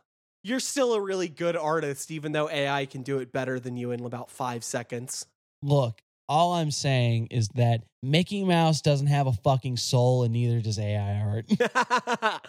[0.44, 3.92] you're still a really good artist, even though AI can do it better than you
[3.92, 5.26] in about five seconds.
[5.62, 10.62] Look, all I'm saying is that Mickey Mouse doesn't have a fucking soul and neither
[10.62, 12.46] does AI art.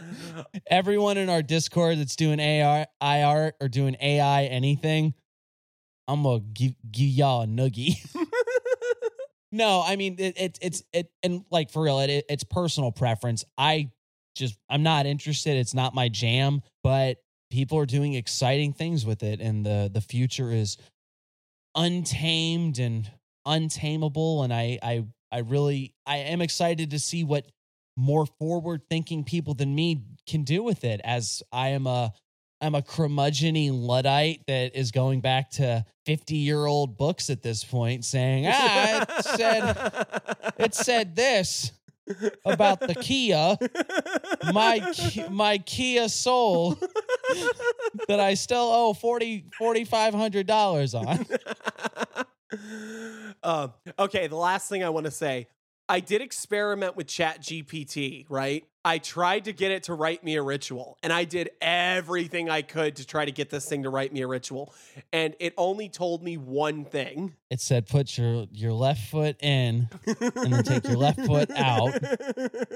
[0.71, 5.15] Everyone in our Discord that's doing AI art or doing AI anything,
[6.11, 7.97] I'm gonna give, give y'all a noogie.
[9.53, 13.45] no, I mean it, it, it's it and like for real, it, it's personal preference.
[13.57, 13.91] I
[14.35, 15.57] just I'm not interested.
[15.57, 17.19] It's not my jam, but
[17.51, 20.77] people are doing exciting things with it, and the the future is
[21.77, 23.09] untamed and
[23.47, 24.43] untamable.
[24.43, 27.47] And I I I really I am excited to see what
[27.97, 31.01] more forward thinking people than me can do with it.
[31.05, 32.13] As I am a
[32.61, 37.65] I'm a curmudgeony luddite that is going back to 50 year old books at this
[37.65, 40.07] point, saying, ah, it said
[40.59, 41.73] it said this
[42.45, 43.57] about the Kia,
[44.53, 44.93] my
[45.31, 46.77] my Kia Soul
[48.09, 51.27] that I still owe 40 4500 dollars on.
[53.43, 55.47] um, okay, the last thing I want to say
[55.91, 58.65] I did experiment with Chat GPT, right?
[58.85, 62.63] I tried to get it to write me a ritual, and I did everything I
[62.63, 64.73] could to try to get this thing to write me a ritual,
[65.13, 67.35] and it only told me one thing.
[67.51, 72.01] It said put your your left foot in and then take your left foot out.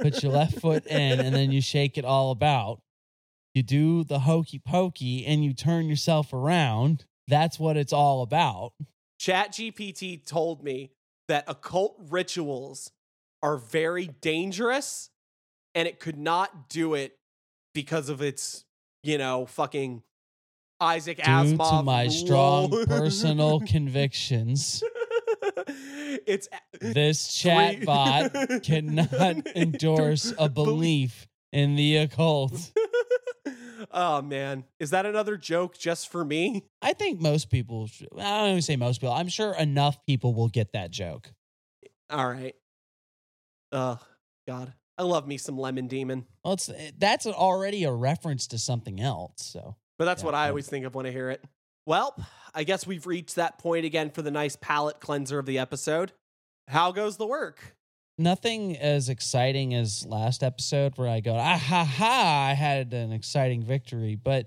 [0.03, 2.81] Put your left foot in and then you shake it all about.
[3.55, 7.05] You do the hokey pokey and you turn yourself around.
[7.28, 8.73] That's what it's all about.
[9.20, 10.91] Chat GPT told me
[11.28, 12.91] that occult rituals
[13.45, 15.11] are very dangerous
[15.75, 17.19] and it could not do it
[17.75, 18.65] because of its,
[19.03, 20.03] you know, fucking
[20.81, 21.79] Isaac Due Asimov.
[21.79, 24.83] to my strong personal convictions,
[26.27, 26.49] it's
[26.81, 32.73] this chatbot cannot endorse a belief in the occult.
[33.91, 36.65] oh man, is that another joke just for me?
[36.81, 40.49] I think most people, I don't even say most people, I'm sure enough people will
[40.49, 41.31] get that joke.
[42.09, 42.55] All right.
[43.75, 43.99] Oh
[44.47, 49.01] God, I love me some Lemon Demon, Well, it's that's already a reference to something
[49.01, 49.43] else.
[49.43, 51.45] So but that's Yeah, what I always think of when I hear it.
[51.87, 52.17] Well,
[52.55, 56.13] I guess we've reached that point again for the nice palate cleanser of the episode.
[56.69, 57.77] How goes the work?
[58.17, 63.11] nothing as exciting as last episode where I go, ah ha ha, I had an
[63.11, 64.15] exciting victory.
[64.15, 64.47] But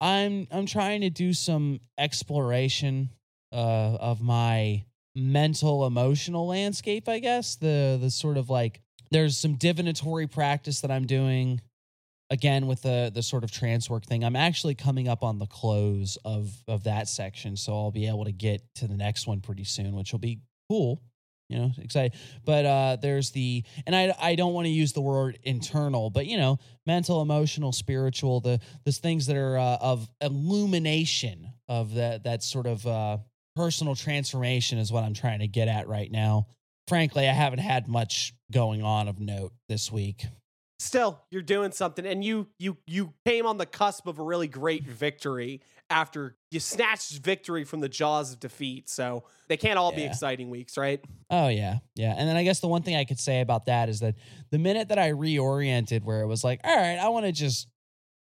[0.00, 3.10] I'm I'm trying to do some exploration
[3.52, 4.84] uh, of my
[5.16, 7.56] mental emotional landscape i guess.
[7.56, 11.60] The the sort of like there's some divinatory practice that i'm doing
[12.30, 14.24] again with the the sort of trance work thing.
[14.24, 18.24] I'm actually coming up on the close of of that section so i'll be able
[18.24, 21.00] to get to the next one pretty soon which will be cool
[21.48, 22.12] you know excited
[22.44, 26.26] but uh there's the and i i don't want to use the word internal but
[26.26, 32.24] you know mental emotional spiritual the those things that are uh, of illumination of that
[32.24, 33.16] that sort of uh
[33.56, 36.46] personal transformation is what i'm trying to get at right now
[36.86, 40.26] frankly i haven't had much going on of note this week
[40.78, 44.46] Still, you're doing something, and you you you came on the cusp of a really
[44.46, 48.90] great victory after you snatched victory from the jaws of defeat.
[48.90, 51.02] So they can't all be exciting weeks, right?
[51.30, 52.14] Oh yeah, yeah.
[52.14, 54.16] And then I guess the one thing I could say about that is that
[54.50, 57.68] the minute that I reoriented, where it was like, all right, I want to just,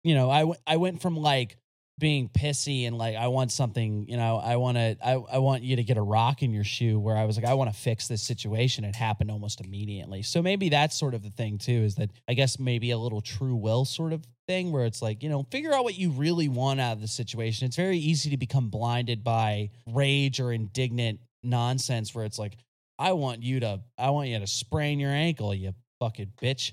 [0.06, 1.58] you know, I w- I went from like
[2.00, 5.64] being pissy and like I want something, you know, I want to, I I want
[5.64, 7.00] you to get a rock in your shoe.
[7.00, 8.86] Where I was like, I want to fix this situation.
[8.86, 10.24] It happened almost immediately.
[10.24, 11.84] So maybe that's sort of the thing too.
[11.84, 15.22] Is that I guess maybe a little true will sort of thing where it's like
[15.22, 17.68] you know figure out what you really want out of the situation.
[17.68, 22.58] It's very easy to become blinded by rage or indignant nonsense where it's like
[22.98, 26.72] I want you to I want you to sprain your ankle, you fucking bitch.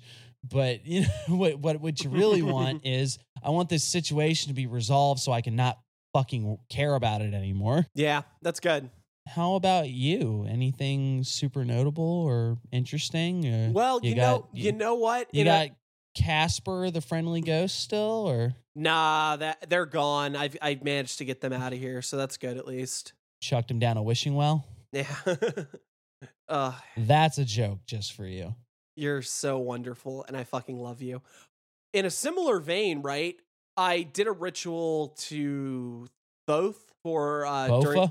[0.51, 4.55] But you know what what what you really want is I want this situation to
[4.55, 5.79] be resolved so I can not
[6.15, 7.87] fucking care about it anymore.
[7.95, 8.91] Yeah, that's good.
[9.29, 10.47] How about you?
[10.49, 13.45] Anything super notable or interesting?
[13.47, 15.27] Or Well, you, got- know, you, know what?
[15.33, 15.77] you In a- got
[16.15, 20.35] Casper the friendly ghost still or nah, that they're gone.
[20.37, 23.13] I've I've managed to get them out of here, so that's good at least.
[23.43, 24.65] chucked him down a wishing well?
[24.93, 25.05] Yeah.
[26.49, 28.55] uh, That's a joke just for you.
[28.97, 31.21] You're so wonderful, and I fucking love you.
[31.93, 33.37] In a similar vein, right?
[33.77, 36.07] I did a ritual to
[36.47, 38.11] both for uh, during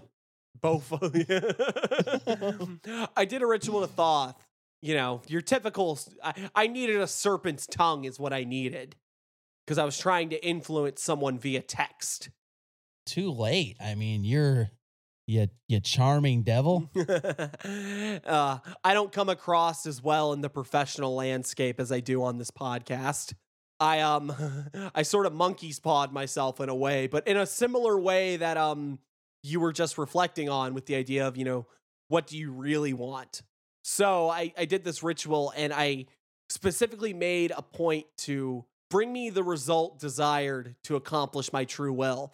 [0.64, 1.02] Bofa?
[1.02, 3.10] Bofa.
[3.18, 4.36] I did a ritual to Thoth.
[4.82, 5.98] You know, your typical.
[6.24, 8.96] I, I needed a serpent's tongue, is what I needed,
[9.66, 12.30] because I was trying to influence someone via text.
[13.08, 13.78] Too late.
[13.80, 14.70] I mean, you're
[15.28, 16.90] you you charming devil.
[16.96, 22.38] uh, I don't come across as well in the professional landscape as I do on
[22.38, 23.34] this podcast.
[23.80, 24.34] I um
[24.96, 28.58] I sort of monkey's pawed myself in a way, but in a similar way that
[28.58, 29.00] um
[29.44, 31.68] you were just reflecting on with the idea of, you know,
[32.08, 33.44] what do you really want?
[33.84, 36.08] So I, I did this ritual and I
[36.50, 42.34] specifically made a point to bring me the result desired to accomplish my true will.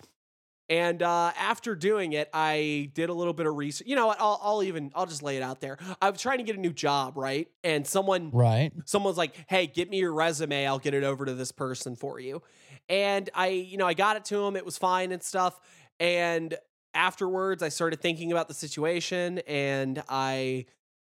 [0.72, 3.88] And uh, after doing it, I did a little bit of research.
[3.88, 4.22] You know what?
[4.22, 5.78] I'll, I'll even I'll just lay it out there.
[6.02, 7.50] I was trying to get a new job, right?
[7.64, 8.72] And someone Right.
[8.86, 10.66] someone's like, "Hey, get me your resume.
[10.66, 12.42] I'll get it over to this person for you."
[12.88, 14.56] And I, you know, I got it to him.
[14.56, 15.60] It was fine and stuff.
[16.00, 16.58] And
[16.94, 20.66] afterwards, I started thinking about the situation and I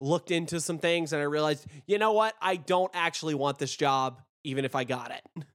[0.01, 2.35] looked into some things and I realized, you know what?
[2.41, 5.45] I don't actually want this job, even if I got it.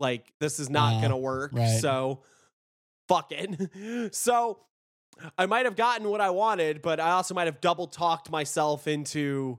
[0.00, 1.52] Like, this is not Uh, going to work.
[1.52, 1.66] right.
[1.66, 2.22] So,
[3.14, 4.14] fuck it.
[4.14, 4.58] so,
[5.36, 8.86] I might have gotten what I wanted, but I also might have double talked myself
[8.86, 9.58] into,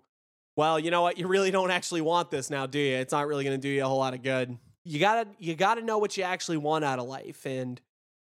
[0.55, 1.17] well, you know what?
[1.17, 2.95] You really don't actually want this now, do you?
[2.95, 4.57] It's not really going to do you a whole lot of good.
[4.83, 7.79] You gotta, you gotta know what you actually want out of life, and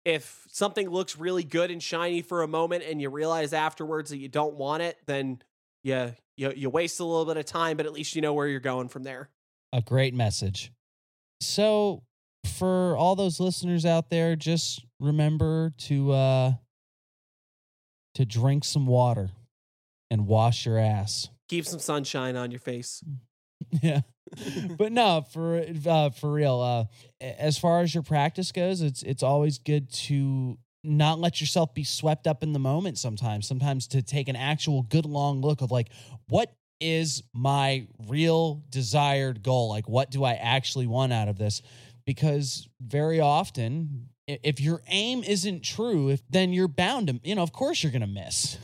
[0.06, 4.18] if something looks really good and shiny for a moment, and you realize afterwards that
[4.18, 5.42] you don't want it, then
[5.84, 8.48] yeah, you you waste a little bit of time, but at least you know where
[8.48, 9.30] you're going from there.
[9.72, 10.72] A great message.
[11.42, 12.04] So,
[12.46, 16.54] for all those listeners out there, just remember to uh
[18.16, 19.32] to drink some water
[20.12, 21.30] and wash your ass.
[21.50, 23.04] Keep some sunshine on your face.
[23.82, 24.02] yeah.
[24.78, 26.60] but no, for uh, for real.
[26.60, 26.86] Uh,
[27.22, 31.84] as far as your practice goes, it's it's always good to not let yourself be
[31.84, 32.98] swept up in the moment.
[32.98, 35.90] Sometimes, sometimes to take an actual good long look of like,
[36.30, 39.70] what is my real desired goal?
[39.70, 41.62] Like, what do I actually want out of this?
[42.06, 47.44] Because very often, if your aim isn't true, if then you're bound to, you know,
[47.44, 48.58] of course you're gonna miss.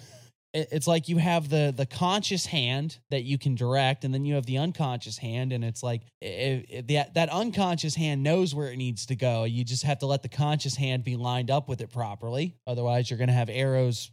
[0.52, 4.34] It's like you have the the conscious hand that you can direct and then you
[4.34, 8.72] have the unconscious hand and it's like if, if that that unconscious hand knows where
[8.72, 11.70] it needs to go you just have to let the conscious hand be lined up
[11.70, 12.56] with it properly.
[12.66, 14.10] Otherwise you're going to have arrows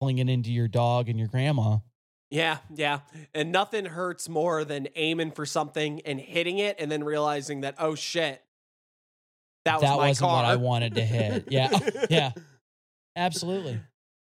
[0.00, 1.78] flinging into your dog and your grandma.
[2.30, 3.00] Yeah, yeah.
[3.34, 7.76] And nothing hurts more than aiming for something and hitting it and then realizing that,
[7.78, 8.42] oh shit,
[9.66, 10.42] that was that my wasn't car.
[10.42, 11.70] what i wanted to hit yeah
[12.10, 12.32] yeah
[13.16, 13.78] absolutely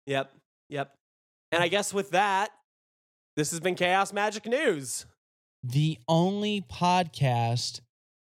[0.07, 0.33] Yep,
[0.69, 0.95] yep.
[1.51, 2.51] And I guess with that,
[3.37, 5.05] this has been Chaos Magic News.
[5.65, 7.81] the only podcast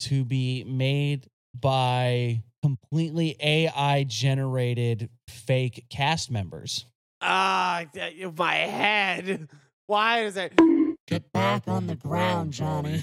[0.02, 6.86] to be made by completely AI generated fake cast members.
[7.22, 9.48] Ah, that- my head.
[9.88, 10.52] Why is it?
[11.08, 13.02] Get back on the ground, Johnny.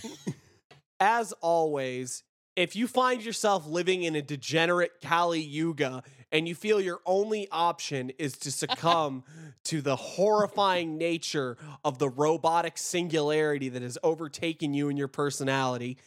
[1.00, 2.22] As always,
[2.58, 6.02] if you find yourself living in a degenerate Kali Yuga
[6.32, 9.22] and you feel your only option is to succumb
[9.66, 15.98] to the horrifying nature of the robotic singularity that has overtaken you and your personality,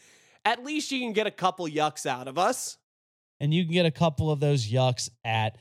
[0.44, 2.78] at least you can get a couple yucks out of us.
[3.40, 5.58] And you can get a couple of those yucks at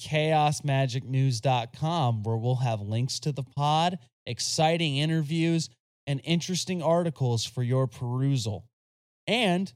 [0.00, 5.68] chaosmagicknews.com, where we'll have links to the pod, exciting interviews,
[6.06, 8.64] and interesting articles for your perusal.
[9.26, 9.70] And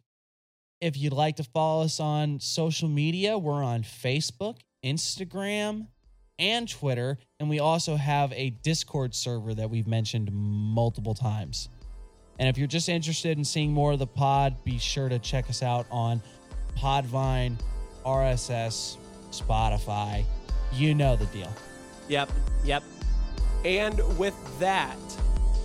[0.85, 5.87] if you'd like to follow us on social media, we're on Facebook, Instagram,
[6.39, 7.17] and Twitter.
[7.41, 11.71] And we also have a Discord server that we've mentioned multiple times.
[12.39, 15.49] And if you're just interested in seeing more of the pod, be sure to check
[15.49, 16.21] us out on
[16.77, 17.59] Podbean,
[18.05, 18.99] RSS,
[19.31, 20.23] Spotify.
[20.71, 21.51] You know the deal.
[22.09, 22.31] Yep,
[22.63, 22.83] yep.
[23.65, 24.99] And with that,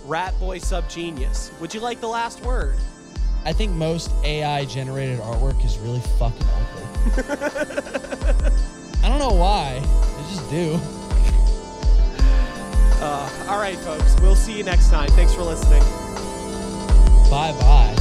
[0.06, 2.76] Rat Boy Sub Genius, would you like the last word?
[3.44, 7.24] I think most AI generated artwork is really fucking ugly.
[9.02, 9.82] I don't know why.
[9.82, 10.78] I just do.
[13.02, 14.14] Uh, all right, folks.
[14.20, 15.08] We'll see you next time.
[15.10, 15.82] Thanks for listening.
[17.30, 17.96] Bye bye.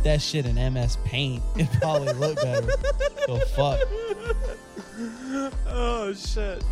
[0.00, 1.42] Put that shit in MS Paint.
[1.56, 2.72] It probably look better.
[3.26, 3.78] So fuck.
[5.66, 6.62] Oh, shit.